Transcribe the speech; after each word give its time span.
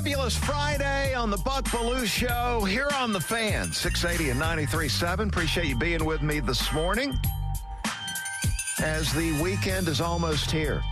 fabulous 0.00 0.34
Friday 0.34 1.12
on 1.12 1.28
the 1.28 1.36
Buck 1.36 1.66
Belue 1.66 2.06
Show 2.06 2.64
here 2.64 2.88
on 2.94 3.12
the 3.12 3.20
fan, 3.20 3.70
680 3.70 4.30
and 4.30 4.40
93.7. 4.40 5.28
Appreciate 5.28 5.66
you 5.66 5.76
being 5.76 6.06
with 6.06 6.22
me 6.22 6.40
this 6.40 6.72
morning 6.72 7.18
as 8.78 9.12
the 9.12 9.38
weekend 9.42 9.88
is 9.88 10.00
almost 10.00 10.50
here. 10.50 10.82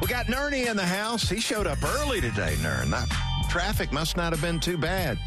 We 0.00 0.06
got 0.06 0.28
Nerney 0.28 0.66
in 0.66 0.78
the 0.78 0.86
house. 0.86 1.28
He 1.28 1.40
showed 1.40 1.66
up 1.66 1.76
early 1.84 2.22
today, 2.22 2.56
Nern. 2.62 2.88
That 2.88 3.10
traffic 3.50 3.92
must 3.92 4.16
not 4.16 4.32
have 4.32 4.40
been 4.40 4.60
too 4.60 4.78
bad 4.78 5.18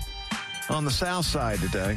on 0.72 0.84
the 0.84 0.90
south 0.90 1.28
side 1.28 1.60
today. 1.60 1.96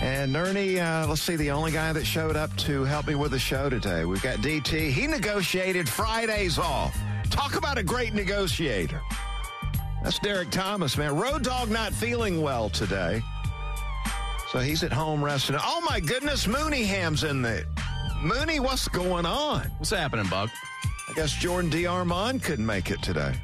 And 0.00 0.34
Nerney, 0.34 0.78
uh, 0.78 1.06
let's 1.06 1.20
see, 1.20 1.36
the 1.36 1.50
only 1.50 1.72
guy 1.72 1.92
that 1.92 2.06
showed 2.06 2.36
up 2.36 2.56
to 2.56 2.84
help 2.84 3.06
me 3.06 3.16
with 3.16 3.32
the 3.32 3.38
show 3.38 3.68
today. 3.68 4.06
We've 4.06 4.22
got 4.22 4.38
DT. 4.38 4.90
He 4.92 5.06
negotiated 5.06 5.86
Fridays 5.86 6.58
off. 6.58 6.96
Talk 7.36 7.56
about 7.56 7.76
a 7.76 7.82
great 7.82 8.14
negotiator. 8.14 9.00
That's 10.02 10.18
Derek 10.18 10.50
Thomas, 10.50 10.96
man. 10.96 11.14
Road 11.14 11.44
Dog 11.44 11.68
not 11.68 11.92
feeling 11.92 12.40
well 12.40 12.70
today. 12.70 13.22
So 14.50 14.60
he's 14.60 14.82
at 14.82 14.92
home 14.92 15.22
resting. 15.22 15.56
Oh 15.60 15.82
my 15.88 16.00
goodness, 16.00 16.46
Mooneyham's 16.46 17.24
in 17.24 17.42
there. 17.42 17.64
Mooney, 18.22 18.58
what's 18.58 18.88
going 18.88 19.26
on? 19.26 19.70
What's 19.78 19.90
happening, 19.90 20.26
Buck? 20.28 20.50
I 21.10 21.12
guess 21.12 21.32
Jordan 21.34 21.68
D. 21.68 21.86
Armand 21.86 22.42
couldn't 22.42 22.64
make 22.64 22.90
it 22.90 23.02
today. 23.02 23.34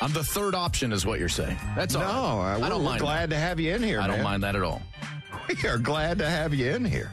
I'm 0.00 0.12
the 0.12 0.24
third 0.24 0.54
option, 0.54 0.92
is 0.92 1.04
what 1.04 1.20
you're 1.20 1.28
saying. 1.28 1.58
That's 1.76 1.94
all. 1.94 2.02
No, 2.02 2.42
right. 2.42 2.62
I, 2.62 2.66
I 2.66 2.68
don't 2.70 2.82
we're 2.82 2.90
mind. 2.90 3.00
glad 3.00 3.30
to 3.30 3.36
have 3.36 3.60
you 3.60 3.74
in 3.74 3.82
here. 3.82 4.00
I 4.00 4.06
don't 4.06 4.22
mind 4.22 4.42
that 4.44 4.56
at 4.56 4.62
all. 4.62 4.82
We 5.46 5.68
are 5.68 5.76
glad 5.76 6.18
to 6.18 6.28
have 6.28 6.54
you 6.54 6.70
in 6.70 6.86
here. 6.86 7.10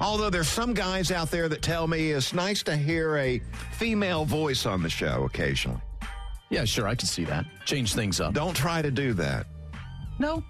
Although 0.00 0.30
there's 0.30 0.48
some 0.48 0.74
guys 0.74 1.10
out 1.10 1.30
there 1.30 1.48
that 1.48 1.62
tell 1.62 1.86
me 1.86 2.12
it's 2.12 2.32
nice 2.32 2.62
to 2.64 2.76
hear 2.76 3.16
a 3.16 3.40
female 3.72 4.24
voice 4.24 4.64
on 4.64 4.82
the 4.82 4.90
show 4.90 5.24
occasionally. 5.24 5.80
Yeah, 6.50 6.64
sure, 6.64 6.86
I 6.86 6.94
can 6.94 7.08
see 7.08 7.24
that. 7.24 7.44
Change 7.66 7.94
things 7.94 8.20
up. 8.20 8.32
Don't 8.32 8.56
try 8.56 8.80
to 8.80 8.90
do 8.90 9.12
that. 9.14 9.46
No. 10.18 10.42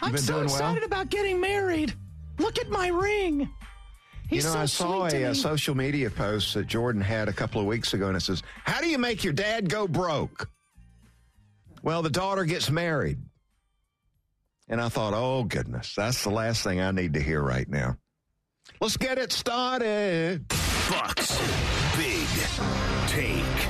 I'm 0.00 0.16
so 0.16 0.34
doing 0.34 0.46
well? 0.46 0.54
excited 0.54 0.82
about 0.82 1.10
getting 1.10 1.40
married. 1.40 1.94
Look 2.38 2.58
at 2.58 2.68
my 2.68 2.88
ring. 2.88 3.48
He's 4.28 4.44
you 4.44 4.50
know, 4.50 4.54
so 4.54 4.60
I 4.60 4.66
saw 4.66 5.06
a, 5.06 5.24
uh, 5.24 5.30
a 5.30 5.34
social 5.34 5.74
media 5.74 6.10
post 6.10 6.54
that 6.54 6.66
Jordan 6.66 7.00
had 7.00 7.28
a 7.28 7.32
couple 7.32 7.60
of 7.60 7.66
weeks 7.66 7.94
ago, 7.94 8.08
and 8.08 8.16
it 8.16 8.20
says, 8.20 8.42
How 8.64 8.80
do 8.80 8.88
you 8.88 8.98
make 8.98 9.24
your 9.24 9.32
dad 9.32 9.68
go 9.68 9.88
broke? 9.88 10.48
Well, 11.82 12.02
the 12.02 12.10
daughter 12.10 12.44
gets 12.44 12.70
married. 12.70 13.18
And 14.68 14.80
I 14.80 14.88
thought, 14.88 15.14
oh, 15.14 15.44
goodness, 15.44 15.94
that's 15.96 16.22
the 16.24 16.30
last 16.30 16.62
thing 16.62 16.80
I 16.80 16.90
need 16.90 17.14
to 17.14 17.20
hear 17.20 17.42
right 17.42 17.68
now. 17.68 17.96
Let's 18.80 18.96
get 18.96 19.18
it 19.18 19.32
started. 19.32 20.46
Bucks. 20.90 21.38
Big 21.96 22.26
take. 23.08 23.68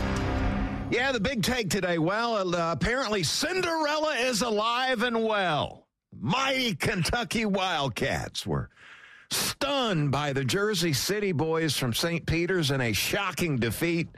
Yeah, 0.91 1.13
the 1.13 1.21
big 1.21 1.43
take 1.43 1.71
today. 1.71 1.99
Well, 1.99 2.55
uh, 2.55 2.73
apparently 2.73 3.23
Cinderella 3.23 4.15
is 4.17 4.43
alive 4.43 5.03
and 5.03 5.25
well. 5.25 5.87
Mighty 6.19 6.75
Kentucky 6.75 7.45
Wildcats 7.45 8.47
were 8.47 8.71
stunned 9.31 10.11
by 10.11 10.33
the 10.33 10.45
Jersey 10.45 10.93
City 10.93 11.33
boys 11.33 11.77
from 11.77 11.93
St. 11.93 12.27
Peter's 12.27 12.71
in 12.71 12.81
a 12.81 12.93
shocking 12.93 13.59
defeat 13.59 14.09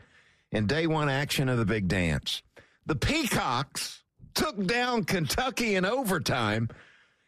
in 0.52 0.66
day 0.66 0.86
one 0.86 1.08
action 1.08 1.48
of 1.48 1.58
the 1.58 1.64
big 1.64 1.88
dance. 1.88 2.42
The 2.86 2.96
Peacocks 2.96 3.99
took 4.34 4.64
down 4.64 5.04
Kentucky 5.04 5.74
in 5.74 5.84
overtime 5.84 6.68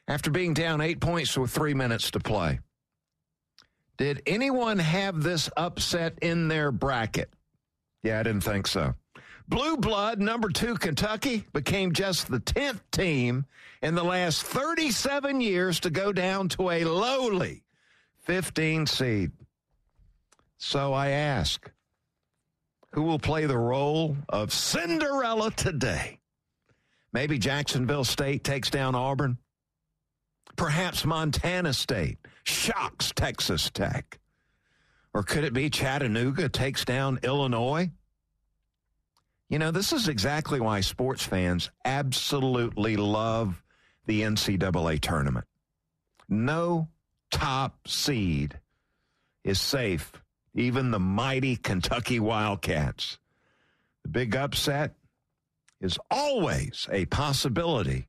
after 0.08 0.30
being 0.30 0.54
down 0.54 0.80
eight 0.80 1.00
points 1.00 1.36
with 1.36 1.50
three 1.50 1.74
minutes 1.74 2.10
to 2.12 2.20
play. 2.20 2.60
Did 3.98 4.22
anyone 4.26 4.78
have 4.78 5.22
this 5.22 5.48
upset 5.56 6.18
in 6.22 6.48
their 6.48 6.72
bracket? 6.72 7.32
Yeah, 8.02 8.20
I 8.20 8.22
didn't 8.22 8.42
think 8.42 8.66
so. 8.66 8.94
Blue 9.48 9.76
Blood, 9.76 10.18
number 10.18 10.48
two 10.48 10.74
Kentucky, 10.76 11.44
became 11.52 11.92
just 11.92 12.28
the 12.28 12.40
10th 12.40 12.80
team 12.90 13.44
in 13.82 13.94
the 13.94 14.04
last 14.04 14.42
37 14.44 15.40
years 15.40 15.80
to 15.80 15.90
go 15.90 16.12
down 16.12 16.48
to 16.48 16.70
a 16.70 16.84
lowly 16.84 17.64
15 18.20 18.86
seed. 18.86 19.32
So 20.56 20.92
I 20.92 21.10
ask, 21.10 21.70
who 22.92 23.02
will 23.02 23.18
play 23.18 23.46
the 23.46 23.58
role 23.58 24.16
of 24.28 24.52
Cinderella 24.52 25.50
today? 25.50 26.18
Maybe 27.12 27.38
Jacksonville 27.38 28.04
State 28.04 28.42
takes 28.42 28.70
down 28.70 28.94
Auburn. 28.94 29.38
Perhaps 30.56 31.04
Montana 31.04 31.72
State 31.72 32.18
shocks 32.44 33.12
Texas 33.14 33.70
Tech. 33.70 34.18
Or 35.14 35.22
could 35.22 35.44
it 35.44 35.52
be 35.52 35.68
Chattanooga 35.68 36.48
takes 36.48 36.84
down 36.84 37.18
Illinois? 37.22 37.90
You 39.48 39.58
know, 39.58 39.70
this 39.70 39.92
is 39.92 40.08
exactly 40.08 40.60
why 40.60 40.80
sports 40.80 41.22
fans 41.22 41.70
absolutely 41.84 42.96
love 42.96 43.62
the 44.06 44.22
NCAA 44.22 45.00
tournament. 45.00 45.46
No 46.28 46.88
top 47.30 47.86
seed 47.86 48.58
is 49.44 49.60
safe, 49.60 50.12
even 50.54 50.90
the 50.90 50.98
mighty 50.98 51.56
Kentucky 51.56 52.18
Wildcats. 52.18 53.18
The 54.04 54.08
big 54.08 54.34
upset 54.34 54.94
is 55.82 55.98
always 56.10 56.88
a 56.90 57.04
possibility 57.06 58.08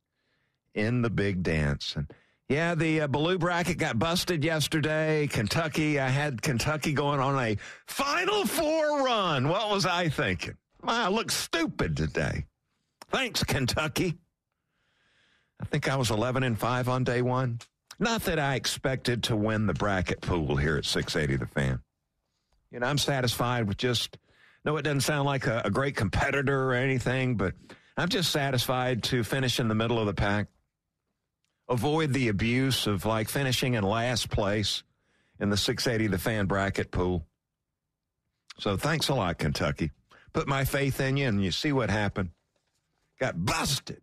in 0.74 1.02
the 1.02 1.10
big 1.10 1.44
dance. 1.44 1.96
And 1.96 2.10
yeah, 2.50 2.76
the 2.76 3.02
uh, 3.02 3.08
bracket 3.08 3.78
got 3.78 4.00
busted 4.00 4.44
yesterday. 4.44 5.28
Kentucky, 5.28 6.00
I 6.00 6.10
had 6.10 6.42
Kentucky 6.42 6.94
going 6.94 7.20
on 7.20 7.38
a 7.40 7.58
Final 7.88 8.46
Four 8.46 9.04
run. 9.04 9.50
What 9.50 9.70
was 9.70 9.86
I 9.86 10.10
thinking? 10.10 10.58
I 10.84 11.10
look 11.10 11.32
stupid 11.32 11.98
today. 11.98 12.46
Thanks, 13.10 13.44
Kentucky. 13.44 14.18
I 15.62 15.66
think 15.66 15.90
I 15.90 15.96
was 15.96 16.12
11 16.12 16.44
and 16.44 16.60
5 16.60 16.90
on 16.90 17.04
day 17.04 17.22
one. 17.22 17.60
Not 18.00 18.24
that 18.24 18.40
I 18.40 18.56
expected 18.56 19.24
to 19.24 19.36
win 19.36 19.66
the 19.68 19.74
bracket 19.74 20.20
pool 20.20 20.58
here 20.58 20.76
at 20.76 20.86
680 20.86 21.38
The 21.38 21.48
Fan. 21.48 21.80
You 22.72 22.80
know, 22.80 22.88
I'm 22.88 22.98
satisfied 22.98 23.68
with 23.68 23.78
just, 23.78 24.18
no, 24.66 24.78
it 24.78 24.84
doesn't 24.84 25.02
sound 25.02 25.26
like 25.26 25.48
a, 25.48 25.62
a 25.66 25.72
great 25.72 25.96
competitor 25.96 26.72
or 26.72 26.74
anything, 26.74 27.36
but 27.36 27.54
I'm 27.98 28.10
just 28.10 28.32
satisfied 28.32 29.04
to 29.04 29.24
finish 29.24 29.60
in 29.60 29.68
the 29.68 29.76
middle 29.76 30.00
of 30.00 30.06
the 30.06 30.14
pack. 30.14 30.48
Avoid 31.70 32.14
the 32.14 32.30
abuse 32.30 32.88
of 32.88 33.06
like 33.06 33.30
finishing 33.30 33.74
in 33.76 33.84
last 33.84 34.30
place 34.30 34.84
in 35.40 35.50
the 35.50 35.58
680 35.58 36.08
The 36.08 36.18
Fan 36.18 36.46
bracket 36.46 36.92
pool. 36.92 37.26
So 38.60 38.78
thanks 38.78 39.10
a 39.10 39.16
lot, 39.16 39.38
Kentucky. 39.38 39.92
Put 40.32 40.48
my 40.48 40.66
faith 40.66 41.00
in 41.00 41.18
you, 41.18 41.28
and 41.28 41.44
you 41.44 41.52
see 41.52 41.72
what 41.72 41.90
happened. 41.90 42.30
Got 43.20 43.46
busted 43.46 44.02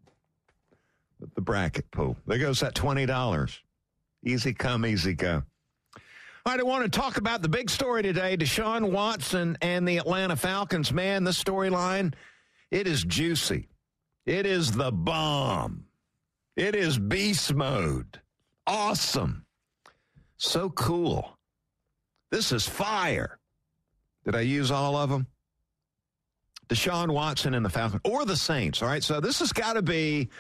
with 1.19 1.35
the 1.35 1.41
bracket 1.41 1.91
pool. 1.91 2.17
There 2.27 2.39
goes 2.39 2.61
that 2.61 2.75
$20. 2.75 3.59
Easy 4.25 4.53
come, 4.53 4.87
easy 4.87 5.15
go. 5.15 5.43
All 6.47 6.53
right, 6.55 6.61
I 6.61 6.63
want 6.63 6.91
to 6.91 6.99
talk 6.99 7.19
about 7.19 7.43
the 7.43 7.51
big 7.51 7.69
story 7.69 8.03
today 8.03 8.35
Deshaun 8.35 8.91
Watson 8.91 9.59
and 9.61 9.87
the 9.87 9.99
Atlanta 9.99 10.37
Falcons. 10.37 10.91
Man, 10.91 11.23
the 11.23 11.33
storyline, 11.33 12.15
it 12.71 12.87
is 12.87 13.05
juicy. 13.05 13.69
It 14.25 14.47
is 14.47 14.73
the 14.73 14.91
bomb. 14.91 15.85
It 16.57 16.75
is 16.75 16.99
beast 16.99 17.53
mode. 17.53 18.21
Awesome. 18.67 19.45
So 20.39 20.71
cool. 20.71 21.37
This 22.31 22.53
is 22.53 22.67
fire. 22.67 23.39
Did 24.25 24.35
I 24.35 24.41
use 24.41 24.71
all 24.71 24.97
of 24.97 25.11
them? 25.11 25.27
Deshaun 26.69 27.13
Watson 27.13 27.53
and 27.53 27.67
the 27.67 27.71
Falcons, 27.71 28.01
or 28.05 28.25
the 28.25 28.37
Saints. 28.37 28.81
All 28.81 28.89
right, 28.89 29.03
so 29.03 29.21
this 29.21 29.41
has 29.41 29.53
got 29.53 29.75
to 29.75 29.83
be, 29.83 30.31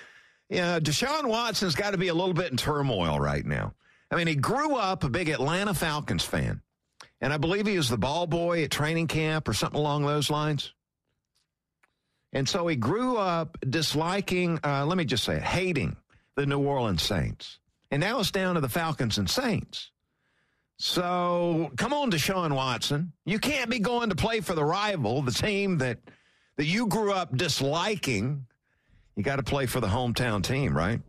you 0.48 0.58
know, 0.58 0.80
Deshaun 0.80 1.26
Watson's 1.26 1.74
got 1.74 1.90
to 1.90 1.98
be 1.98 2.08
a 2.08 2.14
little 2.14 2.32
bit 2.32 2.52
in 2.52 2.56
turmoil 2.56 3.20
right 3.20 3.44
now. 3.44 3.74
I 4.10 4.16
mean, 4.16 4.26
he 4.26 4.34
grew 4.34 4.76
up 4.76 5.04
a 5.04 5.08
big 5.08 5.28
Atlanta 5.28 5.74
Falcons 5.74 6.24
fan, 6.24 6.62
and 7.20 7.32
I 7.32 7.36
believe 7.36 7.66
he 7.66 7.76
was 7.76 7.88
the 7.88 7.98
ball 7.98 8.26
boy 8.26 8.64
at 8.64 8.70
training 8.70 9.06
camp 9.06 9.48
or 9.48 9.54
something 9.54 9.78
along 9.78 10.04
those 10.06 10.30
lines. 10.30 10.72
And 12.32 12.48
so 12.48 12.66
he 12.66 12.76
grew 12.76 13.16
up 13.16 13.58
disliking, 13.68 14.60
uh, 14.64 14.86
let 14.86 14.96
me 14.96 15.04
just 15.04 15.24
say 15.24 15.36
it, 15.36 15.42
hating 15.42 15.96
the 16.36 16.46
New 16.46 16.60
Orleans 16.60 17.02
Saints. 17.02 17.58
And 17.90 18.00
now 18.00 18.20
it's 18.20 18.30
down 18.30 18.54
to 18.54 18.60
the 18.60 18.68
Falcons 18.68 19.18
and 19.18 19.28
Saints. 19.28 19.90
So 20.78 21.72
come 21.76 21.92
on, 21.92 22.10
Deshaun 22.10 22.54
Watson. 22.54 23.12
You 23.26 23.38
can't 23.38 23.68
be 23.68 23.80
going 23.80 24.10
to 24.10 24.16
play 24.16 24.40
for 24.40 24.54
the 24.54 24.64
rival, 24.64 25.22
the 25.22 25.32
team 25.32 25.78
that 25.78 25.98
that 26.56 26.64
you 26.64 26.86
grew 26.86 27.12
up 27.12 27.36
disliking. 27.36 28.46
You 29.16 29.22
got 29.22 29.36
to 29.36 29.42
play 29.42 29.66
for 29.66 29.80
the 29.80 29.88
hometown 29.88 30.42
team, 30.42 30.74
right? 30.74 31.00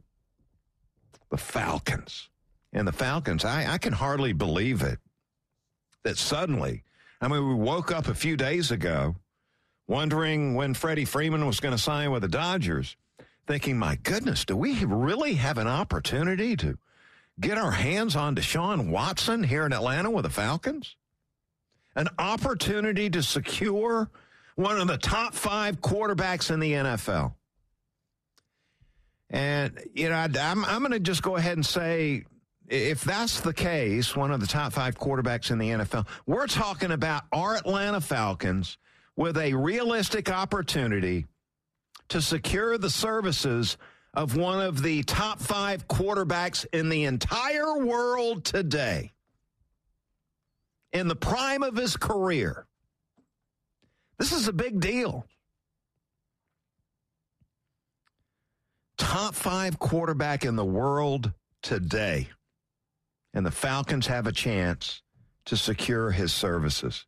The 1.29 1.37
Falcons. 1.37 2.29
And 2.73 2.87
the 2.87 2.91
Falcons, 2.93 3.43
I, 3.43 3.73
I 3.73 3.77
can 3.77 3.93
hardly 3.93 4.33
believe 4.33 4.81
it 4.81 4.99
that 6.03 6.17
suddenly, 6.17 6.83
I 7.19 7.27
mean, 7.27 7.47
we 7.47 7.53
woke 7.53 7.91
up 7.91 8.07
a 8.07 8.15
few 8.15 8.37
days 8.37 8.71
ago 8.71 9.15
wondering 9.87 10.55
when 10.55 10.73
Freddie 10.73 11.05
Freeman 11.05 11.45
was 11.45 11.59
going 11.59 11.75
to 11.75 11.81
sign 11.81 12.11
with 12.11 12.21
the 12.21 12.27
Dodgers, 12.27 12.95
thinking, 13.45 13.77
my 13.77 13.97
goodness, 14.03 14.45
do 14.45 14.55
we 14.55 14.85
really 14.85 15.33
have 15.33 15.57
an 15.57 15.67
opportunity 15.67 16.55
to 16.55 16.77
get 17.39 17.57
our 17.57 17.71
hands 17.71 18.15
on 18.15 18.35
Deshaun 18.35 18.89
Watson 18.89 19.43
here 19.43 19.65
in 19.65 19.73
Atlanta 19.73 20.09
with 20.09 20.23
the 20.23 20.29
Falcons? 20.29 20.95
An 21.95 22.07
opportunity 22.17 23.09
to 23.09 23.21
secure 23.21 24.09
one 24.55 24.79
of 24.79 24.87
the 24.87 24.97
top 24.97 25.33
five 25.33 25.81
quarterbacks 25.81 26.49
in 26.51 26.61
the 26.61 26.71
NFL. 26.71 27.33
And, 29.29 29.77
you 29.93 30.09
know, 30.09 30.15
I'm, 30.15 30.63
I'm 30.65 30.79
going 30.79 30.91
to 30.91 30.99
just 30.99 31.21
go 31.21 31.35
ahead 31.35 31.57
and 31.57 31.65
say 31.65 32.25
if 32.71 33.03
that's 33.03 33.41
the 33.41 33.53
case, 33.53 34.15
one 34.15 34.31
of 34.31 34.39
the 34.39 34.47
top 34.47 34.71
five 34.71 34.97
quarterbacks 34.97 35.51
in 35.51 35.57
the 35.57 35.69
NFL, 35.69 36.07
we're 36.25 36.47
talking 36.47 36.91
about 36.91 37.23
our 37.33 37.57
Atlanta 37.57 37.99
Falcons 37.99 38.77
with 39.17 39.37
a 39.37 39.53
realistic 39.53 40.31
opportunity 40.31 41.25
to 42.07 42.21
secure 42.21 42.77
the 42.77 42.89
services 42.89 43.77
of 44.13 44.37
one 44.37 44.61
of 44.61 44.81
the 44.81 45.03
top 45.03 45.39
five 45.39 45.85
quarterbacks 45.89 46.65
in 46.71 46.87
the 46.87 47.03
entire 47.03 47.77
world 47.77 48.45
today. 48.45 49.11
In 50.93 51.09
the 51.09 51.15
prime 51.15 51.63
of 51.63 51.75
his 51.75 51.97
career. 51.97 52.65
This 54.17 54.31
is 54.31 54.47
a 54.47 54.53
big 54.53 54.79
deal. 54.79 55.25
Top 58.97 59.35
five 59.35 59.77
quarterback 59.77 60.45
in 60.45 60.55
the 60.55 60.65
world 60.65 61.33
today 61.61 62.29
and 63.33 63.45
the 63.45 63.51
Falcons 63.51 64.07
have 64.07 64.27
a 64.27 64.31
chance 64.31 65.01
to 65.45 65.57
secure 65.57 66.11
his 66.11 66.33
services. 66.33 67.05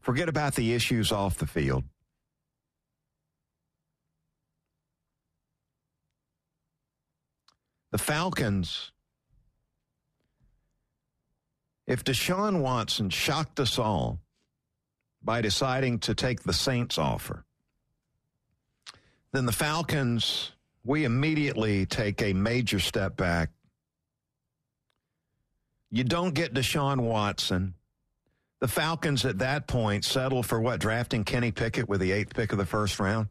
Forget 0.00 0.28
about 0.28 0.54
the 0.54 0.72
issues 0.72 1.12
off 1.12 1.38
the 1.38 1.46
field. 1.46 1.84
The 7.90 7.98
Falcons, 7.98 8.92
if 11.86 12.04
Deshaun 12.04 12.60
Watson 12.60 13.10
shocked 13.10 13.58
us 13.60 13.78
all 13.78 14.20
by 15.22 15.40
deciding 15.40 15.98
to 16.00 16.14
take 16.14 16.42
the 16.42 16.52
Saints 16.52 16.98
offer, 16.98 17.44
then 19.32 19.46
the 19.46 19.52
Falcons 19.52 20.52
we 20.88 21.04
immediately 21.04 21.84
take 21.84 22.22
a 22.22 22.32
major 22.32 22.80
step 22.80 23.14
back. 23.14 23.50
You 25.90 26.02
don't 26.02 26.32
get 26.32 26.54
Deshaun 26.54 27.00
Watson. 27.00 27.74
The 28.60 28.68
Falcons 28.68 29.26
at 29.26 29.40
that 29.40 29.66
point 29.66 30.06
settle 30.06 30.42
for 30.42 30.58
what? 30.58 30.80
Drafting 30.80 31.24
Kenny 31.24 31.52
Pickett 31.52 31.90
with 31.90 32.00
the 32.00 32.12
eighth 32.12 32.34
pick 32.34 32.52
of 32.52 32.58
the 32.58 32.64
first 32.64 32.98
round? 32.98 33.28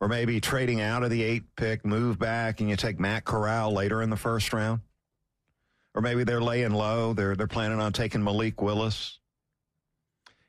Or 0.00 0.08
maybe 0.08 0.40
trading 0.40 0.80
out 0.80 1.02
of 1.02 1.10
the 1.10 1.22
eighth 1.22 1.44
pick, 1.56 1.84
move 1.84 2.18
back, 2.18 2.60
and 2.60 2.70
you 2.70 2.76
take 2.76 2.98
Matt 2.98 3.26
Corral 3.26 3.74
later 3.74 4.00
in 4.00 4.08
the 4.08 4.16
first 4.16 4.54
round? 4.54 4.80
Or 5.94 6.00
maybe 6.00 6.24
they're 6.24 6.40
laying 6.40 6.72
low. 6.72 7.12
They're, 7.12 7.36
they're 7.36 7.46
planning 7.46 7.80
on 7.80 7.92
taking 7.92 8.24
Malik 8.24 8.62
Willis. 8.62 9.18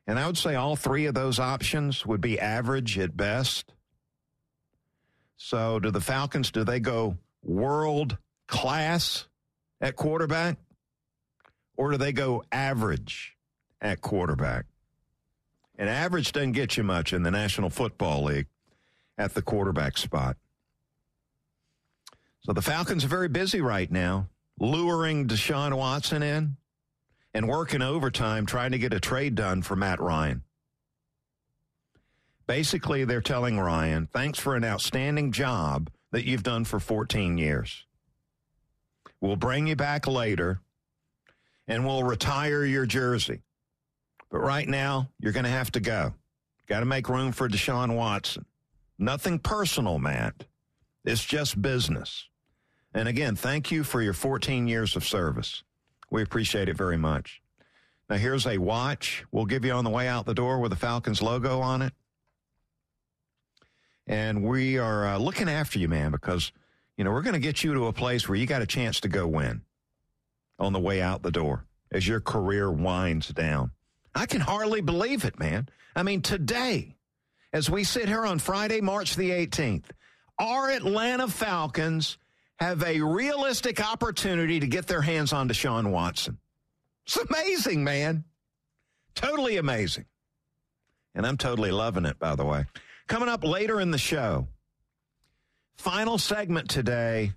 And 0.08 0.18
I 0.18 0.26
would 0.26 0.38
say 0.38 0.56
all 0.56 0.78
three 0.78 1.06
of 1.06 1.16
those 1.16 1.38
options 1.38 2.06
would 2.06 2.22
be 2.22 2.40
average 2.40 2.98
at 2.98 3.18
best. 3.18 3.75
So, 5.38 5.80
do 5.80 5.92
the 5.92 6.02
Falcons, 6.02 6.52
do 6.52 6.64
they 6.64 6.80
go 6.80 7.18
world 7.44 8.18
class 8.48 9.28
at 9.82 9.96
quarterback? 9.96 10.58
Or 11.78 11.92
do 11.92 11.98
they 11.98 12.14
go 12.14 12.44
average 12.52 13.36
at 13.82 14.02
quarterback? 14.02 14.66
And 15.78 15.90
average 15.90 16.32
doesn't 16.32 16.54
get 16.54 16.78
you 16.78 16.84
much 16.84 17.12
in 17.12 17.24
the 17.24 17.32
National 17.32 17.70
Football 17.70 18.24
League 18.24 18.48
at 19.18 19.34
the 19.34 19.42
quarterback 19.42 19.98
spot. 19.98 20.38
So 22.44 22.54
the 22.54 22.62
Falcons 22.62 23.04
are 23.04 23.10
very 23.10 23.28
busy 23.28 23.60
right 23.60 23.92
now, 23.92 24.30
luring 24.60 25.28
Deshaun 25.28 25.76
Watson 25.76 26.24
in 26.24 26.58
and 27.34 27.50
working 27.50 27.82
overtime 27.82 28.46
trying 28.46 28.72
to 28.72 28.78
get 28.78 28.94
a 28.94 29.00
trade 29.00 29.36
done 29.36 29.62
for 29.62 29.76
Matt 29.76 30.00
Ryan. 30.00 30.44
Basically, 32.48 33.06
they're 33.06 33.22
telling 33.22 33.60
Ryan, 33.60 34.08
thanks 34.12 34.38
for 34.38 34.56
an 34.56 34.64
outstanding 34.64 35.32
job 35.32 35.90
that 36.12 36.26
you've 36.26 36.44
done 36.44 36.64
for 36.64 36.80
14 36.80 37.38
years. 37.38 37.86
We'll 39.20 39.36
bring 39.36 39.68
you 39.68 39.76
back 39.76 40.06
later 40.06 40.62
and 41.68 41.86
we'll 41.86 42.04
retire 42.04 42.64
your 42.64 42.86
jersey. 42.86 43.42
But 44.30 44.40
right 44.40 44.68
now, 44.68 45.10
you're 45.20 45.32
going 45.32 45.46
to 45.46 45.50
have 45.50 45.72
to 45.72 45.80
go. 45.80 46.14
Got 46.68 46.82
to 46.82 46.86
make 46.86 47.10
room 47.10 47.32
for 47.32 47.50
Deshaun 47.50 47.96
Watson. 47.96 48.46
Nothing 49.00 49.40
personal, 49.40 49.98
Matt. 49.98 50.46
It's 51.04 51.26
just 51.26 51.62
business. 51.62 52.28
And 52.94 53.08
again, 53.08 53.36
thank 53.36 53.72
you 53.72 53.84
for 53.84 54.02
your 54.02 54.14
14 54.14 54.68
years 54.68 54.96
of 54.96 55.04
service. 55.04 55.64
We 56.12 56.22
appreciate 56.22 56.70
it 56.70 56.78
very 56.78 56.98
much. 56.98 57.42
Now, 58.10 58.18
here's 58.18 58.46
a 58.46 58.60
watch 58.60 59.26
we'll 59.32 59.46
give 59.46 59.66
you 59.66 59.72
on 59.72 59.84
the 59.84 59.90
way 59.90 60.08
out 60.08 60.28
the 60.28 60.36
door 60.36 60.60
with 60.60 60.70
the 60.70 60.76
Falcons 60.76 61.22
logo 61.22 61.60
on 61.60 61.82
it 61.82 61.94
and 64.08 64.44
we 64.44 64.78
are 64.78 65.08
uh, 65.08 65.18
looking 65.18 65.50
after 65.50 65.80
you, 65.80 65.88
man, 65.88 66.12
because 66.12 66.52
you 66.98 67.04
know 67.04 67.12
we're 67.12 67.22
going 67.22 67.34
to 67.34 67.40
get 67.40 67.64
you 67.64 67.74
to 67.74 67.88
a 67.88 67.94
place 67.94 68.28
where 68.28 68.38
you 68.38 68.46
got 68.46 68.62
a 68.62 68.68
chance 68.68 69.00
to 69.02 69.08
go 69.08 69.28
win 69.28 69.62
on 70.60 70.74
the 70.74 70.80
way 70.80 71.02
out 71.02 71.22
the 71.22 71.32
door 71.32 71.66
as 71.92 72.08
your 72.08 72.20
career 72.20 72.72
winds 72.72 73.30
down. 73.30 73.72
I 74.14 74.26
can 74.26 74.42
hardly 74.42 74.82
believe 74.82 75.26
it, 75.26 75.40
man. 75.40 75.68
I 75.96 76.04
mean, 76.04 76.22
today, 76.22 76.96
as 77.52 77.70
we 77.70 77.84
sit 77.84 78.08
here 78.08 78.26
on 78.26 78.40
Friday, 78.40 78.82
March 78.82 79.16
the 79.16 79.32
18th, 79.32 79.86
our 80.40 80.70
Atlanta 80.70 81.28
Falcons 81.28 82.18
have 82.60 82.84
a 82.84 83.02
realistic 83.02 83.86
opportunity 83.86 84.60
to 84.60 84.68
get 84.68 84.88
their 84.88 85.02
hands 85.02 85.34
on 85.34 85.50
Deshaun 85.50 85.92
Watson. 85.92 86.38
It's 87.06 87.18
amazing, 87.18 87.84
man. 87.84 88.24
Totally 89.14 89.58
amazing. 89.58 90.06
And 91.14 91.26
I'm 91.26 91.38
totally 91.38 91.72
loving 91.72 92.06
it, 92.06 92.20
by 92.20 92.36
the 92.36 92.46
way. 92.46 92.66
Coming 93.08 93.30
up 93.30 93.44
later 93.44 93.80
in 93.80 93.92
the 93.92 93.98
show, 93.98 94.48
final 95.78 96.18
segment 96.18 96.70
today. 96.70 97.34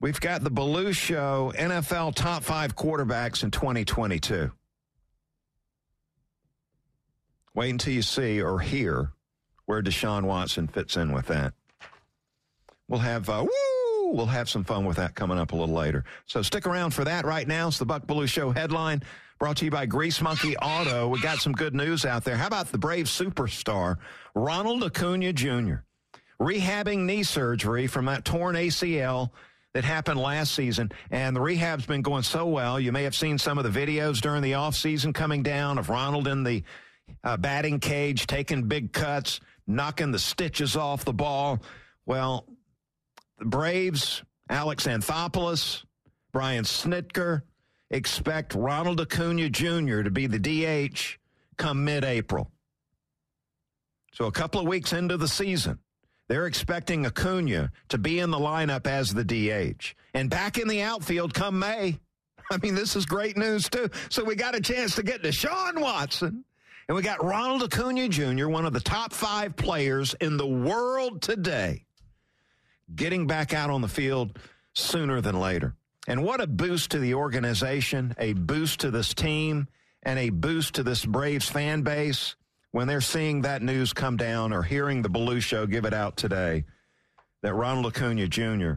We've 0.00 0.20
got 0.20 0.42
the 0.42 0.50
Belue 0.50 0.94
Show 0.94 1.52
NFL 1.56 2.14
top 2.14 2.44
five 2.44 2.76
quarterbacks 2.76 3.42
in 3.42 3.50
2022. 3.50 4.50
Wait 7.54 7.70
until 7.70 7.92
you 7.92 8.02
see 8.02 8.40
or 8.40 8.60
hear 8.60 9.10
where 9.66 9.82
Deshaun 9.82 10.24
Watson 10.24 10.68
fits 10.68 10.96
in 10.96 11.12
with 11.12 11.26
that. 11.26 11.52
We'll 12.88 13.00
have 13.00 13.28
uh, 13.28 13.44
woo, 13.44 14.12
we'll 14.12 14.26
have 14.26 14.48
some 14.48 14.64
fun 14.64 14.84
with 14.84 14.96
that 14.96 15.14
coming 15.14 15.38
up 15.38 15.52
a 15.52 15.56
little 15.56 15.74
later. 15.74 16.04
So 16.26 16.42
stick 16.42 16.66
around 16.66 16.92
for 16.92 17.04
that. 17.04 17.24
Right 17.24 17.46
now, 17.46 17.68
it's 17.68 17.78
the 17.78 17.86
Buck 17.86 18.06
Belue 18.06 18.28
Show 18.28 18.50
headline. 18.52 19.02
Brought 19.38 19.56
to 19.58 19.64
you 19.64 19.70
by 19.70 19.86
Grease 19.86 20.20
Monkey 20.20 20.56
Auto. 20.56 21.08
We 21.08 21.20
got 21.20 21.38
some 21.38 21.52
good 21.52 21.74
news 21.74 22.04
out 22.04 22.24
there. 22.24 22.36
How 22.36 22.46
about 22.46 22.70
the 22.70 22.78
Brave 22.78 23.06
superstar, 23.06 23.96
Ronald 24.34 24.84
Acuna 24.84 25.32
Jr., 25.32 25.76
rehabbing 26.40 27.00
knee 27.00 27.22
surgery 27.22 27.86
from 27.86 28.06
that 28.06 28.24
torn 28.24 28.56
ACL 28.56 29.30
that 29.74 29.84
happened 29.84 30.20
last 30.20 30.54
season. 30.54 30.92
And 31.10 31.34
the 31.34 31.40
rehab's 31.40 31.86
been 31.86 32.02
going 32.02 32.22
so 32.22 32.46
well. 32.46 32.78
You 32.78 32.92
may 32.92 33.04
have 33.04 33.14
seen 33.14 33.38
some 33.38 33.58
of 33.58 33.64
the 33.70 33.86
videos 33.86 34.20
during 34.20 34.42
the 34.42 34.52
offseason 34.52 35.14
coming 35.14 35.42
down 35.42 35.78
of 35.78 35.88
Ronald 35.88 36.28
in 36.28 36.42
the 36.42 36.62
uh, 37.24 37.36
batting 37.36 37.80
cage, 37.80 38.26
taking 38.26 38.68
big 38.68 38.92
cuts, 38.92 39.40
knocking 39.66 40.12
the 40.12 40.18
stitches 40.18 40.76
off 40.76 41.04
the 41.04 41.12
ball. 41.12 41.62
Well, 42.06 42.46
the 43.38 43.46
Braves, 43.46 44.22
Alex 44.48 44.86
Anthopoulos, 44.86 45.84
Brian 46.32 46.64
Snitker, 46.64 47.42
expect 47.92 48.54
Ronald 48.54 49.00
Acuna 49.00 49.48
Jr. 49.48 50.02
to 50.02 50.10
be 50.10 50.26
the 50.26 50.38
DH 50.38 51.18
come 51.56 51.84
mid 51.84 52.04
April. 52.04 52.50
So 54.12 54.26
a 54.26 54.32
couple 54.32 54.60
of 54.60 54.66
weeks 54.66 54.92
into 54.92 55.16
the 55.16 55.28
season, 55.28 55.78
they're 56.28 56.46
expecting 56.46 57.06
Acuna 57.06 57.70
to 57.88 57.98
be 57.98 58.18
in 58.18 58.30
the 58.30 58.38
lineup 58.38 58.86
as 58.86 59.12
the 59.12 59.24
DH 59.24 59.94
and 60.14 60.28
back 60.28 60.58
in 60.58 60.68
the 60.68 60.82
outfield 60.82 61.34
come 61.34 61.58
May. 61.58 61.98
I 62.50 62.56
mean, 62.58 62.74
this 62.74 62.96
is 62.96 63.06
great 63.06 63.36
news, 63.36 63.68
too. 63.68 63.88
So 64.10 64.24
we 64.24 64.34
got 64.34 64.54
a 64.54 64.60
chance 64.60 64.94
to 64.96 65.02
get 65.02 65.22
Deshaun 65.22 65.80
Watson, 65.80 66.44
and 66.88 66.96
we 66.96 67.02
got 67.02 67.24
Ronald 67.24 67.62
Acuna 67.62 68.08
Jr., 68.08 68.48
one 68.48 68.66
of 68.66 68.72
the 68.72 68.80
top 68.80 69.12
five 69.12 69.56
players 69.56 70.14
in 70.20 70.36
the 70.36 70.46
world 70.46 71.22
today, 71.22 71.84
getting 72.94 73.26
back 73.26 73.54
out 73.54 73.70
on 73.70 73.80
the 73.80 73.88
field 73.88 74.38
sooner 74.74 75.20
than 75.20 75.38
later. 75.38 75.74
And 76.08 76.24
what 76.24 76.40
a 76.40 76.46
boost 76.46 76.90
to 76.92 76.98
the 76.98 77.14
organization, 77.14 78.14
a 78.18 78.32
boost 78.32 78.80
to 78.80 78.90
this 78.90 79.14
team, 79.14 79.68
and 80.02 80.18
a 80.18 80.30
boost 80.30 80.74
to 80.74 80.82
this 80.82 81.04
Braves 81.04 81.48
fan 81.48 81.82
base 81.82 82.34
when 82.72 82.88
they're 82.88 83.00
seeing 83.00 83.42
that 83.42 83.62
news 83.62 83.92
come 83.92 84.16
down 84.16 84.52
or 84.52 84.62
hearing 84.62 85.02
the 85.02 85.08
Belue 85.08 85.40
Show 85.40 85.66
give 85.66 85.84
it 85.84 85.94
out 85.94 86.16
today 86.16 86.64
that 87.42 87.54
Ronald 87.54 87.86
Acuna 87.86 88.26
Jr. 88.28 88.74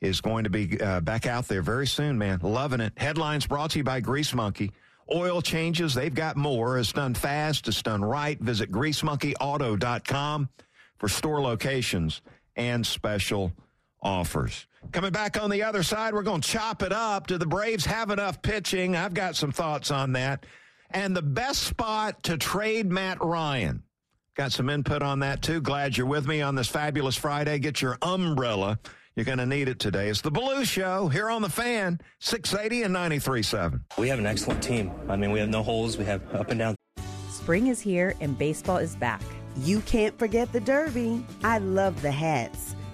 is 0.00 0.20
going 0.20 0.44
to 0.44 0.50
be 0.50 0.80
uh, 0.80 1.00
back 1.00 1.26
out 1.26 1.48
there 1.48 1.62
very 1.62 1.86
soon, 1.86 2.18
man. 2.18 2.40
Loving 2.42 2.80
it. 2.80 2.92
Headlines 2.96 3.46
brought 3.46 3.70
to 3.72 3.78
you 3.78 3.84
by 3.84 4.00
Grease 4.00 4.34
Monkey. 4.34 4.72
Oil 5.12 5.42
changes, 5.42 5.94
they've 5.94 6.14
got 6.14 6.36
more. 6.36 6.78
It's 6.78 6.92
done 6.92 7.14
fast, 7.14 7.68
it's 7.68 7.82
done 7.82 8.04
right. 8.04 8.38
Visit 8.40 8.70
greasemonkeyauto.com 8.70 10.48
for 10.98 11.08
store 11.08 11.40
locations 11.40 12.22
and 12.54 12.86
special 12.86 13.52
offers. 14.02 14.66
Coming 14.90 15.12
back 15.12 15.40
on 15.40 15.50
the 15.50 15.62
other 15.62 15.82
side, 15.82 16.12
we're 16.12 16.22
going 16.22 16.40
to 16.40 16.48
chop 16.48 16.82
it 16.82 16.92
up. 16.92 17.26
Do 17.26 17.38
the 17.38 17.46
Braves 17.46 17.86
have 17.86 18.10
enough 18.10 18.42
pitching? 18.42 18.96
I've 18.96 19.14
got 19.14 19.36
some 19.36 19.52
thoughts 19.52 19.90
on 19.90 20.12
that. 20.12 20.44
And 20.90 21.16
the 21.16 21.22
best 21.22 21.62
spot 21.62 22.22
to 22.24 22.36
trade 22.36 22.90
Matt 22.90 23.22
Ryan. 23.22 23.82
Got 24.36 24.52
some 24.52 24.68
input 24.68 25.02
on 25.02 25.20
that 25.20 25.42
too. 25.42 25.60
Glad 25.60 25.96
you're 25.96 26.06
with 26.06 26.26
me 26.26 26.40
on 26.42 26.54
this 26.54 26.68
fabulous 26.68 27.16
Friday. 27.16 27.58
Get 27.58 27.80
your 27.80 27.96
umbrella. 28.02 28.78
You're 29.14 29.24
going 29.24 29.38
to 29.38 29.46
need 29.46 29.68
it 29.68 29.78
today. 29.78 30.08
It's 30.08 30.22
the 30.22 30.30
Belue 30.32 30.64
Show 30.64 31.08
here 31.08 31.28
on 31.28 31.42
the 31.42 31.50
fan, 31.50 32.00
680 32.20 32.84
and 32.84 32.94
93.7. 32.94 33.80
We 33.98 34.08
have 34.08 34.18
an 34.18 34.26
excellent 34.26 34.62
team. 34.62 34.90
I 35.08 35.16
mean, 35.16 35.32
we 35.32 35.38
have 35.40 35.50
no 35.50 35.62
holes. 35.62 35.98
We 35.98 36.04
have 36.06 36.22
up 36.34 36.50
and 36.50 36.58
down. 36.58 36.76
Spring 37.30 37.66
is 37.66 37.80
here 37.80 38.14
and 38.20 38.38
baseball 38.38 38.78
is 38.78 38.96
back. 38.96 39.22
You 39.58 39.80
can't 39.80 40.18
forget 40.18 40.50
the 40.52 40.60
Derby. 40.60 41.24
I 41.44 41.58
love 41.58 42.00
the 42.00 42.10
hats. 42.10 42.74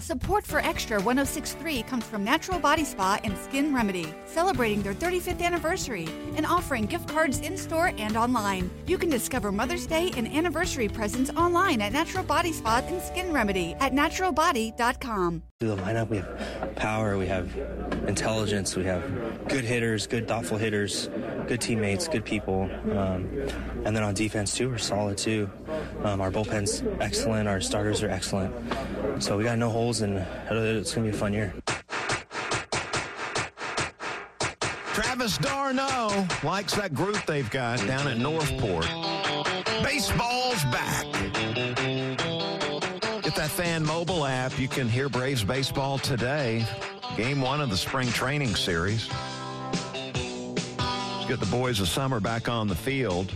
Support 0.00 0.46
for 0.46 0.60
Extra 0.60 0.96
1063 0.96 1.82
comes 1.82 2.04
from 2.04 2.24
Natural 2.24 2.58
Body 2.58 2.84
Spa 2.84 3.20
and 3.22 3.36
Skin 3.36 3.74
Remedy, 3.74 4.06
celebrating 4.24 4.80
their 4.80 4.94
35th 4.94 5.42
anniversary 5.42 6.08
and 6.36 6.46
offering 6.46 6.86
gift 6.86 7.06
cards 7.06 7.40
in 7.40 7.54
store 7.58 7.92
and 7.98 8.16
online. 8.16 8.70
You 8.86 8.96
can 8.96 9.10
discover 9.10 9.52
Mother's 9.52 9.86
Day 9.86 10.10
and 10.16 10.26
anniversary 10.26 10.88
presents 10.88 11.30
online 11.36 11.82
at 11.82 11.92
Natural 11.92 12.24
Body 12.24 12.52
Spa 12.52 12.82
and 12.86 13.02
Skin 13.02 13.30
Remedy 13.30 13.74
at 13.78 13.92
naturalbody.com. 13.92 15.42
Through 15.60 15.76
the 15.76 15.82
lineup, 15.82 16.08
we 16.08 16.16
have 16.16 16.74
power, 16.76 17.18
we 17.18 17.26
have 17.26 17.54
intelligence, 18.08 18.76
we 18.76 18.84
have 18.84 19.02
good 19.46 19.62
hitters, 19.62 20.06
good 20.06 20.26
thoughtful 20.26 20.56
hitters, 20.56 21.10
good 21.46 21.60
teammates, 21.60 22.08
good 22.08 22.24
people. 22.24 22.62
Um, 22.96 23.28
and 23.84 23.94
then 23.94 24.02
on 24.02 24.14
defense, 24.14 24.56
too, 24.56 24.70
we're 24.70 24.78
solid, 24.78 25.18
too. 25.18 25.50
Um, 26.02 26.22
our 26.22 26.30
bullpen's 26.30 26.82
excellent, 27.00 27.46
our 27.46 27.60
starters 27.60 28.02
are 28.02 28.08
excellent. 28.08 28.54
So 29.18 29.36
we 29.36 29.44
got 29.44 29.58
no 29.58 29.68
holes, 29.68 30.00
and 30.00 30.18
it's 30.50 30.94
going 30.94 31.06
to 31.06 31.10
be 31.12 31.16
a 31.16 31.18
fun 31.18 31.32
year. 31.32 31.52
Travis 34.94 35.38
d'Arnaud 35.38 36.26
likes 36.42 36.74
that 36.74 36.94
group 36.94 37.24
they've 37.26 37.50
got 37.50 37.78
down 37.86 38.08
at 38.08 38.18
Northport. 38.18 38.86
Baseball's 39.82 40.64
back. 40.64 41.04
Get 43.22 43.34
that 43.34 43.50
fan 43.50 43.84
mobile 43.84 44.26
app. 44.26 44.58
You 44.58 44.68
can 44.68 44.88
hear 44.88 45.08
Braves 45.08 45.44
baseball 45.44 45.98
today. 45.98 46.66
Game 47.16 47.40
one 47.40 47.60
of 47.60 47.70
the 47.70 47.76
spring 47.76 48.08
training 48.08 48.54
series. 48.54 49.08
Let's 50.78 51.28
get 51.28 51.40
the 51.40 51.48
boys 51.50 51.80
of 51.80 51.88
summer 51.88 52.20
back 52.20 52.48
on 52.48 52.68
the 52.68 52.74
field. 52.74 53.32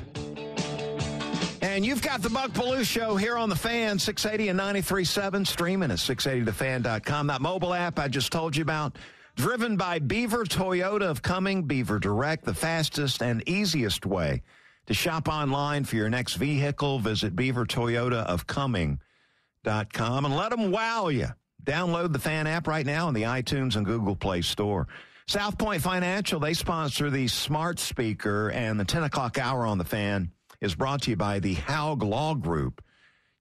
And 1.74 1.84
you've 1.84 2.02
got 2.02 2.22
the 2.22 2.30
Buck 2.30 2.52
Belue 2.52 2.84
Show 2.84 3.16
here 3.16 3.36
on 3.36 3.48
the 3.48 3.56
fan, 3.56 3.98
680 3.98 4.50
and 4.50 4.60
93.7, 4.60 5.44
streaming 5.44 5.90
at 5.90 5.98
680thefan.com. 5.98 7.26
That 7.26 7.40
mobile 7.40 7.74
app 7.74 7.98
I 7.98 8.06
just 8.06 8.30
told 8.30 8.54
you 8.54 8.62
about, 8.62 8.96
driven 9.34 9.76
by 9.76 9.98
Beaver 9.98 10.44
Toyota 10.44 11.02
of 11.02 11.20
Cumming, 11.20 11.64
Beaver 11.64 11.98
Direct, 11.98 12.44
the 12.44 12.54
fastest 12.54 13.24
and 13.24 13.42
easiest 13.48 14.06
way 14.06 14.44
to 14.86 14.94
shop 14.94 15.26
online 15.26 15.82
for 15.82 15.96
your 15.96 16.08
next 16.08 16.34
vehicle. 16.34 17.00
Visit 17.00 17.34
Beaver 17.34 17.66
Toyota 17.66 18.24
of 18.24 18.46
Cumming.com 18.46 20.24
and 20.24 20.36
let 20.36 20.50
them 20.50 20.70
wow 20.70 21.08
you. 21.08 21.26
Download 21.64 22.12
the 22.12 22.20
fan 22.20 22.46
app 22.46 22.68
right 22.68 22.86
now 22.86 23.08
in 23.08 23.14
the 23.14 23.22
iTunes 23.22 23.74
and 23.74 23.84
Google 23.84 24.14
Play 24.14 24.42
Store. 24.42 24.86
South 25.26 25.58
Point 25.58 25.82
Financial, 25.82 26.38
they 26.38 26.54
sponsor 26.54 27.10
the 27.10 27.26
smart 27.26 27.80
speaker 27.80 28.50
and 28.50 28.78
the 28.78 28.84
10 28.84 29.02
o'clock 29.02 29.38
hour 29.38 29.66
on 29.66 29.78
the 29.78 29.84
fan 29.84 30.30
is 30.64 30.74
brought 30.74 31.02
to 31.02 31.10
you 31.10 31.16
by 31.16 31.38
the 31.40 31.54
Haug 31.54 32.02
Law 32.02 32.34
Group. 32.34 32.82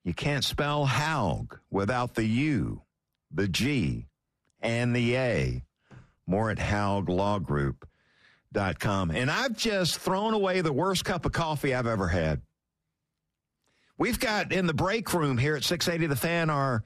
You 0.03 0.13
can't 0.13 0.43
spell 0.43 0.85
Haug 0.85 1.57
without 1.71 2.15
the 2.15 2.25
U, 2.25 2.81
the 3.31 3.47
G, 3.47 4.07
and 4.59 4.93
the 4.93 5.15
A. 5.15 5.63
More 6.27 6.51
at 6.51 6.57
hauglawgroup.com. 6.57 9.11
And 9.11 9.31
I've 9.31 9.55
just 9.55 9.99
thrown 9.99 10.33
away 10.33 10.59
the 10.59 10.73
worst 10.73 11.05
cup 11.05 11.25
of 11.25 11.31
coffee 11.31 11.73
I've 11.73 11.87
ever 11.87 12.09
had. 12.09 12.41
We've 13.97 14.19
got 14.19 14.51
in 14.51 14.67
the 14.67 14.73
break 14.73 15.13
room 15.13 15.37
here 15.37 15.55
at 15.55 15.63
680 15.63 16.07
The 16.07 16.17
Fan, 16.17 16.49
our, 16.49 16.83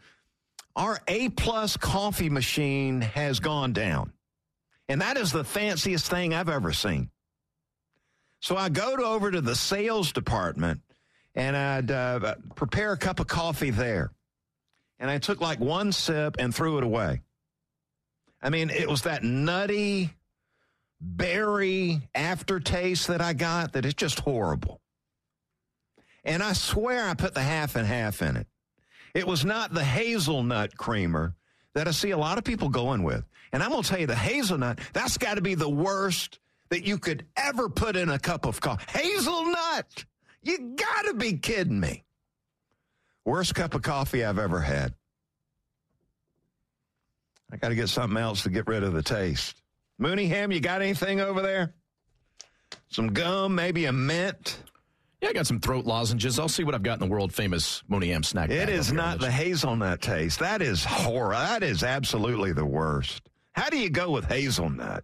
our 0.76 1.00
A 1.08 1.30
plus 1.30 1.78
coffee 1.78 2.30
machine 2.30 3.02
has 3.02 3.40
gone 3.40 3.74
down. 3.74 4.14
And 4.88 5.02
that 5.02 5.18
is 5.18 5.32
the 5.32 5.44
fanciest 5.44 6.12
thing 6.12 6.36
I've 6.36 6.50
ever 6.50 6.74
seen. 6.74 7.10
So 8.40 8.56
I 8.56 8.70
go 8.70 8.96
to, 8.96 9.04
over 9.04 9.32
to 9.32 9.42
the 9.42 9.56
sales 9.56 10.12
department 10.12 10.82
and 11.36 11.56
I'd 11.56 11.92
uh, 11.92 12.36
prepare 12.56 12.94
a 12.94 12.98
cup 12.98 13.20
of 13.20 13.28
coffee 13.28 13.70
there. 13.70 14.12
And 15.00 15.10
I 15.10 15.20
took 15.20 15.40
like 15.40 15.60
one 15.60 15.92
sip 15.92 16.38
and 16.40 16.54
threw 16.54 16.78
it 16.78 16.84
away. 16.84 17.22
I 18.42 18.50
mean, 18.50 18.70
it 18.70 18.90
was 18.90 19.04
that 19.04 19.24
nutty 19.24 20.12
berry 21.00 22.02
aftertaste 22.16 23.08
that 23.08 23.22
I 23.22 23.34
got 23.34 23.74
that 23.74 23.86
is 23.86 23.94
just 23.94 24.20
horrible. 24.20 24.82
And 26.24 26.42
I 26.42 26.54
swear 26.54 27.08
I 27.08 27.14
put 27.14 27.34
the 27.34 27.44
half 27.44 27.76
and 27.76 27.88
half 27.88 28.22
in 28.22 28.36
it. 28.36 28.48
It 29.14 29.26
was 29.26 29.46
not 29.46 29.74
the 29.74 29.84
hazelnut 29.84 30.76
creamer 30.78 31.36
that 31.74 31.88
I 31.88 31.92
see 31.92 32.12
a 32.12 32.18
lot 32.18 32.38
of 32.38 32.44
people 32.44 32.70
going 32.70 33.04
with. 33.04 33.24
And 33.52 33.64
I'm 33.64 33.70
going 33.70 33.84
to 33.84 33.90
tell 33.90 34.00
you, 34.00 34.08
the 34.08 34.16
hazelnut, 34.16 34.80
that's 34.94 35.18
got 35.18 35.36
to 35.36 35.42
be 35.42 35.56
the 35.56 35.70
worst 35.70 36.40
that 36.70 36.86
you 36.86 36.98
could 36.98 37.26
ever 37.36 37.70
put 37.70 37.96
in 37.96 38.10
a 38.10 38.20
cup 38.20 38.46
of 38.46 38.60
coffee. 38.60 39.00
Hazelnut! 39.00 40.06
You 40.44 40.76
got 40.76 41.04
to 41.04 41.14
be 41.14 41.34
kidding 41.34 41.80
me. 41.80 42.04
Worst 43.26 43.56
cup 43.56 43.74
of 43.74 43.82
coffee 43.82 44.24
I've 44.24 44.40
ever 44.40 44.62
had. 44.62 44.94
I 47.52 47.58
got 47.58 47.70
to 47.70 47.76
get 47.76 47.90
something 47.90 48.18
else 48.18 48.44
to 48.44 48.50
get 48.50 48.68
rid 48.68 48.84
of 48.84 48.94
the 48.94 49.04
taste. 49.04 49.62
Mooneyham, 50.02 50.54
you 50.54 50.60
got 50.60 50.82
anything 50.82 51.22
over 51.22 51.42
there? 51.42 51.74
Some 52.90 53.14
gum, 53.14 53.56
maybe 53.56 53.86
a 53.86 53.92
mint? 53.92 54.62
Yeah, 55.22 55.30
I 55.30 55.34
got 55.34 55.48
some 55.48 55.60
throat 55.60 55.86
lozenges. 55.86 56.38
I'll 56.38 56.48
see 56.48 56.64
what 56.64 56.76
I've 56.76 56.84
got 56.84 57.02
in 57.02 57.08
the 57.08 57.12
world 57.14 57.34
famous 57.34 57.82
Mooneyham 57.90 58.24
snack. 58.24 58.52
It 58.52 58.70
is 58.70 58.92
not 58.92 59.20
the 59.20 59.32
hazelnut 59.32 60.02
taste. 60.02 60.40
That 60.40 60.62
is 60.62 60.86
horror. 60.86 61.34
That 61.34 61.64
is 61.64 61.84
absolutely 61.84 62.54
the 62.54 62.66
worst. 62.66 63.30
How 63.54 63.70
do 63.70 63.80
you 63.80 63.90
go 63.90 64.12
with 64.12 64.26
hazelnut? 64.26 65.04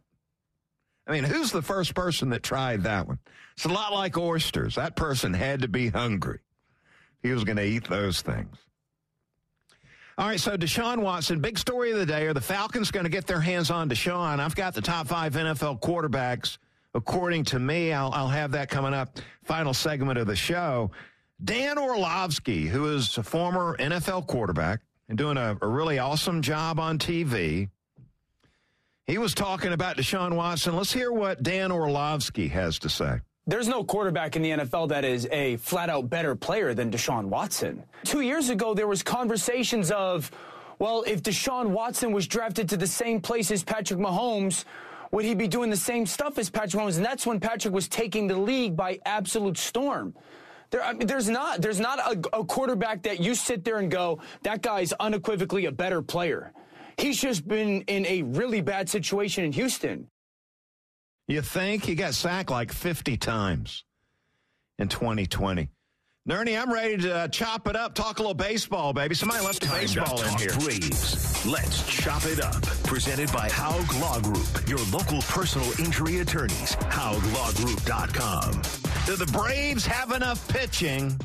I 1.06 1.12
mean, 1.12 1.24
who's 1.24 1.52
the 1.52 1.62
first 1.62 1.96
person 1.96 2.30
that 2.30 2.44
tried 2.44 2.84
that 2.84 3.08
one? 3.08 3.20
It's 3.56 3.66
a 3.66 3.70
lot 3.70 3.94
like 3.94 4.18
oysters. 4.18 4.76
That 4.76 4.96
person 4.96 5.34
had 5.34 5.62
to 5.62 5.68
be 5.68 5.90
hungry. 5.90 6.40
He 7.22 7.32
was 7.32 7.44
going 7.44 7.58
to 7.58 7.66
eat 7.66 7.88
those 7.90 8.22
things. 8.22 8.58
All 10.18 10.28
right, 10.28 10.40
so 10.40 10.56
Deshaun 10.56 11.00
Watson, 11.00 11.40
big 11.40 11.58
story 11.58 11.92
of 11.92 11.98
the 11.98 12.06
day. 12.06 12.28
Are 12.28 12.34
the 12.34 12.42
Falcons 12.42 12.92
going 12.92 13.06
to 13.06 13.10
get 13.10 13.26
their 13.26 13.40
hands 13.40 13.72
on 13.72 13.90
Deshaun? 13.90 14.40
I've 14.40 14.56
got 14.56 14.76
the 14.76 14.82
top 14.82 15.08
five 15.08 15.34
NFL 15.34 15.82
quarterbacks, 15.82 16.60
according 16.94 17.46
to 17.46 17.60
me. 17.60 17.92
I'll, 17.92 18.12
I'll 18.14 18.28
have 18.28 18.52
that 18.52 18.70
coming 18.70 18.94
up, 18.94 19.18
final 19.44 19.74
segment 19.74 20.20
of 20.20 20.28
the 20.28 20.36
show. 20.36 20.92
Dan 21.44 21.80
Orlovsky, 21.80 22.68
who 22.68 22.94
is 22.94 23.18
a 23.18 23.24
former 23.24 23.76
NFL 23.78 24.28
quarterback 24.28 24.82
and 25.10 25.18
doing 25.18 25.38
a, 25.38 25.58
a 25.62 25.68
really 25.68 25.98
awesome 25.98 26.44
job 26.44 26.80
on 26.80 27.00
TV, 27.00 27.70
he 29.08 29.18
was 29.18 29.34
talking 29.34 29.74
about 29.74 29.98
Deshaun 29.98 30.36
Watson. 30.36 30.76
Let's 30.76 30.94
hear 30.94 31.12
what 31.12 31.44
Dan 31.44 31.72
Orlovsky 31.72 32.48
has 32.50 32.80
to 32.80 32.90
say. 32.90 33.20
There's 33.46 33.68
no 33.68 33.84
quarterback 33.84 34.38
in 34.38 34.42
the 34.42 34.52
NFL 34.52 34.90
that 34.90 35.04
is 35.04 35.28
a 35.30 35.58
flat 35.58 35.90
out 35.90 36.10
better 36.10 36.34
player 36.34 36.74
than 36.74 36.90
Deshaun 36.90 37.26
Watson. 37.26 37.84
Two 38.06 38.22
years 38.22 38.50
ago, 38.50 38.74
there 38.74 38.88
was 38.88 39.04
conversations 39.04 39.92
of, 39.92 40.32
well, 40.80 41.04
if 41.06 41.22
Deshaun 41.22 41.68
Watson 41.68 42.14
was 42.14 42.26
drafted 42.26 42.70
to 42.70 42.78
the 42.78 42.88
same 42.88 43.20
place 43.20 43.52
as 43.52 43.62
Patrick 43.62 44.00
Mahomes, 44.00 44.64
would 45.12 45.26
he 45.26 45.36
be 45.36 45.50
doing 45.50 45.70
the 45.70 45.76
same 45.76 46.06
stuff 46.06 46.38
as 46.38 46.50
Patrick 46.50 46.82
Mahomes? 46.82 46.96
And 46.96 47.06
that's 47.06 47.26
when 47.26 47.42
Patrick 47.42 47.74
was 47.74 47.90
taking 47.90 48.28
the 48.28 48.38
league 48.38 48.78
by 48.78 49.00
absolute 49.06 49.58
storm. 49.58 50.16
There, 50.70 50.82
I 50.82 50.94
mean, 50.94 51.06
there's 51.06 51.30
not 51.30 51.62
there's 51.62 51.80
not 51.80 52.00
a, 52.00 52.38
a 52.40 52.46
quarterback 52.46 53.04
that 53.04 53.20
you 53.20 53.36
sit 53.36 53.66
there 53.66 53.80
and 53.80 53.92
go, 53.92 54.22
that 54.44 54.62
guy's 54.62 54.94
unequivocally 54.94 55.66
a 55.66 55.72
better 55.72 56.02
player. 56.02 56.54
He's 57.04 57.20
just 57.20 57.46
been 57.46 57.82
in 57.82 58.06
a 58.06 58.22
really 58.22 58.62
bad 58.62 58.88
situation 58.88 59.44
in 59.44 59.52
Houston. 59.52 60.08
You 61.28 61.42
think? 61.42 61.84
He 61.84 61.96
got 61.96 62.14
sacked 62.14 62.50
like 62.50 62.72
50 62.72 63.18
times 63.18 63.84
in 64.80 64.88
2020. 64.88 65.68
Nernie, 66.30 66.58
I'm 66.58 66.72
ready 66.72 66.96
to 66.96 67.14
uh, 67.14 67.28
chop 67.28 67.68
it 67.68 67.76
up, 67.76 67.94
talk 67.94 68.20
a 68.20 68.22
little 68.22 68.34
baseball, 68.34 68.94
baby. 68.94 69.16
Somebody 69.16 69.44
left 69.44 69.60
the 69.60 69.66
Time 69.66 69.86
to 69.86 70.00
baseball 70.00 70.22
in 70.22 70.38
here. 70.38 70.52
Braves. 70.60 71.46
Let's 71.46 71.86
chop 71.94 72.24
it 72.24 72.40
up. 72.40 72.62
Presented 72.86 73.30
by 73.34 73.50
Haug 73.50 73.94
Law 73.96 74.22
Group, 74.22 74.70
your 74.70 74.80
local 74.94 75.22
personal 75.24 75.68
injury 75.86 76.20
attorneys. 76.20 76.78
HaugLawGroup.com. 76.78 78.62
Do 79.06 79.18
the 79.18 79.30
Braves 79.34 79.86
have 79.86 80.14
enough 80.14 80.48
pitching 80.48 81.20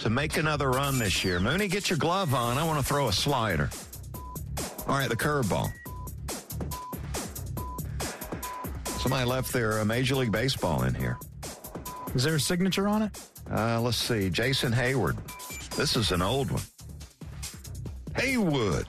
to 0.00 0.10
make 0.10 0.36
another 0.36 0.72
run 0.72 0.98
this 0.98 1.24
year? 1.24 1.40
Mooney, 1.40 1.68
get 1.68 1.88
your 1.88 1.98
glove 1.98 2.34
on. 2.34 2.58
I 2.58 2.64
want 2.64 2.78
to 2.78 2.84
throw 2.84 3.08
a 3.08 3.12
slider. 3.14 3.70
All 4.86 4.98
right, 4.98 5.08
the 5.08 5.16
curveball. 5.16 5.72
Somebody 9.00 9.24
left 9.24 9.52
their 9.52 9.80
uh, 9.80 9.84
Major 9.84 10.16
League 10.16 10.32
Baseball 10.32 10.84
in 10.84 10.94
here. 10.94 11.18
Is 12.14 12.24
there 12.24 12.36
a 12.36 12.40
signature 12.40 12.88
on 12.88 13.02
it? 13.02 13.20
Uh, 13.50 13.80
let's 13.80 13.96
see. 13.96 14.30
Jason 14.30 14.72
Heyward. 14.72 15.16
This 15.76 15.96
is 15.96 16.12
an 16.12 16.22
old 16.22 16.50
one. 16.50 16.62
Haywood. 18.16 18.86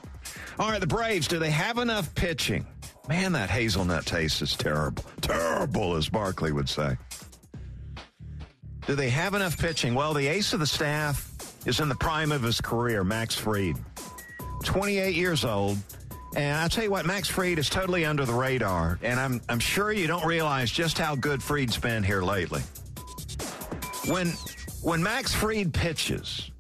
All 0.58 0.70
right, 0.70 0.80
the 0.80 0.88
Braves, 0.88 1.28
do 1.28 1.40
they 1.40 1.52
have 1.52 1.78
enough 1.78 2.14
pitching? 2.16 2.66
Man, 3.10 3.34
that 3.34 3.50
hazelnut 3.50 4.06
taste 4.06 4.42
is 4.42 4.56
terrible. 4.56 5.04
Terrible, 5.22 5.96
as 5.96 6.08
Barkley 6.08 6.52
would 6.52 6.70
say. 6.70 6.98
Do 8.88 8.96
they 8.96 9.10
have 9.10 9.34
enough 9.34 9.58
pitching? 9.58 9.96
Well, 9.96 10.14
the 10.14 10.28
ace 10.28 10.54
of 10.54 10.60
the 10.60 10.68
staff 10.68 11.32
is 11.66 11.80
in 11.80 11.90
the 11.90 11.96
prime 11.96 12.32
of 12.32 12.44
his 12.44 12.62
career, 12.62 13.04
Max 13.04 13.36
Fried. 13.36 13.76
28 14.66 15.16
years 15.16 15.46
old. 15.46 15.78
And 16.36 16.58
I'll 16.58 16.68
tell 16.68 16.84
you 16.84 16.92
what, 16.92 17.06
Max 17.06 17.30
Fried 17.30 17.58
is 17.58 17.70
totally 17.70 18.04
under 18.04 18.26
the 18.26 18.34
radar. 18.34 19.00
And 19.02 19.20
I'm, 19.20 19.40
I'm 19.48 19.60
sure 19.60 19.94
you 19.94 20.08
don't 20.08 20.26
realize 20.26 20.70
just 20.70 20.98
how 20.98 21.16
good 21.16 21.42
Fried's 21.42 21.78
been 21.78 22.04
here 22.04 22.22
lately. 22.22 22.62
When, 24.08 24.28
when 24.82 25.02
Max 25.02 25.34
Fried 25.34 25.74
pitches, 25.74 26.52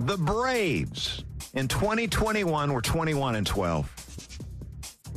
the 0.00 0.16
Braves 0.16 1.24
in 1.54 1.68
2021 1.68 2.72
were 2.72 2.80
21 2.80 3.36
and 3.36 3.46
12. 3.46 3.88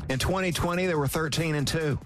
In 0.10 0.20
2020, 0.20 0.86
they 0.86 0.94
were 0.94 1.08
13 1.08 1.56
and 1.56 1.68
2. 1.68 1.98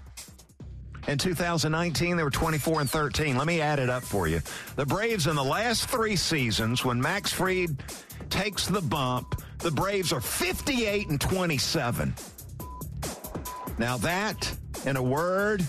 In 1.07 1.17
2019, 1.17 2.17
they 2.17 2.23
were 2.23 2.29
24 2.29 2.81
and 2.81 2.89
13. 2.89 3.35
Let 3.35 3.47
me 3.47 3.61
add 3.61 3.79
it 3.79 3.89
up 3.89 4.03
for 4.03 4.27
you. 4.27 4.41
The 4.75 4.85
Braves 4.85 5.27
in 5.27 5.35
the 5.35 5.43
last 5.43 5.89
three 5.89 6.15
seasons, 6.15 6.85
when 6.85 7.01
Max 7.01 7.33
Fried 7.33 7.83
takes 8.29 8.67
the 8.67 8.81
bump, 8.81 9.41
the 9.59 9.71
Braves 9.71 10.11
are 10.13 10.21
58 10.21 11.09
and 11.09 11.21
27. 11.21 12.13
Now 13.77 13.97
that, 13.97 14.57
in 14.85 14.97
a 14.97 15.03
word, 15.03 15.61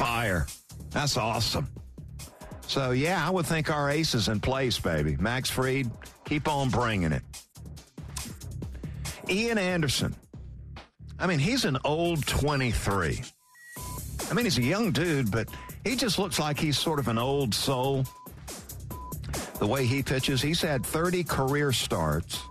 fire. 0.00 0.46
That's 0.90 1.16
awesome. 1.16 1.68
So 2.66 2.92
yeah, 2.92 3.26
I 3.26 3.30
would 3.30 3.46
think 3.46 3.70
our 3.70 3.90
ace 3.90 4.14
is 4.14 4.28
in 4.28 4.40
place, 4.40 4.78
baby. 4.78 5.16
Max 5.18 5.50
Fried, 5.50 5.90
keep 6.24 6.48
on 6.48 6.70
bringing 6.70 7.12
it. 7.12 7.22
Ian 9.28 9.58
Anderson. 9.58 10.14
I 11.18 11.26
mean, 11.26 11.38
he's 11.38 11.64
an 11.64 11.78
old 11.84 12.26
23. 12.26 13.22
I 14.30 14.34
mean, 14.34 14.44
he's 14.44 14.58
a 14.58 14.62
young 14.62 14.90
dude, 14.92 15.30
but 15.30 15.48
he 15.84 15.96
just 15.96 16.18
looks 16.18 16.38
like 16.38 16.58
he's 16.58 16.78
sort 16.78 16.98
of 16.98 17.08
an 17.08 17.18
old 17.18 17.54
soul. 17.54 18.04
The 19.60 19.66
way 19.66 19.84
he 19.84 20.02
pitches, 20.02 20.40
he's 20.40 20.62
had 20.62 20.84
30 20.84 21.22
career 21.22 21.70
starts. 21.70 22.42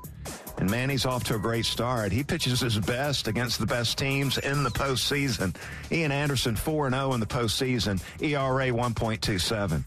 And 0.60 0.70
man, 0.70 0.92
he's 0.92 1.08
off 1.08 1.24
to 1.25 1.36
a 1.36 1.39
great 1.39 1.66
start. 1.66 2.12
He 2.12 2.24
pitches 2.24 2.60
his 2.60 2.78
best 2.78 3.28
against 3.28 3.60
the 3.60 3.66
best 3.66 3.98
teams 3.98 4.38
in 4.38 4.63
the 4.63 4.70
postseason. 4.70 5.56
Ian 5.92 6.12
Anderson 6.12 6.56
4 6.56 6.92
0 6.92 7.13
in 7.13 7.20
the 7.20 7.25
postseason, 7.25 8.00
ERA 8.22 8.68
1.27. 8.68 9.84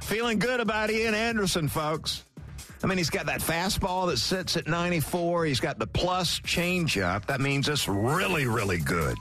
Feeling 0.00 0.38
good 0.38 0.60
about 0.60 0.90
Ian 0.90 1.14
Anderson, 1.14 1.68
folks. 1.68 2.24
I 2.82 2.86
mean, 2.86 2.96
he's 2.96 3.10
got 3.10 3.26
that 3.26 3.40
fastball 3.40 4.06
that 4.06 4.16
sits 4.16 4.56
at 4.56 4.66
94. 4.66 5.44
He's 5.44 5.60
got 5.60 5.78
the 5.78 5.86
plus 5.86 6.40
changeup. 6.40 7.26
That 7.26 7.42
means 7.42 7.68
it's 7.68 7.86
really, 7.86 8.46
really 8.46 8.78
good. 8.78 9.18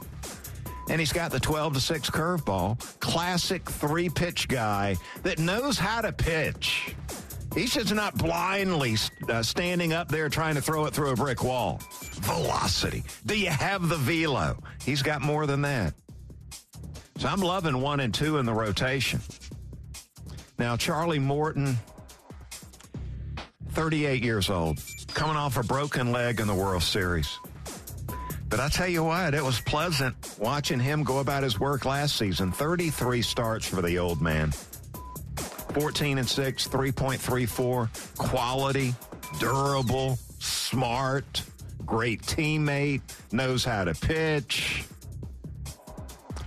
And 0.88 1.00
he's 1.00 1.14
got 1.14 1.32
the 1.32 1.40
12 1.40 1.74
to 1.74 1.80
6 1.80 2.10
curveball. 2.12 3.00
Classic 3.00 3.68
three 3.68 4.08
pitch 4.08 4.48
guy 4.48 4.96
that 5.24 5.40
knows 5.40 5.80
how 5.80 6.02
to 6.02 6.14
pitch. 6.14 6.96
He's 7.56 7.74
just 7.74 7.96
not 7.96 8.18
blindly 8.18 8.98
uh, 9.30 9.42
standing 9.42 9.94
up 9.94 10.10
there 10.10 10.28
trying 10.28 10.56
to 10.56 10.62
throw 10.62 10.86
it 10.86 10.94
through 10.94 11.12
a 11.12 11.16
brick 11.16 11.42
wall. 11.42 11.80
Velocity. 12.16 13.04
Do 13.26 13.40
you 13.40 13.50
have 13.50 13.88
the 13.88 13.96
velo? 13.96 14.62
He's 14.84 15.02
got 15.02 15.22
more 15.22 15.46
than 15.48 15.62
that. 15.62 15.94
So 17.18 17.30
I'm 17.30 17.40
loving 17.40 17.80
one 17.80 18.02
and 18.02 18.14
two 18.14 18.40
in 18.40 18.46
the 18.46 18.54
rotation. 18.54 19.22
Now, 20.60 20.76
Charlie 20.76 21.20
Morton, 21.20 21.78
38 23.70 24.22
years 24.22 24.50
old, 24.50 24.82
coming 25.14 25.38
off 25.38 25.56
a 25.56 25.64
broken 25.64 26.12
leg 26.12 26.42
in 26.42 26.48
the 26.48 26.54
World 26.54 26.84
Series. 26.84 27.40
But 28.50 28.60
I 28.60 28.68
tell 28.68 28.90
you 28.90 29.06
what, 29.06 29.34
it 29.34 29.44
was 29.44 29.62
pleasant 29.62 30.16
watching 30.38 30.80
him 30.80 31.04
go 31.04 31.20
about 31.20 31.44
his 31.44 31.58
work 31.58 31.86
last 31.86 32.18
season. 32.18 32.52
33 32.52 33.22
starts 33.22 33.66
for 33.66 33.82
the 33.82 33.98
old 33.98 34.22
man. 34.22 34.52
14 35.76 36.20
and 36.20 36.28
6, 36.28 36.70
3.34, 36.70 38.18
quality, 38.18 38.96
durable, 39.40 40.18
smart, 40.40 41.44
great 41.86 42.22
teammate, 42.22 43.02
knows 43.34 43.66
how 43.66 43.84
to 43.84 43.94
pitch. 43.94 44.86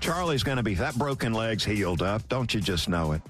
Charlie's 0.00 0.42
going 0.42 0.56
to 0.56 0.62
be 0.62 0.76
that 0.76 0.94
broken 0.94 1.34
leg's 1.34 1.62
healed 1.62 2.00
up. 2.00 2.26
Don't 2.30 2.54
you 2.54 2.62
just 2.62 2.88
know 2.88 3.12
it? 3.12 3.20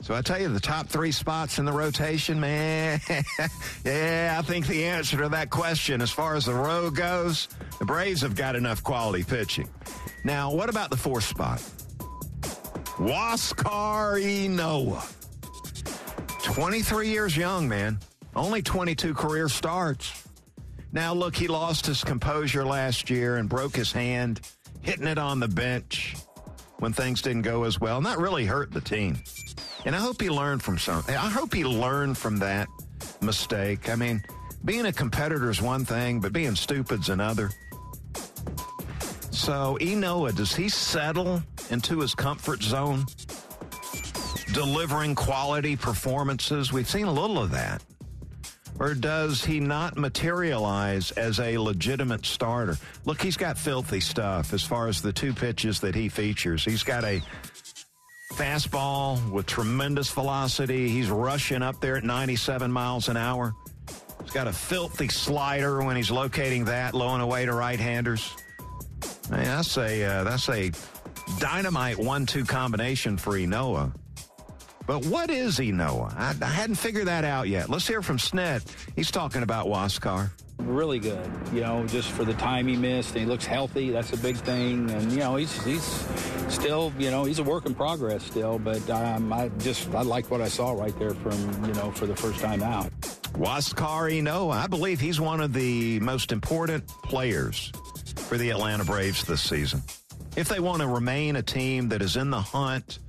So 0.00 0.12
I 0.12 0.22
tell 0.22 0.40
you, 0.40 0.48
the 0.48 0.58
top 0.58 0.88
three 0.88 1.12
spots 1.12 1.60
in 1.60 1.64
the 1.64 1.72
rotation, 1.72 2.40
man. 2.40 3.00
yeah, 3.84 4.36
I 4.36 4.42
think 4.42 4.66
the 4.66 4.86
answer 4.86 5.18
to 5.18 5.28
that 5.28 5.50
question, 5.50 6.02
as 6.02 6.10
far 6.10 6.34
as 6.34 6.46
the 6.46 6.54
row 6.54 6.90
goes, 6.90 7.46
the 7.78 7.84
Braves 7.84 8.22
have 8.22 8.34
got 8.34 8.56
enough 8.56 8.82
quality 8.82 9.22
pitching. 9.22 9.68
Now, 10.24 10.52
what 10.52 10.68
about 10.68 10.90
the 10.90 10.96
fourth 10.96 11.24
spot? 11.24 11.62
Huascar 12.98 14.20
Ynoa. 14.20 15.14
23 16.58 17.08
years 17.08 17.36
young, 17.36 17.68
man. 17.68 18.00
Only 18.34 18.62
22 18.62 19.14
career 19.14 19.48
starts. 19.48 20.26
Now, 20.90 21.14
look, 21.14 21.36
he 21.36 21.46
lost 21.46 21.86
his 21.86 22.02
composure 22.02 22.66
last 22.66 23.08
year 23.08 23.36
and 23.36 23.48
broke 23.48 23.76
his 23.76 23.92
hand 23.92 24.40
hitting 24.82 25.06
it 25.06 25.18
on 25.18 25.38
the 25.38 25.46
bench 25.46 26.16
when 26.80 26.92
things 26.92 27.22
didn't 27.22 27.42
go 27.42 27.62
as 27.62 27.80
well. 27.80 27.98
And 27.98 28.06
that 28.06 28.18
really 28.18 28.44
hurt 28.44 28.72
the 28.72 28.80
team. 28.80 29.22
And 29.84 29.94
I 29.94 30.00
hope 30.00 30.20
he 30.20 30.30
learned 30.30 30.60
from 30.60 30.78
something. 30.78 31.14
I 31.14 31.30
hope 31.30 31.54
he 31.54 31.62
learned 31.62 32.18
from 32.18 32.38
that 32.38 32.66
mistake. 33.20 33.88
I 33.88 33.94
mean, 33.94 34.20
being 34.64 34.86
a 34.86 34.92
competitor 34.92 35.50
is 35.50 35.62
one 35.62 35.84
thing, 35.84 36.18
but 36.18 36.32
being 36.32 36.56
stupid's 36.56 37.08
another. 37.08 37.50
So, 39.30 39.78
Ynoa, 39.80 40.34
does 40.34 40.56
he 40.56 40.68
settle 40.68 41.40
into 41.70 42.00
his 42.00 42.16
comfort 42.16 42.64
zone? 42.64 43.06
Delivering 44.52 45.14
quality 45.14 45.76
performances? 45.76 46.72
We've 46.72 46.88
seen 46.88 47.06
a 47.06 47.12
little 47.12 47.38
of 47.38 47.50
that. 47.50 47.82
Or 48.80 48.94
does 48.94 49.44
he 49.44 49.58
not 49.58 49.96
materialize 49.96 51.10
as 51.12 51.40
a 51.40 51.58
legitimate 51.58 52.24
starter? 52.24 52.76
Look, 53.04 53.20
he's 53.20 53.36
got 53.36 53.58
filthy 53.58 54.00
stuff 54.00 54.52
as 54.52 54.62
far 54.62 54.86
as 54.86 55.02
the 55.02 55.12
two 55.12 55.32
pitches 55.32 55.80
that 55.80 55.94
he 55.94 56.08
features. 56.08 56.64
He's 56.64 56.84
got 56.84 57.04
a 57.04 57.20
fastball 58.34 59.30
with 59.32 59.46
tremendous 59.46 60.10
velocity. 60.10 60.88
He's 60.88 61.10
rushing 61.10 61.62
up 61.62 61.80
there 61.80 61.96
at 61.96 62.04
97 62.04 62.70
miles 62.70 63.08
an 63.08 63.16
hour. 63.16 63.54
He's 64.22 64.32
got 64.32 64.46
a 64.46 64.52
filthy 64.52 65.08
slider 65.08 65.82
when 65.82 65.96
he's 65.96 66.10
locating 66.10 66.66
that 66.66 66.94
low 66.94 67.14
and 67.14 67.22
away 67.22 67.46
to 67.46 67.54
right-handers. 67.54 68.36
That's 69.28 69.76
a 69.76 70.04
uh, 70.04 70.24
that's 70.24 70.48
a 70.48 70.70
dynamite 71.38 71.98
one-two 71.98 72.44
combination 72.44 73.16
for 73.16 73.32
Ynoa. 73.32 73.92
But 74.88 75.04
what 75.04 75.28
is 75.28 75.58
Ynoa? 75.58 76.16
I, 76.16 76.34
I 76.40 76.48
hadn't 76.48 76.76
figured 76.76 77.08
that 77.08 77.22
out 77.22 77.46
yet. 77.46 77.68
Let's 77.68 77.86
hear 77.86 78.00
from 78.00 78.16
Sned. 78.16 78.64
He's 78.96 79.10
talking 79.10 79.42
about 79.42 79.66
Huascar. 79.66 80.30
Really 80.60 80.98
good, 80.98 81.30
you 81.52 81.60
know, 81.60 81.86
just 81.86 82.10
for 82.10 82.24
the 82.24 82.32
time 82.32 82.66
he 82.66 82.74
missed. 82.74 83.14
He 83.14 83.26
looks 83.26 83.44
healthy. 83.44 83.90
That's 83.90 84.14
a 84.14 84.16
big 84.16 84.36
thing. 84.36 84.90
And 84.90 85.12
you 85.12 85.18
know, 85.18 85.36
he's 85.36 85.62
he's 85.62 85.82
still, 86.48 86.90
you 86.98 87.10
know, 87.10 87.24
he's 87.24 87.38
a 87.38 87.42
work 87.42 87.66
in 87.66 87.74
progress 87.74 88.24
still. 88.24 88.58
But 88.58 88.88
um, 88.88 89.30
I 89.30 89.50
just 89.58 89.94
I 89.94 90.00
like 90.00 90.30
what 90.30 90.40
I 90.40 90.48
saw 90.48 90.72
right 90.72 90.98
there 90.98 91.12
from 91.12 91.66
you 91.66 91.74
know 91.74 91.90
for 91.92 92.06
the 92.06 92.16
first 92.16 92.40
time 92.40 92.62
out. 92.62 92.90
Huascar 93.34 94.10
Ynoa, 94.10 94.52
I 94.52 94.66
believe 94.68 95.00
he's 95.00 95.20
one 95.20 95.42
of 95.42 95.52
the 95.52 96.00
most 96.00 96.32
important 96.32 96.88
players 97.04 97.72
for 98.16 98.38
the 98.38 98.48
Atlanta 98.48 98.86
Braves 98.86 99.22
this 99.22 99.42
season. 99.42 99.82
If 100.34 100.48
they 100.48 100.60
want 100.60 100.80
to 100.80 100.88
remain 100.88 101.36
a 101.36 101.42
team 101.42 101.90
that 101.90 102.00
is 102.00 102.16
in 102.16 102.30
the 102.30 102.40
hunt, 102.40 103.00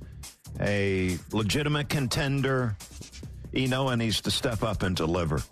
a 0.60 1.18
legitimate 1.32 1.88
contender, 1.88 2.76
Ynoa 3.52 3.96
needs 3.96 4.20
to 4.22 4.30
step 4.30 4.62
up 4.62 4.82
and 4.82 4.94
deliver. 4.94 5.42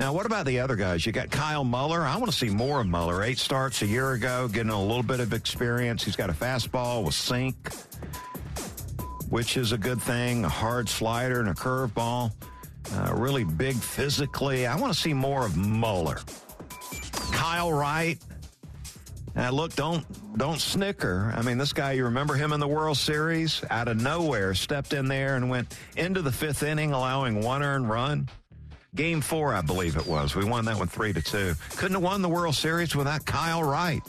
Now, 0.00 0.12
what 0.12 0.26
about 0.26 0.46
the 0.46 0.60
other 0.60 0.76
guys? 0.76 1.04
You 1.04 1.10
got 1.10 1.30
Kyle 1.30 1.64
Muller. 1.64 2.02
I 2.02 2.16
want 2.16 2.30
to 2.30 2.36
see 2.36 2.48
more 2.48 2.80
of 2.80 2.86
Muller. 2.86 3.24
Eight 3.24 3.38
starts 3.38 3.82
a 3.82 3.86
year 3.86 4.12
ago, 4.12 4.46
getting 4.46 4.70
a 4.70 4.80
little 4.80 5.02
bit 5.02 5.18
of 5.18 5.32
experience. 5.32 6.04
He's 6.04 6.14
got 6.14 6.30
a 6.30 6.32
fastball 6.32 7.04
with 7.04 7.14
sink, 7.14 7.72
which 9.28 9.56
is 9.56 9.72
a 9.72 9.78
good 9.78 10.00
thing, 10.00 10.44
a 10.44 10.48
hard 10.48 10.88
slider 10.88 11.40
and 11.40 11.48
a 11.48 11.54
curveball. 11.54 12.32
Uh, 12.92 13.12
really 13.14 13.44
big 13.44 13.74
physically. 13.74 14.66
I 14.66 14.76
want 14.76 14.92
to 14.92 14.98
see 14.98 15.12
more 15.12 15.44
of 15.44 15.56
Muller. 15.56 16.20
Kyle 17.32 17.72
Wright. 17.72 18.18
Now 19.38 19.52
look, 19.52 19.72
don't 19.76 20.04
don't 20.36 20.60
snicker. 20.60 21.32
I 21.34 21.42
mean, 21.42 21.58
this 21.58 21.72
guy, 21.72 21.92
you 21.92 22.06
remember 22.06 22.34
him 22.34 22.52
in 22.52 22.58
the 22.58 22.66
World 22.66 22.96
Series? 22.96 23.62
Out 23.70 23.86
of 23.86 24.02
nowhere, 24.02 24.52
stepped 24.52 24.92
in 24.92 25.06
there 25.06 25.36
and 25.36 25.48
went 25.48 25.78
into 25.96 26.22
the 26.22 26.32
fifth 26.32 26.64
inning, 26.64 26.90
allowing 26.90 27.40
one 27.40 27.62
earned 27.62 27.88
run. 27.88 28.28
Game 28.96 29.20
four, 29.20 29.54
I 29.54 29.60
believe 29.60 29.96
it 29.96 30.08
was. 30.08 30.34
We 30.34 30.44
won 30.44 30.64
that 30.64 30.76
one 30.76 30.88
three 30.88 31.12
to 31.12 31.22
two. 31.22 31.54
Couldn't 31.76 31.94
have 31.94 32.02
won 32.02 32.20
the 32.20 32.28
World 32.28 32.56
Series 32.56 32.96
without 32.96 33.24
Kyle 33.26 33.62
Wright. 33.62 34.02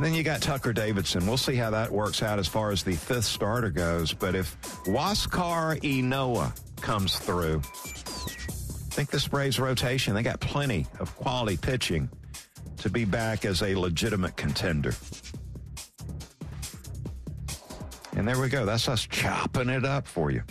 then 0.00 0.14
you 0.14 0.22
got 0.22 0.40
Tucker 0.40 0.72
Davidson. 0.72 1.26
We'll 1.26 1.36
see 1.36 1.56
how 1.56 1.68
that 1.68 1.92
works 1.92 2.22
out 2.22 2.38
as 2.38 2.48
far 2.48 2.70
as 2.70 2.82
the 2.82 2.94
fifth 2.94 3.26
starter 3.26 3.68
goes. 3.68 4.14
But 4.14 4.34
if 4.34 4.58
Huascar 4.86 5.78
Ynoa 5.82 6.58
comes 6.80 7.18
through, 7.18 7.60
I 7.66 8.94
think 8.94 9.10
this 9.10 9.28
Braves 9.28 9.60
rotation, 9.60 10.14
they 10.14 10.22
got 10.22 10.40
plenty 10.40 10.86
of 11.00 11.14
quality 11.16 11.58
pitching 11.58 12.08
to 12.78 12.90
be 12.90 13.04
back 13.04 13.44
as 13.44 13.62
a 13.62 13.74
legitimate 13.74 14.36
contender. 14.36 14.94
And 18.16 18.26
there 18.26 18.40
we 18.40 18.48
go. 18.48 18.64
That's 18.64 18.88
us 18.88 19.06
chopping 19.06 19.68
it 19.68 19.84
up 19.84 20.06
for 20.06 20.30
you. 20.30 20.42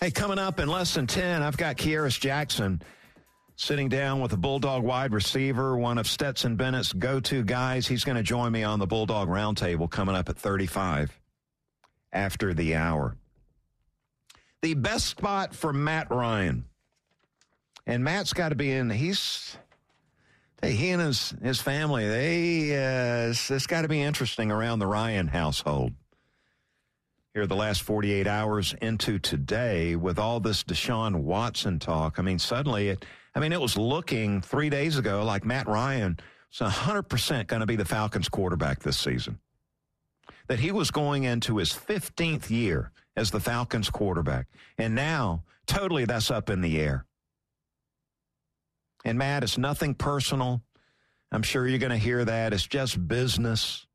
Hey, 0.00 0.10
coming 0.10 0.38
up 0.38 0.60
in 0.60 0.68
less 0.68 0.94
than 0.94 1.06
10, 1.06 1.42
I've 1.42 1.56
got 1.56 1.76
Kearis 1.76 2.20
Jackson 2.20 2.82
sitting 3.56 3.88
down 3.88 4.20
with 4.20 4.32
a 4.32 4.36
Bulldog 4.36 4.84
wide 4.84 5.12
receiver, 5.12 5.76
one 5.76 5.98
of 5.98 6.06
Stetson 6.06 6.56
Bennett's 6.56 6.92
go 6.92 7.18
to 7.20 7.42
guys. 7.42 7.88
He's 7.88 8.04
going 8.04 8.16
to 8.16 8.22
join 8.22 8.52
me 8.52 8.62
on 8.62 8.78
the 8.78 8.86
Bulldog 8.86 9.28
Roundtable 9.28 9.90
coming 9.90 10.14
up 10.14 10.28
at 10.28 10.38
35 10.38 11.18
after 12.12 12.54
the 12.54 12.76
hour. 12.76 13.16
The 14.62 14.74
best 14.74 15.06
spot 15.06 15.54
for 15.54 15.72
Matt 15.72 16.10
Ryan. 16.10 16.64
And 17.86 18.04
Matt's 18.04 18.32
got 18.32 18.50
to 18.50 18.54
be 18.54 18.70
in, 18.70 18.90
he's, 18.90 19.56
hey, 20.62 20.72
he 20.72 20.90
and 20.90 21.02
his, 21.02 21.34
his 21.42 21.60
family, 21.60 22.06
they, 22.08 22.76
uh, 22.76 23.30
it's, 23.30 23.50
it's 23.50 23.66
got 23.66 23.82
to 23.82 23.88
be 23.88 24.00
interesting 24.00 24.50
around 24.50 24.78
the 24.78 24.86
Ryan 24.86 25.28
household 25.28 25.92
here 27.34 27.46
the 27.46 27.54
last 27.54 27.82
48 27.82 28.26
hours 28.26 28.74
into 28.82 29.18
today 29.18 29.94
with 29.94 30.18
all 30.18 30.40
this 30.40 30.64
Deshaun 30.64 31.22
Watson 31.22 31.78
talk. 31.78 32.18
I 32.18 32.22
mean, 32.22 32.38
suddenly 32.38 32.88
it, 32.88 33.04
I 33.34 33.40
mean, 33.40 33.52
it 33.52 33.60
was 33.60 33.76
looking 33.76 34.40
three 34.40 34.70
days 34.70 34.98
ago 34.98 35.22
like 35.24 35.44
Matt 35.44 35.68
Ryan 35.68 36.18
was 36.58 36.72
100% 36.72 37.46
going 37.46 37.60
to 37.60 37.66
be 37.66 37.76
the 37.76 37.84
Falcons 37.84 38.28
quarterback 38.28 38.80
this 38.80 38.98
season. 38.98 39.38
That 40.48 40.58
he 40.58 40.72
was 40.72 40.90
going 40.90 41.24
into 41.24 41.58
his 41.58 41.72
15th 41.72 42.50
year 42.50 42.90
as 43.14 43.30
the 43.30 43.40
Falcons 43.40 43.90
quarterback. 43.90 44.46
And 44.78 44.94
now, 44.94 45.44
totally 45.66 46.06
that's 46.06 46.30
up 46.30 46.50
in 46.50 46.60
the 46.62 46.80
air. 46.80 47.04
And 49.04 49.18
Matt, 49.18 49.42
it's 49.42 49.58
nothing 49.58 49.94
personal. 49.94 50.62
I'm 51.30 51.42
sure 51.42 51.66
you're 51.66 51.78
going 51.78 51.90
to 51.90 51.96
hear 51.96 52.24
that. 52.24 52.52
It's 52.52 52.66
just 52.66 53.06
business. 53.06 53.86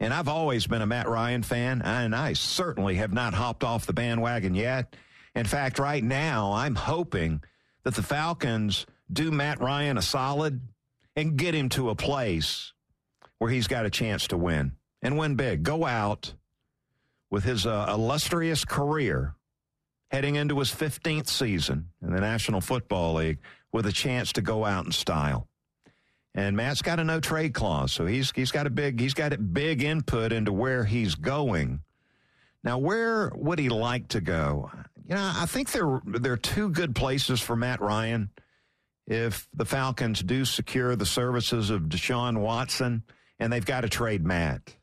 And 0.00 0.14
I've 0.14 0.28
always 0.28 0.66
been 0.66 0.82
a 0.82 0.86
Matt 0.86 1.08
Ryan 1.08 1.42
fan, 1.42 1.82
and 1.82 2.14
I 2.14 2.34
certainly 2.34 2.96
have 2.96 3.12
not 3.12 3.34
hopped 3.34 3.64
off 3.64 3.86
the 3.86 3.92
bandwagon 3.92 4.54
yet. 4.54 4.94
In 5.34 5.44
fact, 5.44 5.78
right 5.78 6.02
now, 6.02 6.52
I'm 6.52 6.76
hoping 6.76 7.42
that 7.82 7.94
the 7.94 8.02
Falcons 8.02 8.86
do 9.12 9.30
Matt 9.30 9.60
Ryan 9.60 9.98
a 9.98 10.02
solid 10.02 10.60
and 11.16 11.36
get 11.36 11.54
him 11.54 11.68
to 11.70 11.90
a 11.90 11.96
place 11.96 12.72
where 13.38 13.50
he's 13.50 13.66
got 13.66 13.86
a 13.86 13.90
chance 13.90 14.28
to 14.28 14.36
win 14.36 14.72
and 15.02 15.18
win 15.18 15.34
big. 15.34 15.62
Go 15.64 15.84
out 15.84 16.34
with 17.30 17.44
his 17.44 17.66
uh, 17.66 17.86
illustrious 17.88 18.64
career 18.64 19.34
heading 20.10 20.36
into 20.36 20.58
his 20.58 20.70
15th 20.70 21.28
season 21.28 21.90
in 22.02 22.12
the 22.12 22.20
National 22.20 22.60
Football 22.60 23.14
League 23.14 23.38
with 23.72 23.86
a 23.86 23.92
chance 23.92 24.32
to 24.32 24.42
go 24.42 24.64
out 24.64 24.86
in 24.86 24.92
style. 24.92 25.48
And 26.34 26.56
Matt's 26.56 26.82
got 26.82 27.00
a 27.00 27.04
no 27.04 27.20
trade 27.20 27.52
clause, 27.54 27.92
so 27.92 28.06
he's 28.06 28.30
he's 28.30 28.52
got 28.52 28.66
a 28.66 28.70
big 28.70 29.00
he's 29.00 29.14
got 29.14 29.32
a 29.32 29.38
big 29.38 29.82
input 29.82 30.32
into 30.32 30.52
where 30.52 30.84
he's 30.84 31.14
going. 31.14 31.80
Now, 32.62 32.78
where 32.78 33.32
would 33.34 33.58
he 33.58 33.68
like 33.68 34.08
to 34.08 34.20
go? 34.20 34.70
You 35.08 35.14
know, 35.14 35.32
I 35.34 35.46
think 35.46 35.72
there 35.72 36.00
there 36.04 36.32
are 36.34 36.36
two 36.36 36.68
good 36.68 36.94
places 36.94 37.40
for 37.40 37.56
Matt 37.56 37.80
Ryan 37.80 38.30
if 39.06 39.48
the 39.54 39.64
Falcons 39.64 40.22
do 40.22 40.44
secure 40.44 40.94
the 40.94 41.06
services 41.06 41.70
of 41.70 41.82
Deshaun 41.82 42.38
Watson, 42.38 43.02
and 43.40 43.52
they've 43.52 43.64
got 43.64 43.80
to 43.80 43.88
trade 43.88 44.24
Matt. 44.24 44.76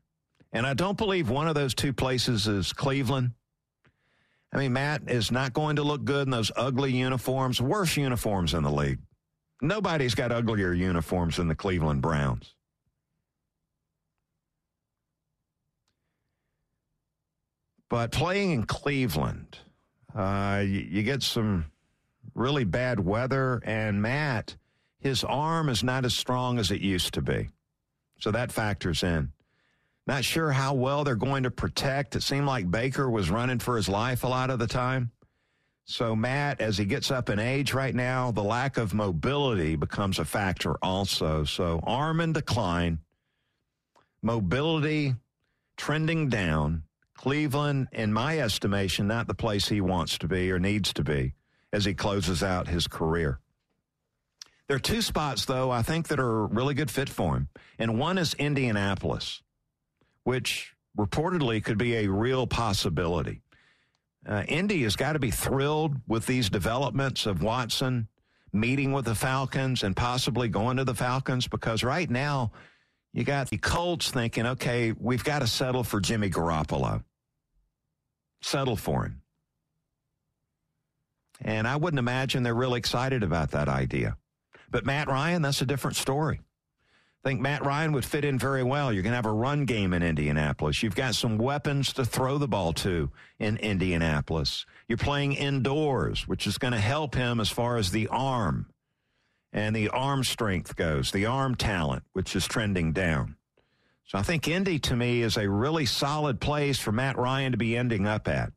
And 0.51 0.65
I 0.65 0.73
don't 0.73 0.97
believe 0.97 1.29
one 1.29 1.47
of 1.47 1.55
those 1.55 1.75
two 1.75 1.93
places 1.93 2.47
is 2.47 2.73
Cleveland. 2.73 3.31
I 4.55 4.57
mean, 4.57 4.71
Matt 4.71 5.01
is 5.07 5.33
not 5.33 5.51
going 5.51 5.75
to 5.75 5.83
look 5.83 6.05
good 6.05 6.27
in 6.27 6.31
those 6.31 6.49
ugly 6.55 6.93
uniforms, 6.93 7.59
worst 7.59 7.97
uniforms 7.97 8.53
in 8.53 8.63
the 8.63 8.71
league. 8.71 8.99
Nobody's 9.61 10.15
got 10.15 10.31
uglier 10.31 10.71
uniforms 10.71 11.35
than 11.35 11.49
the 11.49 11.55
Cleveland 11.55 12.01
Browns. 12.01 12.55
But 17.89 18.13
playing 18.13 18.51
in 18.51 18.63
Cleveland, 18.63 19.57
uh, 20.15 20.63
you, 20.65 20.79
you 20.89 21.03
get 21.03 21.21
some 21.21 21.65
really 22.33 22.63
bad 22.63 23.01
weather, 23.01 23.61
and 23.65 24.01
Matt, 24.01 24.55
his 24.99 25.25
arm 25.25 25.67
is 25.67 25.83
not 25.83 26.05
as 26.05 26.15
strong 26.15 26.59
as 26.59 26.71
it 26.71 26.79
used 26.79 27.13
to 27.15 27.21
be. 27.21 27.49
So 28.21 28.31
that 28.31 28.53
factors 28.53 29.03
in. 29.03 29.33
Not 30.07 30.23
sure 30.23 30.51
how 30.51 30.73
well 30.73 31.03
they're 31.03 31.15
going 31.15 31.43
to 31.43 31.51
protect. 31.51 32.15
It 32.15 32.21
seemed 32.23 32.45
like 32.45 32.69
Baker 32.69 33.09
was 33.09 33.29
running 33.29 33.59
for 33.59 33.75
his 33.75 33.89
life 33.89 34.23
a 34.23 34.27
lot 34.27 34.49
of 34.49 34.59
the 34.59 34.67
time. 34.67 35.11
So, 35.85 36.15
Matt, 36.15 36.61
as 36.61 36.77
he 36.77 36.85
gets 36.85 37.11
up 37.11 37.29
in 37.29 37.37
age 37.37 37.73
right 37.73 37.93
now, 37.93 38.31
the 38.31 38.43
lack 38.43 38.77
of 38.77 38.93
mobility 38.93 39.75
becomes 39.75 40.17
a 40.17 40.25
factor 40.25 40.75
also. 40.81 41.43
So, 41.43 41.79
arm 41.83 42.21
in 42.21 42.33
decline, 42.33 42.99
mobility 44.21 45.15
trending 45.77 46.29
down. 46.29 46.83
Cleveland, 47.13 47.87
in 47.91 48.11
my 48.11 48.39
estimation, 48.39 49.07
not 49.07 49.27
the 49.27 49.33
place 49.33 49.69
he 49.69 49.79
wants 49.79 50.17
to 50.17 50.27
be 50.27 50.51
or 50.51 50.59
needs 50.59 50.91
to 50.93 51.03
be 51.03 51.33
as 51.71 51.85
he 51.85 51.93
closes 51.93 52.43
out 52.43 52.67
his 52.67 52.87
career. 52.87 53.39
There 54.67 54.75
are 54.75 54.79
two 54.79 55.01
spots, 55.01 55.45
though, 55.45 55.71
I 55.71 55.81
think 55.81 56.07
that 56.07 56.19
are 56.19 56.43
a 56.43 56.47
really 56.47 56.73
good 56.73 56.91
fit 56.91 57.09
for 57.09 57.35
him. 57.35 57.47
And 57.77 57.99
one 57.99 58.17
is 58.17 58.33
Indianapolis, 58.33 59.41
which 60.25 60.73
reportedly 60.97 61.63
could 61.63 61.77
be 61.77 61.95
a 61.95 62.07
real 62.09 62.45
possibility. 62.45 63.41
Uh, 64.27 64.43
Indy 64.47 64.81
has 64.83 64.95
got 64.95 65.13
to 65.13 65.19
be 65.19 65.31
thrilled 65.31 65.95
with 66.07 66.25
these 66.25 66.49
developments 66.49 67.25
of 67.25 67.43
Watson 67.43 68.07
meeting 68.51 68.91
with 68.91 69.05
the 69.05 69.15
Falcons 69.15 69.83
and 69.83 69.95
possibly 69.95 70.47
going 70.47 70.77
to 70.77 70.83
the 70.83 70.95
Falcons 70.95 71.47
because 71.47 71.83
right 71.83 72.09
now 72.09 72.51
you 73.13 73.23
got 73.23 73.49
the 73.49 73.57
Colts 73.57 74.09
thinking, 74.09 74.47
okay, 74.47 74.93
we've 74.99 75.23
got 75.23 75.39
to 75.39 75.47
settle 75.47 75.83
for 75.83 75.99
Jimmy 75.99 76.29
Garoppolo. 76.29 77.03
Settle 78.41 78.75
for 78.75 79.05
him. 79.05 79.21
And 81.41 81.67
I 81.67 81.75
wouldn't 81.75 81.99
imagine 81.99 82.41
they're 82.43 82.55
really 82.55 82.79
excited 82.79 83.21
about 83.21 83.51
that 83.51 83.67
idea. 83.67 84.17
But 84.71 84.85
Matt 84.85 85.07
Ryan, 85.07 85.43
that's 85.43 85.61
a 85.61 85.65
different 85.65 85.97
story 85.97 86.39
think 87.25 87.41
Matt 87.41 87.65
Ryan 87.65 87.91
would 87.93 88.05
fit 88.05 88.23
in 88.23 88.37
very 88.37 88.61
well. 88.61 88.93
You're 88.93 89.01
going 89.01 89.11
to 89.11 89.17
have 89.17 89.25
a 89.25 89.31
run 89.31 89.65
game 89.65 89.93
in 89.93 90.03
Indianapolis. 90.03 90.83
You've 90.83 90.95
got 90.95 91.15
some 91.15 91.39
weapons 91.39 91.91
to 91.93 92.05
throw 92.05 92.37
the 92.37 92.47
ball 92.47 92.71
to 92.73 93.09
in 93.39 93.57
Indianapolis. 93.57 94.67
You're 94.87 94.99
playing 94.99 95.33
indoors, 95.33 96.27
which 96.27 96.45
is 96.45 96.59
going 96.59 96.73
to 96.73 96.79
help 96.79 97.15
him 97.15 97.39
as 97.39 97.49
far 97.49 97.77
as 97.77 97.89
the 97.89 98.07
arm 98.09 98.67
and 99.51 99.75
the 99.75 99.89
arm 99.89 100.23
strength 100.23 100.75
goes, 100.75 101.11
the 101.11 101.25
arm 101.25 101.55
talent, 101.55 102.03
which 102.13 102.35
is 102.35 102.45
trending 102.45 102.91
down. 102.91 103.37
So 104.05 104.19
I 104.19 104.21
think 104.21 104.47
Indy 104.47 104.77
to 104.79 104.95
me 104.95 105.23
is 105.23 105.35
a 105.35 105.49
really 105.49 105.87
solid 105.87 106.39
place 106.39 106.77
for 106.77 106.91
Matt 106.91 107.17
Ryan 107.17 107.53
to 107.53 107.57
be 107.57 107.75
ending 107.75 108.05
up 108.05 108.27
at. 108.27 108.51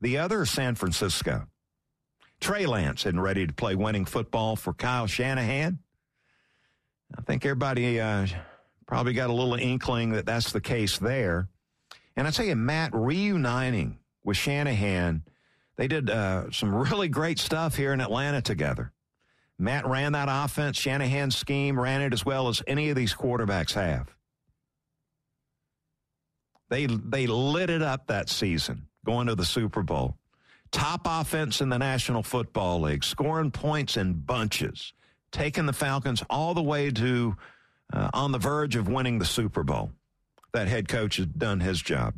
The 0.00 0.16
other 0.16 0.46
San 0.46 0.76
Francisco. 0.76 1.46
Trey 2.40 2.64
Lance 2.64 3.04
isn't 3.04 3.20
ready 3.20 3.46
to 3.46 3.52
play 3.52 3.74
winning 3.74 4.06
football 4.06 4.56
for 4.56 4.72
Kyle 4.72 5.06
Shanahan. 5.06 5.80
I 7.16 7.22
think 7.22 7.44
everybody 7.44 8.00
uh, 8.00 8.26
probably 8.86 9.12
got 9.12 9.30
a 9.30 9.32
little 9.32 9.54
inkling 9.54 10.10
that 10.12 10.26
that's 10.26 10.52
the 10.52 10.60
case 10.60 10.98
there. 10.98 11.48
And 12.16 12.26
I 12.26 12.30
tell 12.30 12.46
you, 12.46 12.56
Matt 12.56 12.94
reuniting 12.94 13.98
with 14.24 14.36
Shanahan, 14.36 15.22
they 15.76 15.86
did 15.88 16.10
uh, 16.10 16.50
some 16.50 16.74
really 16.74 17.08
great 17.08 17.38
stuff 17.38 17.76
here 17.76 17.92
in 17.92 18.00
Atlanta 18.00 18.42
together. 18.42 18.92
Matt 19.58 19.86
ran 19.86 20.12
that 20.12 20.28
offense, 20.30 20.76
Shanahan's 20.76 21.36
scheme, 21.36 21.78
ran 21.80 22.00
it 22.00 22.12
as 22.12 22.24
well 22.24 22.48
as 22.48 22.62
any 22.66 22.90
of 22.90 22.96
these 22.96 23.14
quarterbacks 23.14 23.72
have. 23.72 24.14
They 26.68 26.86
they 26.86 27.26
lit 27.26 27.70
it 27.70 27.82
up 27.82 28.08
that 28.08 28.28
season, 28.28 28.88
going 29.06 29.26
to 29.28 29.34
the 29.34 29.44
Super 29.44 29.82
Bowl. 29.82 30.16
top 30.70 31.02
offense 31.06 31.60
in 31.60 31.68
the 31.68 31.78
National 31.78 32.22
Football 32.22 32.82
League, 32.82 33.04
scoring 33.04 33.50
points 33.50 33.96
in 33.96 34.14
bunches, 34.14 34.92
taking 35.32 35.66
the 35.66 35.72
Falcons 35.72 36.22
all 36.30 36.54
the 36.54 36.62
way 36.62 36.90
to 36.90 37.36
uh, 37.92 38.10
on 38.12 38.32
the 38.32 38.38
verge 38.38 38.76
of 38.76 38.88
winning 38.88 39.18
the 39.18 39.24
Super 39.24 39.62
Bowl. 39.62 39.92
That 40.52 40.68
head 40.68 40.88
coach 40.88 41.16
has 41.16 41.26
done 41.26 41.60
his 41.60 41.80
job. 41.80 42.14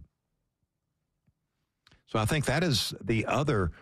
So 2.07 2.19
I 2.19 2.25
think 2.25 2.47
that 2.47 2.65
is 2.65 2.95
the 3.03 3.27
other 3.27 3.73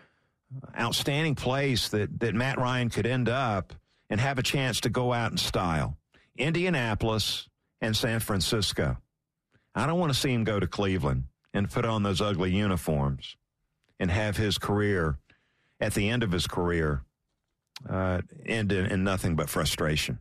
outstanding 0.77 1.35
place 1.35 1.89
that, 1.89 2.19
that 2.19 2.35
Matt 2.35 2.57
Ryan 2.57 2.89
could 2.89 3.05
end 3.05 3.29
up 3.29 3.73
and 4.09 4.19
have 4.19 4.39
a 4.39 4.43
chance 4.43 4.81
to 4.81 4.89
go 4.89 5.13
out 5.13 5.31
in 5.31 5.37
style. 5.37 5.97
Indianapolis 6.37 7.47
and 7.81 7.95
San 7.95 8.19
Francisco. 8.19 8.97
I 9.75 9.85
don't 9.85 9.99
want 9.99 10.13
to 10.13 10.19
see 10.19 10.33
him 10.33 10.43
go 10.43 10.59
to 10.59 10.67
Cleveland 10.67 11.25
and 11.53 11.69
put 11.69 11.85
on 11.85 12.03
those 12.03 12.21
ugly 12.21 12.51
uniforms 12.51 13.35
and 13.99 14.09
have 14.09 14.37
his 14.37 14.57
career 14.57 15.17
at 15.79 15.93
the 15.93 16.09
end 16.09 16.23
of 16.23 16.31
his 16.31 16.47
career 16.47 17.03
uh, 17.87 18.21
end 18.45 18.71
in, 18.71 18.85
in 18.87 19.03
nothing 19.03 19.35
but 19.35 19.49
frustration. 19.49 20.19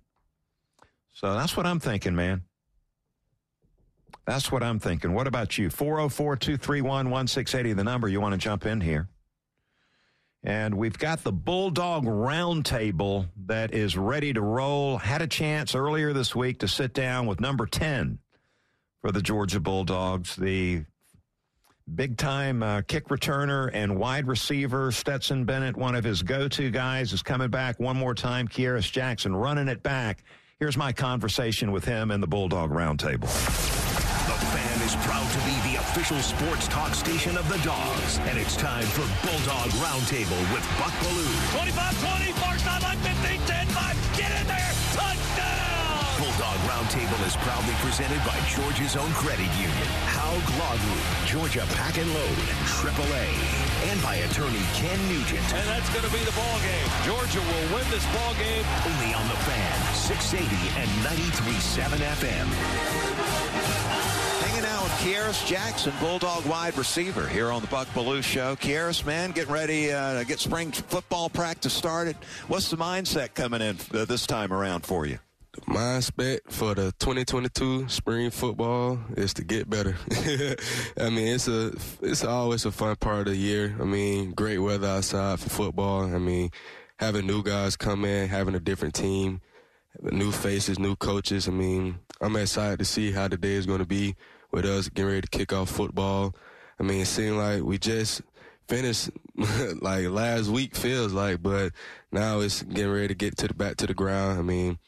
So 1.15 1.35
that's 1.35 1.57
what 1.57 1.67
I'm 1.67 1.81
thinking, 1.81 2.15
man. 2.15 2.43
That's 4.27 4.53
what 4.53 4.63
I'm 4.63 4.79
thinking. 4.79 5.15
What 5.15 5.27
about 5.27 5.57
you? 5.57 5.71
404 5.71 6.37
231 6.37 7.11
1680, 7.11 7.73
the 7.73 7.85
number 7.85 8.09
you 8.09 8.21
want 8.21 8.35
to 8.35 8.39
jump 8.39 8.67
in 8.67 8.83
here. 8.83 9.09
And 10.45 10.75
we've 10.75 10.99
got 10.99 11.25
the 11.25 11.33
Bulldog 11.33 12.05
Roundtable 12.05 13.29
that 13.47 13.75
is 13.75 13.97
ready 13.97 14.33
to 14.33 14.41
roll. 14.41 14.99
Had 14.99 15.23
a 15.23 15.27
chance 15.27 15.75
earlier 15.75 16.13
this 16.13 16.37
week 16.37 16.61
to 16.61 16.69
sit 16.69 16.95
down 16.95 17.27
with 17.27 17.41
number 17.41 17.67
10 17.67 18.19
for 19.01 19.11
the 19.11 19.23
Georgia 19.23 19.61
Bulldogs, 19.61 20.37
the 20.37 20.85
big 21.95 22.17
time 22.17 22.63
uh, 22.63 22.83
kick 22.83 23.09
returner 23.09 23.71
and 23.73 23.99
wide 23.99 24.27
receiver. 24.27 24.93
Stetson 24.93 25.45
Bennett, 25.45 25.77
one 25.77 25.95
of 25.95 26.05
his 26.05 26.23
go 26.23 26.49
to 26.49 26.71
guys, 26.71 27.13
is 27.13 27.23
coming 27.23 27.49
back 27.49 27.79
one 27.81 27.97
more 27.97 28.15
time. 28.15 28.49
Kearis 28.49 28.91
Jackson 28.91 29.35
running 29.35 29.69
it 29.69 29.83
back. 29.83 30.25
Here's 30.59 30.77
my 30.77 30.93
conversation 30.93 31.71
with 31.71 31.85
him 31.85 32.11
and 32.11 32.23
the 32.23 32.27
Bulldog 32.27 32.71
Roundtable. 32.71 33.21
The 33.21 34.47
fan 34.47 34.83
is 34.83 34.97
proud 35.07 35.31
to 35.31 35.39
be 35.47 35.71
the 35.71 35.81
official 35.81 36.19
sports 36.19 36.67
talk 36.69 36.95
station 36.95 37.37
of 37.37 37.49
the 37.49 37.59
Dogs. 37.59 38.19
And 38.19 38.39
it's 38.39 38.57
time 38.57 38.85
for 38.85 39.03
Bulldog 39.27 39.71
Roundtable 39.79 40.41
with 40.53 40.67
Buck 40.79 40.93
Belue. 40.99 41.35
25-20, 41.55 42.33
far 42.41 42.59
sideline, 42.59 42.88
15, 42.88 42.88
Roundtable 46.79 47.27
is 47.27 47.35
proudly 47.39 47.75
presented 47.83 48.23
by 48.23 48.39
Georgia's 48.47 48.95
own 48.95 49.11
credit 49.11 49.51
union, 49.59 49.89
Haug 50.15 50.39
Law 50.63 50.79
Group, 50.79 51.03
Georgia 51.27 51.67
Pack 51.75 51.99
and 51.99 52.07
Load, 52.15 52.39
AAA, 52.71 53.35
and 53.91 53.99
by 54.01 54.23
attorney 54.23 54.63
Ken 54.79 54.95
Nugent. 55.11 55.43
And 55.59 55.67
that's 55.67 55.91
going 55.91 56.07
to 56.07 56.13
be 56.15 56.23
the 56.23 56.31
ball 56.39 56.59
game. 56.63 56.87
Georgia 57.03 57.43
will 57.43 57.75
win 57.75 57.83
this 57.91 58.07
ball 58.15 58.31
game. 58.39 58.63
Only 58.87 59.11
on 59.11 59.27
the 59.27 59.35
fan, 59.43 59.75
680 59.91 60.55
and 60.79 60.87
93.7 61.03 61.99
FM. 62.23 62.47
Hanging 64.47 64.65
out 64.71 64.85
with 64.85 64.95
Kearis 65.03 65.43
Jackson, 65.51 65.93
Bulldog 65.99 66.47
wide 66.47 66.79
receiver, 66.79 67.27
here 67.27 67.51
on 67.51 67.61
the 67.61 67.67
Buck 67.75 67.89
Belue 67.89 68.23
Show. 68.23 68.55
Kearis, 68.55 69.05
man, 69.05 69.33
getting 69.33 69.53
ready 69.53 69.91
uh, 69.91 70.21
to 70.21 70.25
get 70.25 70.39
spring 70.39 70.71
football 70.71 71.29
practice 71.29 71.73
started. 71.73 72.15
What's 72.47 72.71
the 72.71 72.77
mindset 72.77 73.35
coming 73.35 73.63
in 73.63 73.77
uh, 73.93 74.05
this 74.05 74.29
time 74.29 74.53
around 74.53 74.87
for 74.87 75.07
you? 75.07 75.19
Mindset 75.67 76.41
for 76.49 76.75
the 76.75 76.93
2022 76.99 77.89
spring 77.89 78.31
football 78.31 78.99
is 79.17 79.35
to 79.35 79.45
get 79.45 79.69
better. 79.69 79.97
I 81.01 81.11
mean, 81.11 81.29
it's 81.29 81.49
a 81.49 81.73
it's 82.03 82.25
always 82.25 82.65
a 82.65 82.73
fun 82.73 82.97
part 82.97 83.29
of 83.29 83.35
the 83.35 83.37
year. 83.37 83.77
I 83.81 83.85
mean, 83.85 84.33
great 84.33 84.59
weather 84.59 84.87
outside 84.87 85.41
for 85.41 85.49
football. 85.49 86.03
I 86.03 86.19
mean, 86.19 86.51
having 86.99 87.27
new 87.27 87.43
guys 87.43 87.77
come 87.77 88.05
in, 88.05 88.29
having 88.29 88.55
a 88.55 88.61
different 88.61 88.95
team, 88.95 89.41
new 90.03 90.33
faces, 90.33 90.79
new 90.79 90.97
coaches. 90.97 91.49
I 91.49 91.53
mean, 91.53 91.99
I'm 92.21 92.37
excited 92.37 92.79
to 92.79 92.85
see 92.85 93.13
how 93.13 93.29
the 93.29 93.37
day 93.37 93.55
is 93.55 93.67
going 93.67 93.81
to 93.81 93.87
be 93.87 94.17
with 94.51 94.65
us 94.65 94.89
getting 94.89 95.11
ready 95.11 95.23
to 95.23 95.29
kick 95.29 95.53
off 95.53 95.71
football. 95.71 96.35
I 96.81 96.83
mean, 96.83 97.03
it 97.03 97.07
seemed 97.07 97.37
like 97.37 97.63
we 97.63 97.79
just 97.79 98.23
finished 98.69 99.11
like 99.81 100.07
last 100.09 100.49
week 100.49 100.77
feels 100.77 101.13
like, 101.13 101.43
but 101.43 101.73
now 102.13 102.41
it's 102.41 102.63
getting 102.63 102.93
ready 102.93 103.09
to 103.09 103.15
get 103.15 103.37
to 103.39 103.49
the 103.49 103.55
back 103.55 103.77
to 103.79 103.87
the 103.87 103.95
ground. 103.95 104.39
I 104.39 104.43
mean, 104.43 104.79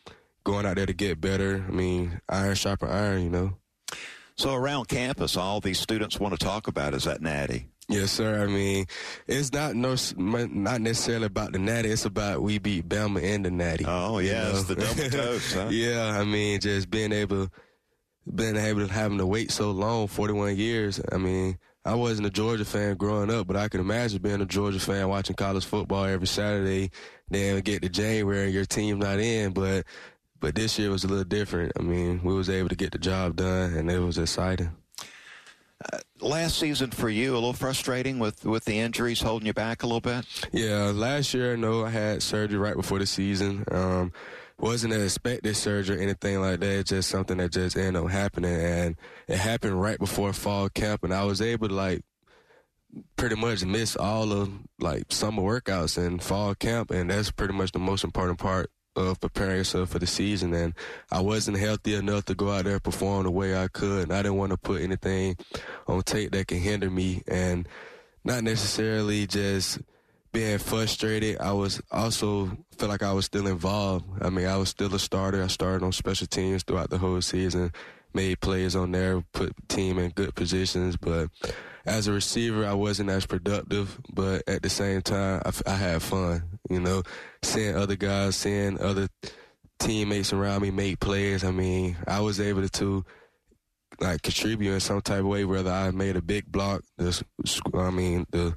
going 0.44 0.66
out 0.66 0.76
there 0.76 0.86
to 0.86 0.92
get 0.92 1.20
better. 1.20 1.64
I 1.66 1.70
mean, 1.70 2.20
iron 2.28 2.54
sharper 2.54 2.88
iron, 2.88 3.22
you 3.22 3.30
know. 3.30 3.56
So 4.36 4.54
around 4.54 4.88
campus, 4.88 5.36
all 5.36 5.60
these 5.60 5.78
students 5.78 6.18
want 6.18 6.38
to 6.38 6.42
talk 6.42 6.66
about 6.66 6.94
is 6.94 7.04
that 7.04 7.20
natty. 7.20 7.66
Yes, 7.90 8.12
sir. 8.12 8.42
I 8.42 8.46
mean, 8.46 8.86
it's 9.26 9.52
not 9.52 9.74
no, 9.74 9.96
not 10.16 10.80
necessarily 10.80 11.26
about 11.26 11.52
the 11.52 11.58
natty. 11.58 11.90
It's 11.90 12.04
about 12.04 12.40
we 12.40 12.58
beat 12.58 12.88
Bama 12.88 13.22
and 13.22 13.44
the 13.44 13.50
natty. 13.50 13.84
Oh 13.86 14.18
yeah, 14.18 14.46
you 14.46 14.52
know? 14.52 14.58
it's 14.58 14.68
the 14.68 14.76
double 14.76 15.10
toast. 15.10 15.54
Huh? 15.54 15.68
yeah, 15.70 16.16
I 16.18 16.24
mean, 16.24 16.60
just 16.60 16.88
being 16.88 17.12
able, 17.12 17.48
being 18.32 18.56
able 18.56 18.86
to 18.86 18.92
having 18.92 19.18
to 19.18 19.26
wait 19.26 19.50
so 19.50 19.72
long, 19.72 20.06
forty 20.06 20.32
one 20.32 20.56
years. 20.56 21.00
I 21.10 21.18
mean, 21.18 21.58
I 21.84 21.94
wasn't 21.94 22.28
a 22.28 22.30
Georgia 22.30 22.64
fan 22.64 22.96
growing 22.96 23.30
up, 23.30 23.48
but 23.48 23.56
I 23.56 23.68
can 23.68 23.80
imagine 23.80 24.22
being 24.22 24.40
a 24.40 24.46
Georgia 24.46 24.78
fan 24.78 25.08
watching 25.08 25.34
college 25.34 25.64
football 25.64 26.04
every 26.04 26.28
Saturday. 26.28 26.90
Then 27.28 27.60
get 27.60 27.82
to 27.82 27.88
January 27.88 28.44
and 28.44 28.54
your 28.54 28.66
team 28.66 28.98
not 28.98 29.18
in, 29.18 29.52
but 29.52 29.84
but 30.40 30.54
this 30.54 30.78
year 30.78 30.90
was 30.90 31.04
a 31.04 31.08
little 31.08 31.24
different. 31.24 31.72
I 31.78 31.82
mean, 31.82 32.22
we 32.24 32.34
was 32.34 32.50
able 32.50 32.70
to 32.70 32.76
get 32.76 32.92
the 32.92 32.98
job 32.98 33.36
done, 33.36 33.74
and 33.74 33.90
it 33.90 33.98
was 34.00 34.18
exciting. 34.18 34.72
Uh, 35.92 35.98
last 36.20 36.58
season 36.58 36.90
for 36.90 37.08
you, 37.08 37.32
a 37.32 37.34
little 37.34 37.52
frustrating 37.52 38.18
with 38.18 38.44
with 38.44 38.64
the 38.64 38.78
injuries 38.78 39.20
holding 39.20 39.46
you 39.46 39.54
back 39.54 39.82
a 39.82 39.86
little 39.86 40.00
bit. 40.00 40.26
Yeah, 40.52 40.90
last 40.94 41.32
year, 41.32 41.52
I 41.52 41.56
know 41.56 41.84
I 41.84 41.90
had 41.90 42.22
surgery 42.22 42.58
right 42.58 42.76
before 42.76 42.98
the 42.98 43.06
season. 43.06 43.64
Um, 43.70 44.12
wasn't 44.58 44.92
an 44.92 45.02
expected 45.02 45.56
surgery 45.56 45.96
or 45.96 46.00
anything 46.00 46.40
like 46.40 46.60
that. 46.60 46.80
It's 46.80 46.90
just 46.90 47.08
something 47.08 47.38
that 47.38 47.52
just 47.52 47.78
ended 47.78 48.02
up 48.02 48.10
happening, 48.10 48.54
and 48.54 48.96
it 49.26 49.38
happened 49.38 49.80
right 49.80 49.98
before 49.98 50.32
fall 50.32 50.68
camp, 50.68 51.02
and 51.02 51.14
I 51.14 51.24
was 51.24 51.40
able 51.40 51.68
to 51.68 51.74
like 51.74 52.02
pretty 53.16 53.36
much 53.36 53.64
miss 53.64 53.96
all 53.96 54.32
of 54.32 54.50
like 54.78 55.04
summer 55.10 55.42
workouts 55.42 55.96
and 55.96 56.22
fall 56.22 56.54
camp, 56.54 56.90
and 56.90 57.10
that's 57.10 57.30
pretty 57.30 57.54
much 57.54 57.72
the 57.72 57.78
most 57.78 58.04
important 58.04 58.38
part 58.38 58.70
of 58.96 59.20
preparing 59.20 59.56
yourself 59.56 59.90
for 59.90 59.98
the 59.98 60.06
season. 60.06 60.52
And 60.54 60.74
I 61.10 61.20
wasn't 61.20 61.58
healthy 61.58 61.94
enough 61.94 62.24
to 62.26 62.34
go 62.34 62.50
out 62.50 62.64
there 62.64 62.80
perform 62.80 63.24
the 63.24 63.30
way 63.30 63.56
I 63.56 63.68
could. 63.68 64.04
And 64.04 64.12
I 64.12 64.22
didn't 64.22 64.38
want 64.38 64.50
to 64.52 64.58
put 64.58 64.82
anything 64.82 65.36
on 65.86 66.02
tape 66.02 66.32
that 66.32 66.48
can 66.48 66.58
hinder 66.58 66.90
me. 66.90 67.22
And 67.28 67.68
not 68.24 68.44
necessarily 68.44 69.26
just 69.26 69.78
being 70.32 70.58
frustrated. 70.58 71.38
I 71.40 71.52
was 71.52 71.80
also 71.90 72.56
feel 72.78 72.88
like 72.88 73.02
I 73.02 73.12
was 73.12 73.26
still 73.26 73.46
involved. 73.46 74.06
I 74.22 74.30
mean, 74.30 74.46
I 74.46 74.56
was 74.56 74.68
still 74.68 74.94
a 74.94 74.98
starter. 74.98 75.42
I 75.42 75.48
started 75.48 75.84
on 75.84 75.92
special 75.92 76.26
teams 76.26 76.62
throughout 76.62 76.90
the 76.90 76.98
whole 76.98 77.20
season, 77.20 77.72
made 78.14 78.40
plays 78.40 78.76
on 78.76 78.92
there, 78.92 79.22
put 79.32 79.52
team 79.68 79.98
in 79.98 80.10
good 80.10 80.34
positions. 80.34 80.96
But 80.96 81.30
as 81.84 82.06
a 82.06 82.12
receiver, 82.12 82.64
I 82.64 82.74
wasn't 82.74 83.10
as 83.10 83.26
productive. 83.26 83.98
But 84.12 84.42
at 84.46 84.62
the 84.62 84.70
same 84.70 85.02
time, 85.02 85.42
I, 85.44 85.52
I 85.70 85.74
had 85.74 86.02
fun. 86.02 86.42
You 86.68 86.80
know, 86.80 87.02
seeing 87.42 87.76
other 87.76 87.96
guys, 87.96 88.36
seeing 88.36 88.80
other 88.80 89.08
teammates 89.78 90.32
around 90.32 90.62
me 90.62 90.70
make 90.70 91.00
plays. 91.00 91.44
I 91.44 91.50
mean, 91.50 91.96
I 92.06 92.20
was 92.20 92.40
able 92.40 92.68
to 92.68 93.04
like 94.00 94.22
contribute 94.22 94.72
in 94.72 94.80
some 94.80 95.00
type 95.00 95.20
of 95.20 95.26
way, 95.26 95.44
whether 95.44 95.70
I 95.70 95.90
made 95.90 96.16
a 96.16 96.22
big 96.22 96.50
block, 96.50 96.82
I 96.98 97.90
mean, 97.90 98.26
the 98.30 98.56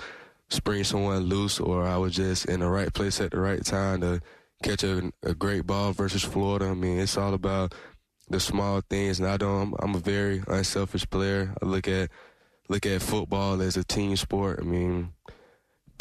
spring 0.50 0.84
someone 0.84 1.24
loose, 1.24 1.60
or 1.60 1.86
I 1.86 1.98
was 1.98 2.16
just 2.16 2.46
in 2.46 2.60
the 2.60 2.70
right 2.70 2.94
place 2.94 3.20
at 3.20 3.32
the 3.32 3.40
right 3.40 3.64
time 3.64 4.02
to 4.02 4.22
catch 4.62 4.84
a, 4.84 5.12
a 5.24 5.34
great 5.34 5.66
ball 5.66 5.92
versus 5.92 6.24
Florida. 6.24 6.68
I 6.68 6.74
mean, 6.74 7.00
it's 7.00 7.18
all 7.18 7.34
about 7.34 7.74
the 8.30 8.40
small 8.40 8.82
things. 8.90 9.20
And 9.20 9.28
I 9.28 9.38
don't. 9.38 9.62
I'm, 9.62 9.74
I'm 9.80 9.96
a 9.96 10.00
very 10.00 10.44
unselfish 10.48 11.10
player. 11.10 11.54
I 11.62 11.66
look 11.66 11.88
at 11.88 12.10
look 12.70 12.86
at 12.86 13.02
football 13.02 13.62
as 13.62 13.78
a 13.78 13.84
team 13.84 14.16
sport. 14.16 14.60
I 14.62 14.64
mean, 14.64 15.14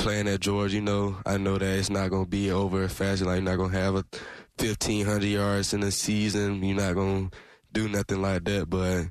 playing 0.02 0.26
at 0.26 0.40
George, 0.40 0.74
you 0.74 0.80
know, 0.80 1.16
I 1.24 1.36
know 1.36 1.58
that 1.58 1.78
it's 1.78 1.88
not 1.88 2.10
going 2.10 2.24
to 2.24 2.28
be 2.28 2.50
over 2.50 2.88
fast. 2.88 3.22
Like, 3.22 3.36
you're 3.36 3.42
not 3.42 3.56
going 3.56 3.70
to 3.70 3.78
have 3.78 3.94
a 3.94 4.04
1,500 4.58 5.22
yards 5.22 5.72
in 5.72 5.82
a 5.84 5.92
season. 5.92 6.60
You're 6.62 6.76
not 6.76 6.94
going 6.94 7.30
to 7.30 7.36
do 7.72 7.88
nothing 7.88 8.20
like 8.20 8.42
that. 8.44 8.68
But 8.68 9.06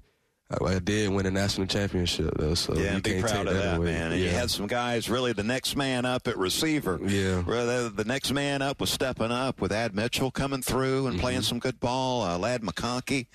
I, 0.65 0.79
did 0.79 1.09
win 1.09 1.25
a 1.25 1.31
national 1.31 1.67
championship, 1.67 2.33
though. 2.37 2.53
So 2.55 2.75
yeah, 2.75 2.95
you 2.95 3.01
be 3.01 3.11
can't 3.11 3.21
proud 3.23 3.31
take 3.31 3.47
of 3.47 3.53
that, 3.53 3.79
that, 3.79 3.81
man. 3.81 4.11
And 4.11 4.19
yeah. 4.19 4.27
you 4.27 4.31
had 4.31 4.49
some 4.49 4.67
guys 4.67 5.09
really 5.09 5.33
the 5.33 5.43
next 5.43 5.75
man 5.75 6.05
up 6.05 6.27
at 6.27 6.37
receiver. 6.37 6.99
Yeah. 7.05 7.43
Rather, 7.45 7.89
the 7.89 8.03
next 8.03 8.31
man 8.31 8.61
up 8.61 8.79
was 8.81 8.89
stepping 8.89 9.31
up 9.31 9.61
with 9.61 9.71
Ad 9.71 9.95
Mitchell 9.95 10.31
coming 10.31 10.61
through 10.61 11.05
and 11.07 11.11
Mm-hmm. 11.15 11.21
playing 11.21 11.41
some 11.41 11.59
good 11.59 11.79
ball. 11.79 12.23
Uh, 12.23 12.37
Ladd 12.37 12.61
McConkey 12.61 13.27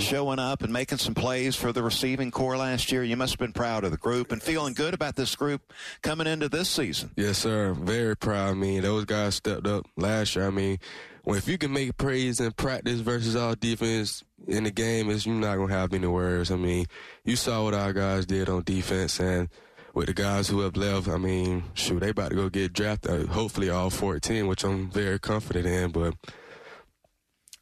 showing 0.00 0.38
up 0.38 0.62
and 0.62 0.72
making 0.72 0.98
some 0.98 1.14
plays 1.14 1.56
for 1.56 1.72
the 1.72 1.82
receiving 1.82 2.30
corps 2.30 2.56
last 2.56 2.90
year. 2.92 3.02
You 3.04 3.16
must 3.16 3.32
have 3.34 3.38
been 3.38 3.52
proud 3.52 3.84
of 3.84 3.90
the 3.90 3.96
group 3.96 4.32
and 4.32 4.42
feeling 4.42 4.72
good 4.72 4.94
about 4.94 5.16
this 5.16 5.34
group 5.36 5.72
coming 6.02 6.26
into 6.26 6.48
this 6.48 6.68
season. 6.68 7.10
Yes, 7.16 7.38
sir. 7.38 7.74
Very 7.74 8.16
proud. 8.16 8.50
I 8.50 8.54
mean, 8.54 8.82
those 8.82 9.04
guys 9.04 9.34
stepped 9.34 9.66
up 9.66 9.86
last 9.96 10.36
year. 10.36 10.46
I 10.46 10.50
mean, 10.50 10.78
well, 11.24 11.36
if 11.36 11.48
you 11.48 11.56
can 11.56 11.72
make 11.72 11.96
plays 11.96 12.38
in 12.38 12.52
practice 12.52 13.00
versus 13.00 13.34
our 13.34 13.54
defense 13.56 14.22
in 14.46 14.64
the 14.64 14.70
game, 14.70 15.08
is 15.08 15.24
you're 15.24 15.34
not 15.34 15.56
gonna 15.56 15.72
have 15.72 15.94
any 15.94 16.06
worries. 16.06 16.50
I 16.50 16.56
mean, 16.56 16.86
you 17.24 17.36
saw 17.36 17.64
what 17.64 17.74
our 17.74 17.92
guys 17.94 18.26
did 18.26 18.48
on 18.50 18.62
defense, 18.62 19.18
and 19.20 19.48
with 19.94 20.06
the 20.06 20.14
guys 20.14 20.48
who 20.48 20.60
have 20.60 20.76
left, 20.76 21.08
I 21.08 21.16
mean, 21.16 21.64
shoot, 21.72 22.00
they 22.00 22.10
about 22.10 22.30
to 22.30 22.36
go 22.36 22.48
get 22.50 22.72
drafted. 22.72 23.10
Uh, 23.10 23.32
hopefully, 23.32 23.70
all 23.70 23.90
14, 23.90 24.46
which 24.46 24.64
I'm 24.64 24.90
very 24.90 25.18
confident 25.18 25.66
in. 25.66 25.92
But 25.92 26.14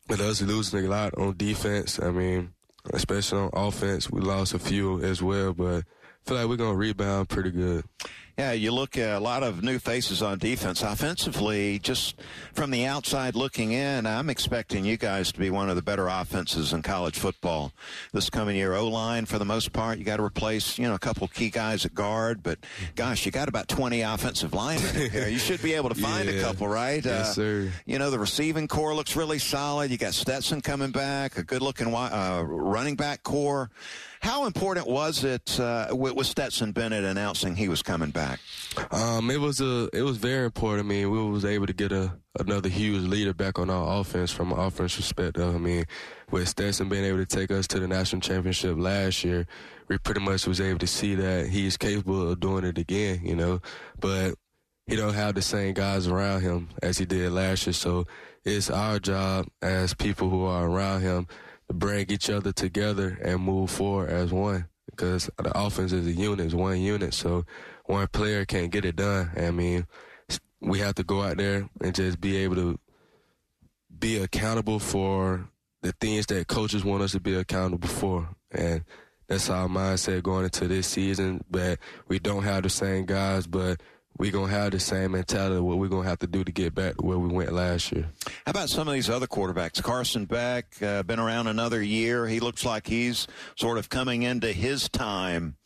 with 0.08 0.20
us 0.20 0.42
losing 0.42 0.84
a 0.84 0.88
lot 0.88 1.16
on 1.16 1.36
defense, 1.36 2.00
I 2.00 2.10
mean, 2.10 2.54
especially 2.92 3.38
on 3.38 3.50
offense, 3.52 4.10
we 4.10 4.20
lost 4.22 4.54
a 4.54 4.58
few 4.58 5.00
as 5.02 5.22
well. 5.22 5.52
But 5.52 5.84
I 5.84 6.28
feel 6.28 6.36
like 6.38 6.48
we're 6.48 6.56
gonna 6.56 6.74
rebound 6.74 7.28
pretty 7.28 7.50
good. 7.52 7.84
Yeah, 8.38 8.52
you 8.52 8.72
look 8.72 8.96
at 8.96 9.14
a 9.16 9.20
lot 9.20 9.42
of 9.42 9.62
new 9.62 9.78
faces 9.78 10.22
on 10.22 10.38
defense. 10.38 10.82
Offensively, 10.82 11.78
just 11.78 12.18
from 12.54 12.70
the 12.70 12.86
outside 12.86 13.36
looking 13.36 13.72
in, 13.72 14.06
I'm 14.06 14.30
expecting 14.30 14.86
you 14.86 14.96
guys 14.96 15.30
to 15.32 15.38
be 15.38 15.50
one 15.50 15.68
of 15.68 15.76
the 15.76 15.82
better 15.82 16.08
offenses 16.08 16.72
in 16.72 16.80
college 16.80 17.18
football 17.18 17.72
this 18.14 18.30
coming 18.30 18.56
year. 18.56 18.72
O 18.72 18.88
line, 18.88 19.26
for 19.26 19.38
the 19.38 19.44
most 19.44 19.74
part, 19.74 19.98
you 19.98 20.04
got 20.04 20.16
to 20.16 20.24
replace 20.24 20.78
you 20.78 20.88
know 20.88 20.94
a 20.94 20.98
couple 20.98 21.28
key 21.28 21.50
guys 21.50 21.84
at 21.84 21.94
guard, 21.94 22.42
but 22.42 22.58
gosh, 22.96 23.26
you 23.26 23.32
got 23.32 23.48
about 23.50 23.68
20 23.68 24.00
offensive 24.00 24.54
linemen 24.54 25.10
here. 25.10 25.28
You 25.28 25.38
should 25.38 25.60
be 25.60 25.74
able 25.74 25.90
to 25.90 25.94
find 26.00 26.26
Yeah. 26.26 26.36
a 26.36 26.42
couple, 26.42 26.66
right? 26.68 27.04
Yes, 27.04 27.30
Uh, 27.30 27.34
sir. 27.34 27.72
You 27.84 27.98
know 27.98 28.10
the 28.10 28.18
receiving 28.18 28.66
corps 28.66 28.94
looks 28.94 29.14
really 29.14 29.38
solid. 29.38 29.90
You 29.90 29.98
got 29.98 30.14
Stetson 30.14 30.62
coming 30.62 30.90
back, 30.90 31.36
a 31.36 31.42
good-looking 31.42 31.92
uh, 31.94 32.42
running 32.46 32.96
back 32.96 33.22
corps. 33.24 33.70
How 34.22 34.46
important 34.46 34.86
was 34.86 35.24
it 35.24 35.58
uh, 35.58 35.88
with, 35.90 36.26
Stetson 36.26 36.70
Bennett 36.70 37.02
announcing 37.02 37.56
he 37.56 37.68
was 37.68 37.82
coming 37.82 38.10
back? 38.10 38.38
Um, 38.92 39.32
it 39.32 39.40
was 39.40 39.60
a 39.60 39.88
it 39.92 40.02
was 40.02 40.16
very 40.16 40.44
important. 40.44 40.86
I 40.86 40.88
mean, 40.88 41.10
we 41.10 41.20
was 41.28 41.44
able 41.44 41.66
to 41.66 41.72
get 41.72 41.90
a 41.90 42.16
another 42.38 42.68
huge 42.68 43.02
leader 43.02 43.34
back 43.34 43.58
on 43.58 43.68
our 43.68 44.00
offense 44.00 44.30
from 44.30 44.52
an 44.52 44.60
offense 44.60 44.94
perspective. 44.94 45.52
I 45.52 45.58
mean, 45.58 45.86
with 46.30 46.48
Stetson 46.48 46.88
being 46.88 47.04
able 47.04 47.18
to 47.18 47.26
take 47.26 47.50
us 47.50 47.66
to 47.68 47.80
the 47.80 47.88
national 47.88 48.22
championship 48.22 48.76
last 48.78 49.24
year, 49.24 49.44
we 49.88 49.98
pretty 49.98 50.20
much 50.20 50.46
was 50.46 50.60
able 50.60 50.78
to 50.78 50.86
see 50.86 51.16
that 51.16 51.48
he's 51.48 51.76
capable 51.76 52.30
of 52.30 52.38
doing 52.38 52.62
it 52.64 52.78
again. 52.78 53.22
You 53.24 53.34
know, 53.34 53.60
but 53.98 54.36
he 54.86 54.94
don't 54.94 55.14
have 55.14 55.34
the 55.34 55.42
same 55.42 55.74
guys 55.74 56.06
around 56.06 56.42
him 56.42 56.68
as 56.80 56.96
he 56.96 57.04
did 57.06 57.32
last 57.32 57.66
year. 57.66 57.72
So 57.72 58.06
it's 58.44 58.70
our 58.70 59.00
job 59.00 59.48
as 59.60 59.94
people 59.94 60.30
who 60.30 60.44
are 60.44 60.68
around 60.68 61.00
him 61.00 61.26
bring 61.68 62.10
each 62.10 62.30
other 62.30 62.52
together 62.52 63.18
and 63.22 63.40
move 63.40 63.70
forward 63.70 64.10
as 64.10 64.32
one. 64.32 64.68
Because 64.90 65.30
the 65.38 65.56
offense 65.58 65.92
is 65.92 66.06
a 66.06 66.12
unit, 66.12 66.44
it's 66.44 66.54
one 66.54 66.80
unit. 66.80 67.14
So 67.14 67.44
one 67.86 68.06
player 68.08 68.44
can't 68.44 68.70
get 68.70 68.84
it 68.84 68.96
done. 68.96 69.30
I 69.36 69.50
mean, 69.50 69.86
we 70.60 70.80
have 70.80 70.94
to 70.96 71.04
go 71.04 71.22
out 71.22 71.38
there 71.38 71.68
and 71.80 71.94
just 71.94 72.20
be 72.20 72.36
able 72.38 72.56
to 72.56 72.78
be 73.98 74.18
accountable 74.18 74.78
for 74.78 75.48
the 75.82 75.92
things 76.00 76.26
that 76.26 76.46
coaches 76.46 76.84
want 76.84 77.02
us 77.02 77.12
to 77.12 77.20
be 77.20 77.34
accountable 77.34 77.88
for. 77.88 78.28
And 78.50 78.84
that's 79.28 79.48
our 79.50 79.68
mindset 79.68 80.22
going 80.22 80.44
into 80.44 80.68
this 80.68 80.86
season. 80.86 81.42
But 81.50 81.78
we 82.08 82.18
don't 82.18 82.42
have 82.44 82.62
the 82.62 82.70
same 82.70 83.06
guys, 83.06 83.46
but 83.46 83.80
we 84.18 84.30
gonna 84.30 84.48
have 84.48 84.72
the 84.72 84.80
same 84.80 85.12
mentality 85.12 85.60
what 85.60 85.78
we're 85.78 85.88
gonna 85.88 86.08
have 86.08 86.18
to 86.20 86.26
do 86.26 86.44
to 86.44 86.52
get 86.52 86.74
back 86.74 86.96
to 86.96 87.04
where 87.04 87.18
we 87.18 87.28
went 87.28 87.52
last 87.52 87.92
year. 87.92 88.08
How 88.46 88.50
about 88.50 88.68
some 88.68 88.88
of 88.88 88.94
these 88.94 89.10
other 89.10 89.26
quarterbacks? 89.26 89.82
Carson 89.82 90.26
Beck, 90.26 90.80
uh, 90.82 91.02
been 91.02 91.18
around 91.18 91.46
another 91.46 91.82
year. 91.82 92.26
He 92.26 92.40
looks 92.40 92.64
like 92.64 92.86
he's 92.86 93.26
sort 93.56 93.78
of 93.78 93.88
coming 93.88 94.22
into 94.22 94.52
his 94.52 94.88
time 94.88 95.56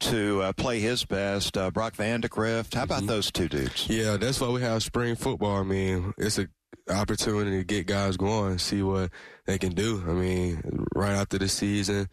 to 0.00 0.42
uh, 0.42 0.52
play 0.52 0.80
his 0.80 1.04
best. 1.04 1.56
Uh, 1.56 1.70
Brock 1.70 1.94
Vandagriff. 1.94 2.74
How 2.74 2.84
about 2.84 3.06
those 3.06 3.30
two 3.30 3.48
dudes? 3.48 3.86
Yeah, 3.88 4.16
that's 4.16 4.40
why 4.40 4.48
we 4.48 4.60
have 4.62 4.82
spring 4.82 5.14
football. 5.14 5.58
I 5.58 5.62
mean, 5.62 6.12
it's 6.18 6.38
a 6.38 6.48
opportunity 6.90 7.58
to 7.58 7.64
get 7.64 7.86
guys 7.86 8.16
going, 8.16 8.58
see 8.58 8.82
what 8.82 9.10
they 9.46 9.58
can 9.58 9.72
do. 9.72 10.02
I 10.06 10.12
mean, 10.12 10.86
right 10.94 11.12
after 11.12 11.38
the 11.38 11.48
season, 11.48 12.08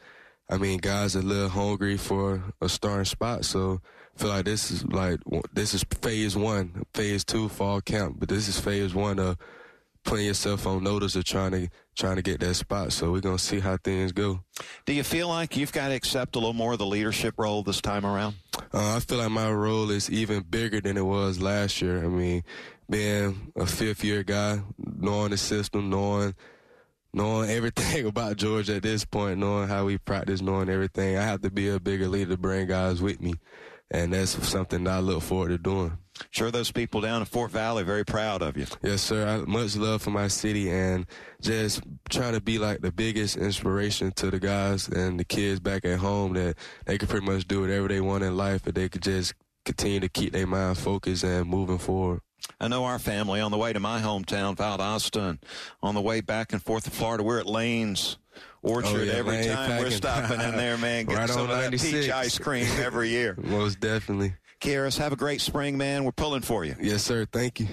I 0.49 0.57
mean, 0.57 0.79
guys 0.79 1.15
are 1.15 1.19
a 1.19 1.23
little 1.23 1.49
hungry 1.49 1.97
for 1.97 2.43
a 2.61 2.69
starting 2.69 3.05
spot. 3.05 3.45
So 3.45 3.81
feel 4.19 4.29
like 4.29 4.45
this 4.45 4.69
is 4.69 4.85
like 4.85 5.19
this 5.53 5.73
is 5.73 5.83
phase 6.01 6.35
one, 6.35 6.83
phase 6.93 7.23
two 7.23 7.47
fall 7.47 7.79
camp, 7.79 8.17
but 8.19 8.27
this 8.27 8.47
is 8.49 8.59
phase 8.59 8.93
one 8.93 9.17
of 9.17 9.37
putting 10.03 10.25
yourself 10.25 10.67
on 10.67 10.83
notice 10.83 11.15
of 11.15 11.23
trying 11.23 11.51
to 11.51 11.69
trying 11.95 12.17
to 12.17 12.21
get 12.21 12.41
that 12.41 12.55
spot. 12.55 12.91
So 12.91 13.11
we're 13.11 13.21
gonna 13.21 13.39
see 13.39 13.61
how 13.61 13.77
things 13.77 14.11
go. 14.11 14.41
Do 14.85 14.93
you 14.93 15.03
feel 15.03 15.29
like 15.29 15.55
you've 15.55 15.71
got 15.71 15.87
to 15.87 15.93
accept 15.95 16.35
a 16.35 16.39
little 16.39 16.53
more 16.53 16.73
of 16.73 16.79
the 16.79 16.85
leadership 16.85 17.35
role 17.37 17.63
this 17.63 17.79
time 17.79 18.05
around? 18.05 18.35
Uh, 18.73 18.97
I 18.97 18.99
feel 18.99 19.19
like 19.19 19.31
my 19.31 19.49
role 19.49 19.89
is 19.89 20.09
even 20.11 20.43
bigger 20.43 20.81
than 20.81 20.97
it 20.97 21.05
was 21.05 21.39
last 21.41 21.81
year. 21.81 22.03
I 22.03 22.07
mean, 22.07 22.43
being 22.89 23.53
a 23.55 23.65
fifth 23.65 24.03
year 24.03 24.23
guy, 24.23 24.61
knowing 24.77 25.31
the 25.31 25.37
system, 25.37 25.89
knowing 25.89 26.35
knowing 27.13 27.49
everything 27.49 28.05
about 28.07 28.37
Georgia 28.37 28.75
at 28.75 28.83
this 28.83 29.05
point, 29.05 29.39
knowing 29.39 29.67
how 29.67 29.85
we 29.85 29.97
practice, 29.97 30.41
knowing 30.41 30.69
everything, 30.69 31.17
I 31.17 31.23
have 31.23 31.41
to 31.41 31.51
be 31.51 31.69
a 31.69 31.79
bigger 31.79 32.07
leader 32.07 32.31
to 32.31 32.37
bring 32.37 32.67
guys 32.67 33.01
with 33.01 33.21
me. 33.21 33.33
And 33.91 34.13
that's 34.13 34.31
something 34.47 34.83
that 34.83 34.93
I 34.93 34.99
look 34.99 35.23
forward 35.23 35.49
to 35.49 35.57
doing. 35.57 35.97
Sure, 36.31 36.51
those 36.51 36.71
people 36.71 37.01
down 37.01 37.21
in 37.21 37.25
Fort 37.25 37.49
Valley 37.49 37.83
very 37.83 38.05
proud 38.05 38.41
of 38.41 38.55
you. 38.55 38.65
Yes, 38.83 39.01
sir. 39.01 39.27
I, 39.27 39.49
much 39.49 39.75
love 39.75 40.01
for 40.01 40.11
my 40.11 40.27
city 40.27 40.69
and 40.69 41.07
just 41.41 41.81
trying 42.09 42.33
to 42.33 42.41
be 42.41 42.59
like 42.59 42.81
the 42.81 42.91
biggest 42.91 43.37
inspiration 43.37 44.11
to 44.17 44.29
the 44.29 44.39
guys 44.39 44.87
and 44.89 45.19
the 45.19 45.23
kids 45.23 45.59
back 45.59 45.85
at 45.85 45.99
home 45.99 46.33
that 46.33 46.57
they 46.85 46.97
could 46.97 47.09
pretty 47.09 47.25
much 47.25 47.47
do 47.47 47.61
whatever 47.61 47.87
they 47.87 48.01
want 48.01 48.23
in 48.23 48.37
life, 48.37 48.61
but 48.63 48.75
they 48.75 48.89
could 48.89 49.01
just 49.01 49.33
continue 49.65 50.01
to 50.01 50.09
keep 50.09 50.33
their 50.33 50.47
mind 50.47 50.77
focused 50.77 51.23
and 51.23 51.47
moving 51.47 51.77
forward. 51.77 52.21
I 52.59 52.67
know 52.67 52.85
our 52.85 52.99
family 52.99 53.41
on 53.41 53.51
the 53.51 53.57
way 53.57 53.73
to 53.73 53.79
my 53.79 54.01
hometown, 54.01 54.55
Valdosta, 54.55 55.29
and 55.29 55.39
on 55.81 55.95
the 55.95 56.01
way 56.01 56.21
back 56.21 56.53
and 56.53 56.61
forth 56.61 56.83
to 56.85 56.91
Florida. 56.91 57.23
We're 57.23 57.39
at 57.39 57.45
Lane's 57.45 58.17
Orchard 58.61 58.89
Oh, 58.89 59.03
yeah, 59.03 59.13
every 59.13 59.37
Lane 59.37 59.49
time 59.49 59.79
we're 59.79 59.91
stopping 59.91 60.41
in 60.41 60.55
there, 60.55 60.77
man. 60.77 61.05
Getting 61.05 61.19
Right 61.19 61.29
some 61.29 61.49
on 61.49 61.51
of 61.51 61.71
that 61.71 61.71
peach 61.71 62.09
ice 62.09 62.37
cream 62.37 62.67
every 62.79 63.09
year. 63.09 63.35
Most 63.41 63.79
definitely. 63.79 64.33
Kearis, 64.59 64.97
have 64.97 65.13
a 65.13 65.15
great 65.15 65.39
spring, 65.39 65.77
man. 65.77 66.03
We're 66.03 66.11
pulling 66.11 66.41
for 66.41 66.65
you. 66.65 66.75
Yes, 66.81 67.03
sir. 67.03 67.25
Thank 67.31 67.61
you. 67.61 67.67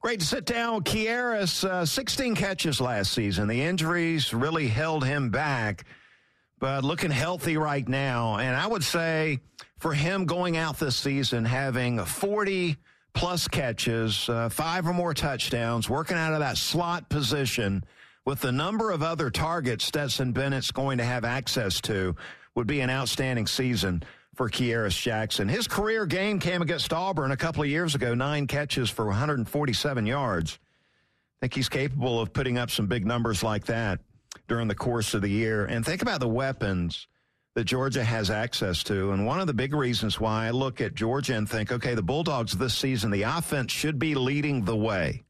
Great 0.00 0.20
to 0.20 0.26
sit 0.26 0.46
down 0.46 0.76
with 0.76 0.84
Kearis. 0.84 1.64
Uh, 1.64 1.84
16 1.84 2.34
catches 2.36 2.80
last 2.80 3.12
season. 3.12 3.48
The 3.48 3.60
injuries 3.62 4.32
really 4.32 4.68
held 4.68 5.04
him 5.04 5.30
back, 5.30 5.84
but 6.58 6.84
looking 6.84 7.10
healthy 7.10 7.56
right 7.56 7.86
now. 7.86 8.36
And 8.36 8.56
I 8.56 8.66
would 8.66 8.84
say 8.84 9.40
for 9.78 9.92
him 9.92 10.24
going 10.24 10.56
out 10.56 10.78
this 10.78 10.96
season, 10.96 11.44
having 11.44 12.02
40 12.02 12.76
plus 13.12 13.48
catches, 13.48 14.28
uh, 14.28 14.48
five 14.48 14.86
or 14.86 14.92
more 14.92 15.14
touchdowns, 15.14 15.88
working 15.88 16.16
out 16.16 16.32
of 16.32 16.40
that 16.40 16.56
slot 16.56 17.08
position 17.08 17.84
with 18.24 18.40
the 18.40 18.52
number 18.52 18.90
of 18.90 19.02
other 19.02 19.30
targets 19.30 19.84
Stetson 19.84 20.32
Bennett's 20.32 20.70
going 20.70 20.98
to 20.98 21.04
have 21.04 21.24
access 21.24 21.80
to 21.82 22.14
would 22.54 22.66
be 22.66 22.80
an 22.80 22.90
outstanding 22.90 23.46
season 23.46 24.02
for 24.34 24.48
Kearis 24.48 25.00
Jackson. 25.00 25.48
His 25.48 25.66
career 25.66 26.06
game 26.06 26.38
came 26.38 26.62
against 26.62 26.92
Auburn 26.92 27.32
a 27.32 27.36
couple 27.36 27.62
of 27.62 27.68
years 27.68 27.94
ago, 27.94 28.14
nine 28.14 28.46
catches 28.46 28.90
for 28.90 29.06
147 29.06 30.06
yards. 30.06 30.58
I 30.62 31.46
think 31.46 31.54
he's 31.54 31.68
capable 31.68 32.20
of 32.20 32.32
putting 32.32 32.58
up 32.58 32.70
some 32.70 32.86
big 32.86 33.06
numbers 33.06 33.42
like 33.42 33.66
that 33.66 34.00
during 34.46 34.68
the 34.68 34.74
course 34.74 35.14
of 35.14 35.22
the 35.22 35.28
year. 35.28 35.64
And 35.64 35.84
think 35.84 36.02
about 36.02 36.20
the 36.20 36.28
weapons 36.28 37.06
that 37.54 37.64
Georgia 37.64 38.04
has 38.04 38.30
access 38.30 38.82
to. 38.84 39.12
And 39.12 39.26
one 39.26 39.40
of 39.40 39.46
the 39.46 39.54
big 39.54 39.74
reasons 39.74 40.20
why 40.20 40.46
I 40.46 40.50
look 40.50 40.80
at 40.80 40.94
Georgia 40.94 41.36
and 41.36 41.48
think, 41.48 41.72
okay, 41.72 41.94
the 41.94 42.02
Bulldogs 42.02 42.52
this 42.52 42.74
season, 42.74 43.10
the 43.10 43.22
offense 43.22 43.72
should 43.72 43.98
be 43.98 44.14
leading 44.14 44.64
the 44.64 44.76
way 44.76 45.24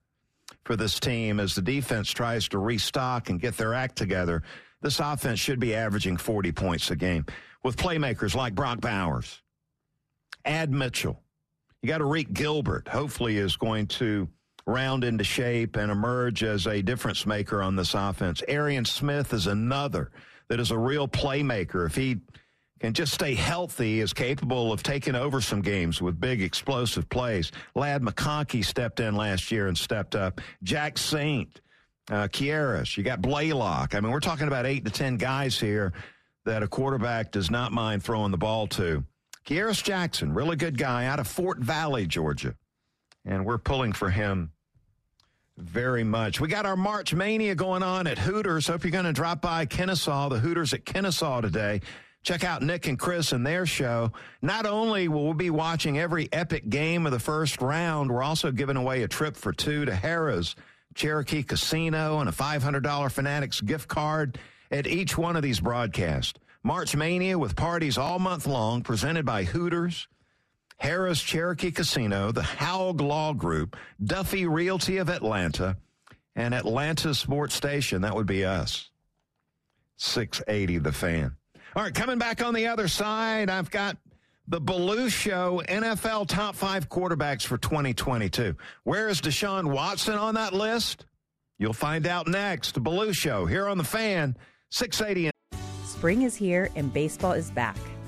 for 0.65 0.77
this 0.77 1.01
team 1.01 1.41
as 1.41 1.55
the 1.55 1.63
defense 1.63 2.11
tries 2.11 2.49
to 2.49 2.59
restock 2.59 3.31
and 3.31 3.41
get 3.41 3.57
their 3.57 3.75
act 3.75 3.97
together. 3.97 4.43
This 4.83 5.01
offense 5.01 5.41
should 5.41 5.61
be 5.61 5.75
averaging 5.75 6.17
40 6.17 6.53
points 6.53 6.91
a 6.91 6.97
game 6.97 7.25
with 7.63 7.77
playmakers 7.77 8.35
like 8.35 8.55
Brock 8.55 8.81
Bowers, 8.81 9.43
Ad 10.45 10.71
Mitchell. 10.71 11.23
You 11.83 11.89
got 11.89 12.01
Arik 12.03 12.33
Gilbert, 12.33 12.89
hopefully, 12.89 13.39
is 13.39 13.57
going 13.57 13.87
to 13.89 14.29
round 14.67 15.05
into 15.05 15.25
shape 15.25 15.77
and 15.77 15.91
emerge 15.91 16.43
as 16.43 16.67
a 16.67 16.83
difference 16.83 17.25
maker 17.27 17.63
on 17.63 17.77
this 17.77 17.95
offense. 17.95 18.43
Arian 18.47 18.85
Smith 18.85 19.33
is 19.33 19.47
another 19.47 20.11
that 20.51 20.61
is 20.61 20.73
a 20.73 20.77
real 20.77 21.09
playmaker. 21.09 21.87
If 21.87 21.95
he 21.95 22.19
can 22.81 22.93
just 22.93 23.15
stay 23.15 23.35
healthy, 23.35 24.01
is 24.01 24.13
capable 24.13 24.73
of 24.73 24.83
taking 24.83 25.15
over 25.15 25.41
some 25.41 25.63
games 25.63 26.03
with 26.03 26.21
big 26.21 26.43
explosive 26.43 27.09
plays. 27.09 27.53
Ladd 27.77 28.03
McConkey 28.03 28.65
stepped 28.65 29.01
in 29.01 29.15
last 29.15 29.51
year 29.53 29.69
and 29.69 29.79
stepped 29.79 30.17
up. 30.17 30.41
Jacksaint, 30.65 31.61
uh, 32.11 32.27
Kearis, 32.29 32.97
you 32.97 33.05
got 33.05 33.23
Blaylock. 33.23 33.95
I 33.95 34.01
mean, 34.01 34.11
we're 34.11 34.19
talking 34.19 34.49
about 34.49 34.67
eight 34.67 34.85
to 34.85 34.91
ten 34.91 35.17
guys 35.17 35.59
here 35.59 35.93
that 36.45 36.65
a 36.65 36.69
quarterback 36.69 37.31
does 37.31 37.51
not 37.51 37.71
mind 37.71 38.03
throwing 38.03 38.33
the 38.33 38.39
ball 38.39 38.67
to. 38.67 39.05
Kearis 39.47 39.83
Jackson, 39.83 40.35
really 40.35 40.57
good 40.57 40.77
guy 40.77 41.07
out 41.07 41.21
of 41.21 41.29
Fort 41.29 41.59
Valley, 41.59 42.07
Georgia. 42.07 42.57
And 43.25 43.47
we're 43.47 43.59
pulling 43.59 43.93
for 43.93 44.11
him 44.11 44.51
very 45.63 46.05
much. 46.05 46.41
We 46.41 46.49
got 46.49 46.67
our 46.67 46.77
March 46.77 47.15
Mania 47.15 47.55
going 47.55 47.83
on 47.83 48.07
at 48.07 48.19
Hooters. 48.19 48.67
Hope 48.67 48.85
you're 48.85 48.91
going 48.91 49.05
to 49.05 49.13
drop 49.13 49.41
by 49.41 49.67
Kennesaw, 49.67 50.29
the 50.29 50.39
Hooters 50.39 50.73
at 50.73 50.85
Kennesaw 50.85 51.41
today. 51.41 51.81
Check 52.23 52.45
out 52.45 52.63
Nick 52.63 52.87
and 52.87 52.99
Chris 52.99 53.33
and 53.33 53.47
their 53.47 53.65
show. 53.65 54.13
Not 54.43 54.67
only 54.67 55.09
will 55.09 55.29
we 55.29 55.35
be 55.35 55.51
watching 55.51 55.99
every 55.99 56.29
epic 56.33 56.69
game 56.69 57.07
of 57.07 57.13
the 57.13 57.19
first 57.19 57.63
round, 57.63 58.11
we're 58.11 58.23
also 58.23 58.53
giving 58.53 58.77
away 58.77 59.03
a 59.03 59.09
trip 59.09 59.37
for 59.37 59.53
two 59.53 59.87
to 59.87 59.93
Harrah's 59.93 60.55
Cherokee 60.95 61.43
Casino 61.43 62.19
and 62.19 62.29
a 62.29 62.33
$500 62.33 63.11
Fanatics 63.11 63.61
gift 63.61 63.89
card 63.89 64.39
at 64.71 64.87
each 64.87 65.17
one 65.17 65.37
of 65.37 65.43
these 65.43 65.61
broadcasts. 65.61 66.39
March 66.63 66.95
Mania 66.95 67.39
with 67.39 67.57
parties 67.57 67.97
all 67.97 68.19
month 68.19 68.47
long, 68.47 68.83
presented 68.83 69.25
by 69.25 69.45
Hooters. 69.45 70.09
Harrah's 70.83 71.21
Cherokee 71.21 71.71
Casino, 71.71 72.33
the 72.33 72.43
Haug 72.43 73.01
Law 73.01 73.33
Group, 73.33 73.77
Duffy 74.03 74.47
Realty 74.47 74.97
of 74.97 75.11
Atlanta, 75.11 75.77
and 76.35 76.55
Atlanta 76.55 77.15
Sports 77.15 77.55
Station. 77.55 78.03
That 78.03 78.15
would 78.15 78.27
be 78.27 78.45
us. 78.45 78.91
680 79.97 80.79
the 80.79 80.93
fan. 80.93 81.37
All 81.77 81.83
right, 81.83 81.95
coming 81.95 82.19
back 82.19 82.43
on 82.43 82.55
the 82.55 82.67
other 82.67 82.89
side, 82.89 83.51
I've 83.51 83.71
got 83.71 83.97
the 84.49 84.61
Belue 84.61 85.11
Show 85.11 85.63
NFL 85.69 86.27
top 86.27 86.57
five 86.57 86.89
quarterbacks 86.89 87.43
for 87.43 87.59
2022. 87.59 88.57
Where 88.85 89.09
is 89.09 89.21
Deshaun 89.21 89.71
Watson 89.71 90.15
on 90.15 90.35
that 90.35 90.55
list? 90.55 91.07
You'll 91.59 91.73
find 91.75 92.07
out 92.07 92.27
next. 92.27 92.83
Belue 92.83 93.15
Show 93.15 93.45
here 93.45 93.69
on 93.69 93.77
the 93.79 93.85
fan, 93.85 94.37
680. 94.71 95.31
Spring 95.85 96.23
is 96.23 96.35
here 96.35 96.71
and 96.75 96.93
baseball 96.93 97.33
is 97.33 97.51
back. 97.51 97.77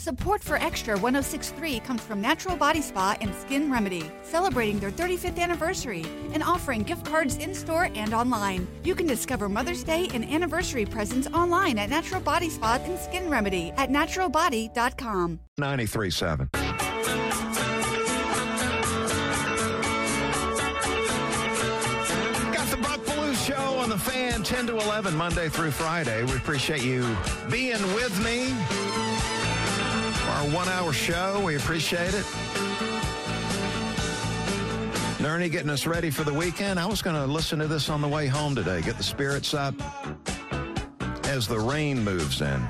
Support 0.00 0.42
for 0.42 0.56
Extra 0.56 0.96
1063 0.96 1.80
comes 1.80 2.00
from 2.00 2.22
Natural 2.22 2.56
Body 2.56 2.80
Spa 2.80 3.18
and 3.20 3.34
Skin 3.34 3.70
Remedy, 3.70 4.10
celebrating 4.22 4.78
their 4.78 4.90
35th 4.90 5.38
anniversary 5.38 6.06
and 6.32 6.42
offering 6.42 6.84
gift 6.84 7.04
cards 7.04 7.36
in 7.36 7.54
store 7.54 7.90
and 7.94 8.14
online. 8.14 8.66
You 8.82 8.94
can 8.94 9.06
discover 9.06 9.46
Mother's 9.46 9.84
Day 9.84 10.08
and 10.14 10.24
anniversary 10.24 10.86
presents 10.86 11.28
online 11.34 11.78
at 11.78 11.90
Natural 11.90 12.22
Body 12.22 12.48
Spa 12.48 12.80
and 12.82 12.98
Skin 12.98 13.28
Remedy 13.28 13.72
at 13.76 13.90
naturalbody.com. 13.90 15.38
93.7. 15.60 16.50
Got 22.54 22.70
the 22.70 22.76
Buck 22.78 23.00
Belue 23.00 23.46
Show 23.46 23.78
on 23.78 23.90
the 23.90 23.98
fan 23.98 24.42
10 24.42 24.68
to 24.68 24.78
11, 24.78 25.14
Monday 25.14 25.50
through 25.50 25.72
Friday. 25.72 26.24
We 26.24 26.36
appreciate 26.36 26.82
you 26.82 27.02
being 27.50 27.82
with 27.92 28.24
me 28.24 28.54
our 30.30 30.48
one 30.50 30.68
hour 30.68 30.92
show. 30.92 31.42
We 31.44 31.56
appreciate 31.56 32.14
it. 32.14 32.24
Nernie 35.20 35.50
getting 35.52 35.70
us 35.70 35.86
ready 35.86 36.10
for 36.10 36.24
the 36.24 36.32
weekend. 36.32 36.80
I 36.80 36.86
was 36.86 37.02
going 37.02 37.16
to 37.16 37.26
listen 37.26 37.58
to 37.58 37.66
this 37.66 37.90
on 37.90 38.00
the 38.00 38.08
way 38.08 38.26
home 38.26 38.54
today, 38.54 38.80
get 38.80 38.96
the 38.96 39.02
spirits 39.02 39.52
up 39.52 39.74
as 41.24 41.46
the 41.46 41.58
rain 41.58 42.02
moves 42.02 42.40
in. 42.40 42.66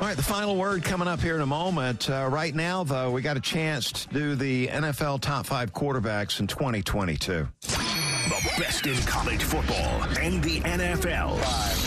All 0.00 0.08
right, 0.08 0.16
the 0.16 0.22
final 0.22 0.56
word 0.56 0.82
coming 0.82 1.06
up 1.06 1.20
here 1.20 1.36
in 1.36 1.42
a 1.42 1.46
moment. 1.46 2.10
Uh, 2.10 2.28
right 2.32 2.54
now, 2.54 2.82
though, 2.82 3.10
we 3.10 3.22
got 3.22 3.36
a 3.36 3.40
chance 3.40 3.92
to 3.92 4.08
do 4.08 4.34
the 4.34 4.68
NFL 4.68 5.20
top 5.20 5.46
five 5.46 5.72
quarterbacks 5.72 6.40
in 6.40 6.46
2022. 6.46 7.46
The 7.60 8.54
best 8.58 8.86
in 8.86 8.96
college 9.02 9.42
football 9.42 10.02
and 10.18 10.42
the 10.42 10.60
NFL. 10.60 11.38
Five, 11.38 11.81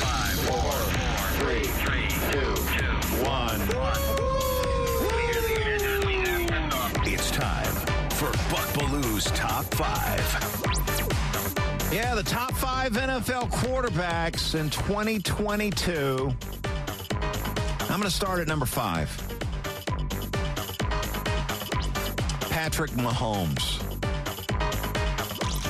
Belue's 8.76 9.24
top 9.32 9.64
five. 9.76 10.20
Yeah, 11.94 12.14
the 12.14 12.24
top 12.24 12.54
five 12.56 12.92
NFL 12.92 13.50
quarterbacks 13.50 14.54
in 14.54 14.70
2022. 14.70 16.34
I'm 17.80 17.88
going 17.88 18.02
to 18.02 18.10
start 18.10 18.42
at 18.42 18.48
number 18.50 18.66
five. 18.66 19.10
Patrick 22.50 22.92
Mahomes. 22.92 23.82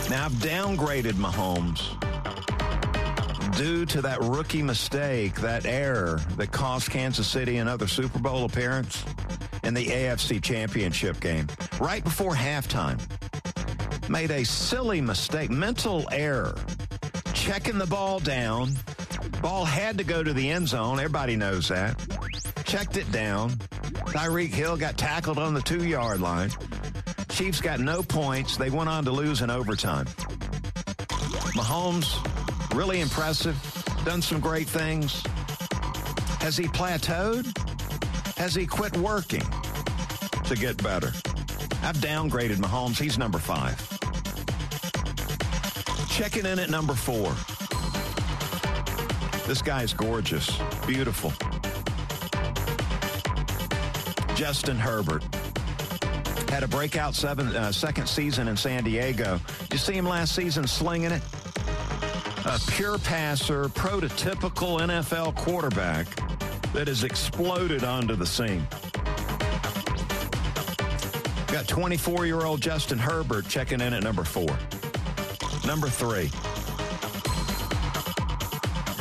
Now, 0.10 0.26
I've 0.26 0.32
downgraded 0.34 1.14
Mahomes 1.14 1.92
due 3.56 3.86
to 3.86 4.02
that 4.02 4.20
rookie 4.22 4.64
mistake, 4.64 5.36
that 5.42 5.68
error 5.68 6.22
that 6.38 6.52
cost 6.52 6.90
Kansas 6.90 7.28
City 7.28 7.58
another 7.58 7.88
Super 7.88 8.18
Bowl 8.18 8.46
appearance 8.46 9.06
in 9.66 9.74
the 9.74 9.86
AFC 9.88 10.42
Championship 10.42 11.20
game 11.20 11.48
right 11.80 12.04
before 12.04 12.34
halftime. 12.34 13.00
Made 14.10 14.32
a 14.32 14.46
silly 14.46 15.02
mistake, 15.02 15.50
mental 15.50 16.08
error, 16.12 16.56
checking 17.34 17.78
the 17.78 17.88
ball 17.88 18.20
down. 18.20 18.70
Ball 19.42 19.66
had 19.66 19.98
to 19.98 20.04
go 20.04 20.24
to 20.24 20.34
the 20.34 20.50
end 20.50 20.68
zone. 20.68 21.00
Everybody 21.00 21.36
knows 21.36 21.68
that. 21.70 22.00
Checked 22.64 22.98
it 22.98 23.12
down. 23.12 23.52
Tyreek 24.14 24.50
Hill 24.50 24.78
got 24.78 24.98
tackled 24.98 25.40
on 25.40 25.54
the 25.54 25.62
two 25.62 25.86
yard 25.86 26.22
line. 26.22 26.52
Chiefs 27.30 27.60
got 27.60 27.80
no 27.80 28.04
points. 28.04 28.58
They 28.58 28.70
went 28.70 28.90
on 28.90 29.04
to 29.06 29.12
lose 29.12 29.42
in 29.42 29.50
overtime. 29.50 30.06
Mahomes, 31.56 32.16
really 32.76 33.02
impressive. 33.02 33.56
Done 34.06 34.22
some 34.22 34.40
great 34.40 34.68
things. 34.68 35.24
Has 36.40 36.56
he 36.56 36.66
plateaued? 36.66 37.65
Has 38.38 38.54
he 38.54 38.66
quit 38.66 38.96
working 38.98 39.44
to 40.44 40.56
get 40.56 40.82
better? 40.84 41.08
I've 41.82 41.98
downgraded 41.98 42.58
Mahomes. 42.58 43.00
He's 43.00 43.18
number 43.18 43.40
five. 43.40 43.80
Checking 46.10 46.46
in 46.46 46.60
at 46.60 46.70
number 46.70 46.94
four. 46.94 47.34
This 49.48 49.62
guy's 49.62 49.94
gorgeous, 49.94 50.60
beautiful. 50.86 51.32
Justin 54.36 54.78
Herbert 54.78 55.24
had 56.50 56.64
a 56.64 56.68
breakout 56.68 57.16
seven, 57.16 57.56
uh, 57.56 57.72
second 57.72 58.08
season 58.08 58.48
in 58.48 58.58
San 58.58 58.84
Diego. 58.84 59.40
You 59.72 59.78
see 59.78 59.94
him 59.94 60.06
last 60.06 60.36
season 60.36 60.68
slinging 60.68 61.12
it? 61.12 61.22
A 62.46 62.60
pure 62.72 62.98
passer, 62.98 63.66
prototypical 63.70 64.80
NFL 64.82 65.36
quarterback 65.36 66.08
that 66.76 66.90
has 66.90 67.06
exploded 67.06 67.86
onto 67.86 68.18
the 68.18 68.26
scene. 68.26 68.68
Got 71.48 71.70
24 71.70 72.26
year 72.26 72.42
old 72.42 72.60
Justin 72.60 72.98
Herbert 72.98 73.48
checking 73.48 73.80
in 73.80 73.94
at 73.94 74.04
number 74.04 74.26
four. 74.26 74.58
Number 75.66 75.88
three. 75.88 76.30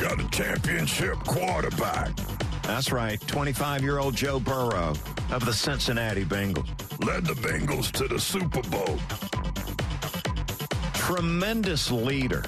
Got 0.01 0.21
a 0.21 0.29
championship 0.31 1.17
quarterback. 1.25 2.15
That's 2.63 2.93
right. 2.93 3.19
25 3.27 3.81
year 3.81 3.99
old 3.99 4.15
Joe 4.15 4.39
Burrow 4.39 4.93
of 5.31 5.43
the 5.43 5.53
Cincinnati 5.53 6.23
Bengals. 6.23 6.69
Led 7.05 7.25
the 7.25 7.33
Bengals 7.33 7.91
to 7.91 8.07
the 8.07 8.19
Super 8.19 8.61
Bowl. 8.69 8.97
Tremendous 10.93 11.91
leader. 11.91 12.45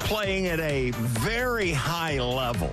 Playing 0.00 0.48
at 0.48 0.60
a 0.60 0.90
very 0.90 1.72
high 1.72 2.20
level. 2.20 2.70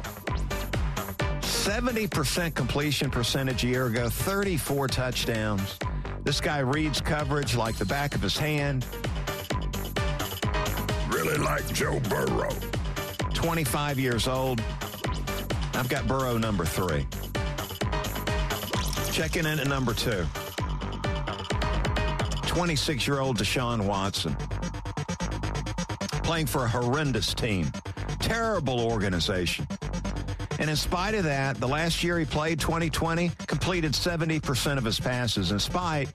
70% 1.62 2.55
completion 2.55 3.12
percentage 3.12 3.64
a 3.64 3.68
year 3.68 3.86
ago, 3.86 4.09
34 4.09 4.88
touchdowns. 4.88 5.78
This 6.24 6.41
guy 6.41 6.57
reads 6.57 6.99
coverage 6.99 7.55
like 7.55 7.76
the 7.76 7.86
back 7.86 8.16
of 8.16 8.22
his 8.24 8.36
hand. 8.36 8.84
Really 11.09 11.38
like 11.38 11.72
Joe 11.72 11.99
Burrow. 12.09 12.49
25 13.36 13.99
years 13.99 14.28
old. 14.28 14.59
I've 15.76 15.88
got 15.88 16.07
Burrow 16.07 16.39
number 16.39 16.66
three. 16.66 17.05
Checking 19.12 19.45
in 19.45 19.59
at 19.59 19.68
number 19.68 19.93
two. 19.93 20.26
26 22.47 23.05
year 23.05 23.20
old 23.20 23.38
Deshaun 23.38 23.86
Watson. 23.86 24.36
Playing 26.24 26.47
for 26.47 26.66
a 26.66 26.68
horrendous 26.68 27.36
team. 27.36 27.72
Terrible 28.20 28.80
organization. 28.80 29.68
And 30.62 30.70
in 30.70 30.76
spite 30.76 31.16
of 31.16 31.24
that, 31.24 31.59
the 31.59 31.68
last 31.68 32.03
year 32.03 32.20
he 32.20 32.26
played, 32.26 32.59
2020, 32.59 33.32
completed 33.47 33.93
70% 33.93 34.78
of 34.78 34.86
his 34.86 34.99
passes 34.99 35.51
in 35.51 35.57
spite 35.57 36.07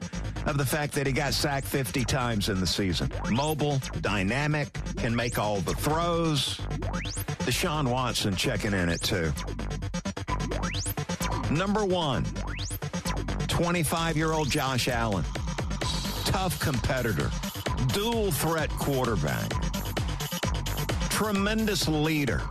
of 0.47 0.57
the 0.57 0.65
fact 0.65 0.93
that 0.93 1.05
he 1.05 1.13
got 1.13 1.35
sacked 1.35 1.67
50 1.67 2.05
times 2.05 2.49
in 2.49 2.61
the 2.61 2.67
season. 2.67 3.11
Mobile, 3.29 3.81
dynamic, 4.03 4.69
can 4.99 5.17
make 5.17 5.37
all 5.37 5.57
the 5.63 5.75
throws. 5.75 6.59
Deshaun 7.43 7.91
Watson 7.91 8.37
checking 8.37 8.73
in 8.73 8.89
at 8.89 9.03
two. 9.03 9.33
Number 11.51 11.85
one, 11.85 12.25
25 13.49 14.17
year 14.17 14.31
old 14.31 14.49
Josh 14.49 14.87
Allen. 14.87 15.25
Tough 16.25 16.61
competitor, 16.61 17.33
dual 17.89 18.31
threat 18.31 18.71
quarterback, 18.71 19.51
tremendous 21.11 21.89
leader. 21.89 22.43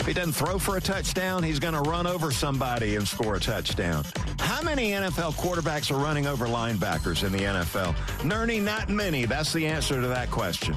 If 0.00 0.06
he 0.06 0.14
doesn't 0.14 0.32
throw 0.32 0.58
for 0.58 0.78
a 0.78 0.80
touchdown, 0.80 1.42
he's 1.42 1.58
going 1.58 1.74
to 1.74 1.82
run 1.82 2.06
over 2.06 2.30
somebody 2.30 2.96
and 2.96 3.06
score 3.06 3.34
a 3.34 3.40
touchdown. 3.40 4.02
How 4.38 4.62
many 4.62 4.92
NFL 4.92 5.34
quarterbacks 5.34 5.90
are 5.90 6.02
running 6.02 6.26
over 6.26 6.46
linebackers 6.46 7.22
in 7.22 7.32
the 7.32 7.40
NFL? 7.40 7.94
Nerney, 8.20 8.62
not 8.62 8.88
many. 8.88 9.26
That's 9.26 9.52
the 9.52 9.66
answer 9.66 10.00
to 10.00 10.08
that 10.08 10.30
question. 10.30 10.74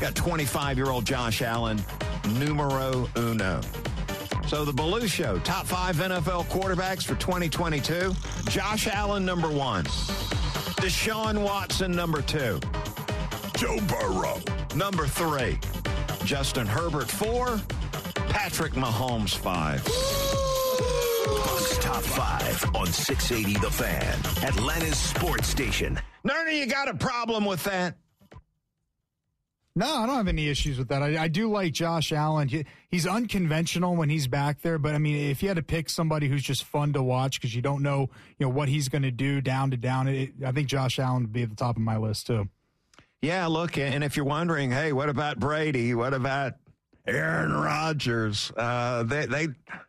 Got 0.00 0.14
25 0.14 0.78
year 0.78 0.88
old 0.88 1.04
Josh 1.04 1.42
Allen, 1.42 1.78
numero 2.38 3.06
uno. 3.16 3.60
So 4.46 4.64
the 4.64 4.72
Belue 4.72 5.06
Show, 5.06 5.38
top 5.40 5.66
five 5.66 5.96
NFL 5.96 6.46
quarterbacks 6.46 7.02
for 7.04 7.16
2022. 7.16 8.14
Josh 8.48 8.86
Allen, 8.86 9.26
number 9.26 9.50
one. 9.50 9.84
Deshaun 10.80 11.42
Watson, 11.42 11.92
number 11.92 12.22
two. 12.22 12.60
Joe 13.58 13.78
Burrow, 13.88 14.40
number 14.74 15.06
three. 15.06 15.58
Justin 16.24 16.66
Herbert, 16.66 17.08
four. 17.10 17.60
Patrick 18.36 18.74
Mahomes, 18.74 19.34
five. 19.34 19.82
Bucks 21.46 21.78
top 21.78 22.02
five 22.02 22.76
on 22.76 22.86
680 22.86 23.58
The 23.60 23.70
Fan, 23.70 24.46
Atlanta's 24.46 24.98
sports 24.98 25.48
station. 25.48 25.98
Nerney, 26.22 26.58
you 26.58 26.66
got 26.66 26.86
a 26.86 26.94
problem 26.94 27.46
with 27.46 27.64
that? 27.64 27.96
No, 29.74 29.86
I 29.86 30.04
don't 30.06 30.16
have 30.16 30.28
any 30.28 30.48
issues 30.48 30.76
with 30.76 30.88
that. 30.88 31.02
I, 31.02 31.24
I 31.24 31.28
do 31.28 31.50
like 31.50 31.72
Josh 31.72 32.12
Allen. 32.12 32.48
He, 32.48 32.66
he's 32.90 33.06
unconventional 33.06 33.96
when 33.96 34.10
he's 34.10 34.26
back 34.26 34.60
there, 34.60 34.76
but 34.78 34.94
I 34.94 34.98
mean, 34.98 35.30
if 35.30 35.42
you 35.42 35.48
had 35.48 35.56
to 35.56 35.62
pick 35.62 35.88
somebody 35.88 36.28
who's 36.28 36.42
just 36.42 36.64
fun 36.64 36.92
to 36.92 37.02
watch 37.02 37.40
because 37.40 37.54
you 37.54 37.62
don't 37.62 37.82
know, 37.82 38.10
you 38.38 38.44
know, 38.44 38.50
what 38.50 38.68
he's 38.68 38.90
going 38.90 39.02
to 39.02 39.10
do 39.10 39.40
down 39.40 39.70
to 39.70 39.78
down, 39.78 40.08
it, 40.08 40.32
I 40.44 40.52
think 40.52 40.68
Josh 40.68 40.98
Allen 40.98 41.22
would 41.22 41.32
be 41.32 41.42
at 41.42 41.48
the 41.48 41.56
top 41.56 41.76
of 41.76 41.82
my 41.82 41.96
list 41.96 42.26
too. 42.26 42.50
Yeah, 43.22 43.46
look, 43.46 43.78
and 43.78 44.04
if 44.04 44.14
you're 44.14 44.26
wondering, 44.26 44.72
hey, 44.72 44.92
what 44.92 45.08
about 45.08 45.40
Brady? 45.40 45.94
What 45.94 46.12
about 46.12 46.52
Aaron 47.06 47.52
Rodgers? 47.52 48.52
Uh, 48.56 49.02
they 49.04 49.26
they 49.26 49.48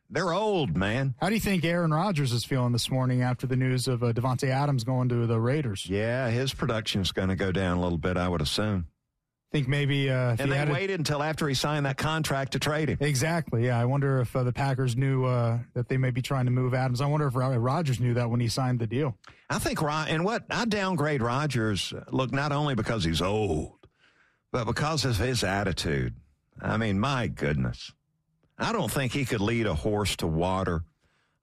they're 0.09 0.33
old, 0.33 0.77
man. 0.77 1.15
How 1.19 1.29
do 1.29 1.35
you 1.35 1.41
think 1.41 1.65
Aaron 1.65 1.91
Rodgers 1.91 2.31
is 2.31 2.45
feeling 2.45 2.71
this 2.71 2.89
morning 2.89 3.21
after 3.21 3.47
the 3.47 3.55
news 3.55 3.87
of 3.87 4.03
uh, 4.03 4.13
Davante 4.13 4.49
Adams 4.49 4.83
going 4.83 5.09
to 5.09 5.27
the 5.27 5.39
Raiders? 5.39 5.85
Yeah, 5.89 6.29
his 6.29 6.53
production 6.53 7.01
is 7.01 7.11
going 7.11 7.29
to 7.29 7.35
go 7.35 7.51
down 7.51 7.77
a 7.77 7.81
little 7.81 7.97
bit, 7.97 8.17
I 8.17 8.29
would 8.29 8.41
assume. 8.41 8.87
Think 9.51 9.69
maybe 9.69 10.09
uh, 10.09 10.35
and 10.39 10.51
they 10.51 10.65
waited 10.65 10.99
until 10.99 11.23
after 11.23 11.47
he 11.47 11.53
signed 11.53 11.85
that 11.85 11.97
contract 11.97 12.51
to 12.51 12.59
trade 12.59 12.89
him. 12.89 12.97
Exactly. 12.99 13.65
Yeah, 13.65 13.79
I 13.79 13.85
wonder 13.85 14.19
if 14.19 14.35
uh, 14.35 14.43
the 14.43 14.51
Packers 14.51 14.97
knew 14.97 15.23
uh, 15.23 15.59
that 15.73 15.87
they 15.87 15.95
may 15.95 16.11
be 16.11 16.21
trying 16.21 16.45
to 16.45 16.51
move 16.51 16.73
Adams. 16.73 16.99
I 16.99 17.05
wonder 17.05 17.27
if 17.27 17.33
Rodgers 17.35 18.01
knew 18.01 18.13
that 18.15 18.29
when 18.29 18.41
he 18.41 18.49
signed 18.49 18.79
the 18.79 18.87
deal. 18.87 19.17
I 19.49 19.57
think 19.59 19.81
and 19.81 20.25
what 20.25 20.43
I 20.49 20.65
downgrade 20.65 21.21
Rodgers. 21.21 21.93
Look, 22.11 22.33
not 22.33 22.51
only 22.51 22.75
because 22.75 23.05
he's 23.05 23.21
old, 23.21 23.87
but 24.51 24.65
because 24.65 25.05
of 25.05 25.17
his 25.17 25.45
attitude. 25.45 26.13
I 26.61 26.77
mean, 26.77 26.99
my 26.99 27.27
goodness, 27.27 27.91
I 28.57 28.71
don't 28.71 28.91
think 28.91 29.13
he 29.13 29.25
could 29.25 29.41
lead 29.41 29.65
a 29.65 29.73
horse 29.73 30.15
to 30.17 30.27
water 30.27 30.83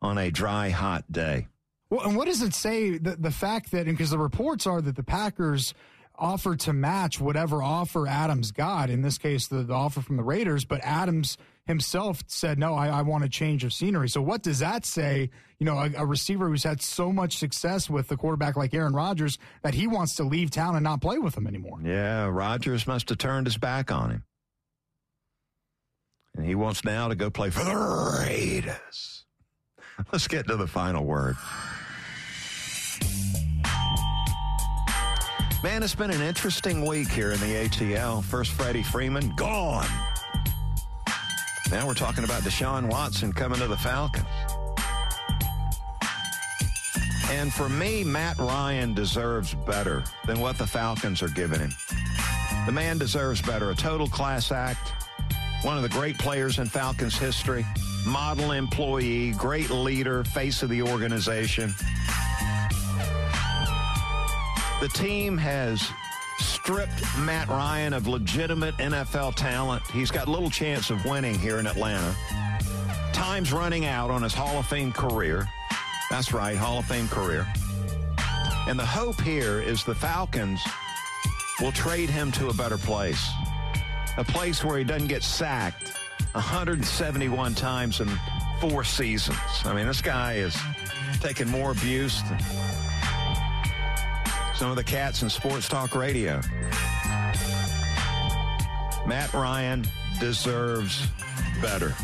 on 0.03 0.19
a 0.19 0.31
dry, 0.31 0.71
hot 0.71 1.11
day. 1.11 1.49
Well, 1.91 2.07
and 2.07 2.17
what 2.17 2.27
does 2.27 2.43
it 2.43 2.55
say? 2.55 2.99
The, 2.99 3.17
the 3.17 3.31
fact 3.31 3.71
that 3.71 3.87
because 3.87 4.11
the 4.11 4.19
reports 4.19 4.67
are 4.67 4.81
that 4.81 4.97
the 4.97 5.05
Packers 5.05 5.75
offered 6.19 6.61
to 6.61 6.73
match 6.73 7.21
whatever 7.21 7.63
offer 7.63 8.07
Adams 8.07 8.53
got. 8.53 8.91
In 8.91 9.03
this 9.03 9.19
case, 9.19 9.49
the, 9.49 9.63
the 9.63 9.75
offer 9.75 10.01
from 10.01 10.17
the 10.17 10.23
Raiders, 10.23 10.65
but 10.65 10.81
Adams 10.83 11.37
himself 11.67 12.23
said, 12.27 12.59
"No, 12.59 12.75
I, 12.75 12.89
I, 12.89 13.03
want 13.03 13.25
a 13.25 13.29
change 13.29 13.65
of 13.65 13.73
scenery." 13.73 14.09
So, 14.09 14.23
what 14.23 14.43
does 14.43 14.61
that 14.61 14.85
say? 14.85 15.31
You 15.59 15.67
know, 15.67 15.79
a, 15.79 15.91
a, 15.97 16.07
receiver 16.07 16.49
who's 16.49 16.63
had 16.63 16.83
so 16.83 17.13
much 17.13 17.39
success 17.39 17.89
with 17.89 18.09
the 18.09 18.17
quarterback 18.17 18.57
like 18.57 18.75
Aaron 18.75 18.93
Rodgers 18.93 19.39
that 19.63 19.75
he 19.75 19.87
wants 19.87 20.17
to 20.17 20.25
leave 20.25 20.51
town 20.51 20.77
and 20.77 20.85
not 20.85 21.01
play 21.01 21.19
with 21.19 21.37
him 21.37 21.47
anymore. 21.47 21.79
Yeah, 21.83 22.27
Rodgers 22.27 22.87
must 22.87 23.09
have 23.09 23.19
turned 23.19 23.47
his 23.47 23.57
back 23.57 23.91
on 23.91 24.11
him, 24.11 24.25
and 26.37 26.45
he 26.45 26.55
wants 26.55 26.85
now 26.85 27.09
to 27.09 27.15
go 27.15 27.31
play 27.31 27.51
for 27.51 27.65
the 27.65 27.75
Raiders. 28.21 29.25
Let's 30.13 30.27
get 30.29 30.47
to 30.49 30.57
the 30.57 30.67
final 30.67 31.05
word. 31.05 31.37
Man, 35.63 35.83
it's 35.83 35.95
been 35.95 36.11
an 36.11 36.21
interesting 36.21 36.85
week 36.85 37.09
here 37.09 37.33
in 37.33 37.41
the 37.41 37.47
ATL. 37.47 38.23
First, 38.23 38.51
Freddie 38.53 38.83
Freeman, 38.83 39.35
gone. 39.37 39.89
Now 41.71 41.87
we're 41.87 41.95
talking 41.95 42.25
about 42.25 42.43
Deshaun 42.43 42.91
Watson 42.91 43.33
coming 43.33 43.59
to 43.61 43.67
the 43.67 43.77
Falcons. 43.77 44.27
And 47.31 47.53
for 47.53 47.69
me, 47.69 48.05
Matt 48.05 48.39
Ryan 48.39 48.93
deserves 48.93 49.55
better 49.55 50.05
than 50.27 50.39
what 50.39 50.59
the 50.59 50.67
Falcons 50.67 51.23
are 51.23 51.29
giving 51.31 51.61
him. 51.61 51.73
The 52.67 52.73
man 52.73 52.99
deserves 52.99 53.41
better. 53.41 53.71
A 53.71 53.75
total 53.75 54.07
class 54.07 54.53
act. 54.53 55.04
One 55.65 55.79
of 55.79 55.83
the 55.83 55.89
great 55.89 56.19
players 56.19 56.59
in 56.59 56.67
Falcons 56.67 57.17
history. 57.17 57.65
Model 58.07 58.53
employee, 58.53 59.31
great 59.33 59.71
leader, 59.71 60.23
face 60.23 60.63
of 60.63 60.69
the 60.69 60.83
organization. 60.83 61.75
The 64.83 64.89
team 64.93 65.39
has 65.39 65.91
stripped 66.39 67.03
Matt 67.21 67.49
Ryan 67.49 67.95
of 67.95 68.07
legitimate 68.07 68.77
NFL 68.77 69.37
talent. 69.37 69.83
He's 69.87 70.11
got 70.11 70.29
little 70.29 70.51
chance 70.51 70.91
of 70.91 71.03
winning 71.07 71.39
here 71.39 71.59
in 71.59 71.67
Atlanta. 71.67 72.15
Time's 73.15 73.51
running 73.51 73.87
out 73.87 74.11
on 74.11 74.23
his 74.23 74.35
Hall 74.35 74.59
of 74.59 74.67
Fame 74.67 74.93
career. 74.93 75.49
That's 76.11 76.35
right, 76.35 76.59
Hall 76.59 76.81
of 76.81 76.85
Fame 76.85 77.09
career. 77.09 77.47
And 78.69 78.79
the 78.79 78.85
hope 78.85 79.19
here 79.23 79.63
is 79.63 79.83
the 79.83 79.95
Falcons 79.95 80.63
will 81.59 81.73
trade 81.73 82.11
him 82.11 82.31
to 82.33 82.49
a 82.49 82.55
better 82.55 82.77
place. 82.77 83.27
A 84.17 84.25
place 84.25 84.63
where 84.65 84.79
he 84.79 84.85
doesn't 84.85 85.09
get 85.09 85.23
sacked 85.23 85.93
171 86.33 87.55
times 87.55 88.01
in 88.01 88.09
four 88.61 88.85
seasons. 88.85 89.39
I 89.65 89.75
mean, 89.75 89.87
this 89.87 90.01
guy 90.01 90.35
is 90.35 90.57
taking 91.21 91.49
more 91.49 91.73
abuse 91.73 92.23
than 92.23 92.39
some 94.55 94.71
of 94.71 94.77
the 94.77 94.85
cats 94.85 95.23
in 95.23 95.31
Sports 95.31 95.69
Talk 95.69 95.95
Radio. 95.95 96.41
Matt 99.07 99.33
Ryan 99.35 99.85
deserves 100.21 101.07
better. 101.61 101.95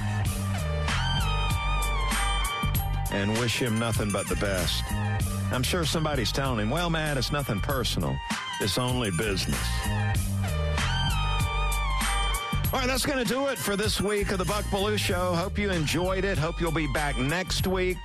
And 3.12 3.36
wish 3.38 3.61
him 3.61 3.78
nothing 3.78 4.11
but 4.11 4.28
the 4.28 4.36
best. 4.36 4.82
I'm 5.52 5.62
sure 5.62 5.84
somebody's 5.84 6.30
telling 6.30 6.61
him, 6.61 6.70
well, 6.70 6.90
Matt, 6.90 7.16
it's 7.16 7.32
nothing 7.32 7.61
personal. 7.61 8.16
It's 8.61 8.78
only 8.78 9.11
business. 9.11 9.58
All 12.72 12.78
right, 12.78 12.86
that's 12.86 13.04
going 13.04 13.18
to 13.18 13.24
do 13.24 13.48
it 13.48 13.58
for 13.58 13.74
this 13.74 14.00
week 14.00 14.30
of 14.30 14.38
the 14.38 14.44
Buck 14.44 14.64
Belue 14.66 14.96
Show. 14.96 15.34
Hope 15.34 15.58
you 15.58 15.72
enjoyed 15.72 16.24
it. 16.24 16.38
Hope 16.38 16.60
you'll 16.60 16.70
be 16.70 16.86
back 16.86 17.18
next 17.18 17.66
week. 17.66 17.96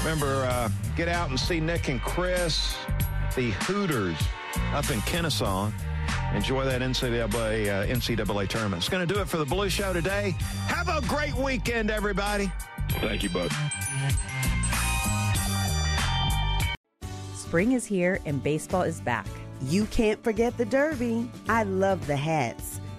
Remember, 0.00 0.44
uh, 0.44 0.68
get 0.96 1.08
out 1.08 1.30
and 1.30 1.40
see 1.40 1.58
Nick 1.58 1.88
and 1.88 1.98
Chris, 2.02 2.76
the 3.34 3.52
Hooters 3.62 4.18
up 4.74 4.90
in 4.90 5.00
Kennesaw. 5.00 5.72
Enjoy 6.34 6.66
that 6.66 6.82
NCAA, 6.82 7.68
uh, 7.68 7.86
NCAA 7.86 8.48
tournament. 8.48 8.82
It's 8.82 8.90
going 8.90 9.08
to 9.08 9.14
do 9.14 9.18
it 9.18 9.28
for 9.28 9.38
the 9.38 9.46
Belue 9.46 9.70
Show 9.70 9.94
today. 9.94 10.34
Have 10.66 10.88
a 10.90 11.00
great 11.08 11.34
weekend, 11.36 11.90
everybody. 11.90 12.52
Thank 13.00 13.22
you, 13.22 13.30
Buck. 13.30 13.50
Spring 17.34 17.72
is 17.72 17.86
here 17.86 18.20
and 18.26 18.42
baseball 18.42 18.82
is 18.82 19.00
back. 19.00 19.26
You 19.62 19.86
can't 19.86 20.22
forget 20.22 20.58
the 20.58 20.66
Derby. 20.66 21.30
I 21.48 21.62
love 21.62 22.06
the 22.06 22.16
hats. 22.16 22.75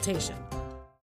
consultation. 0.00 0.59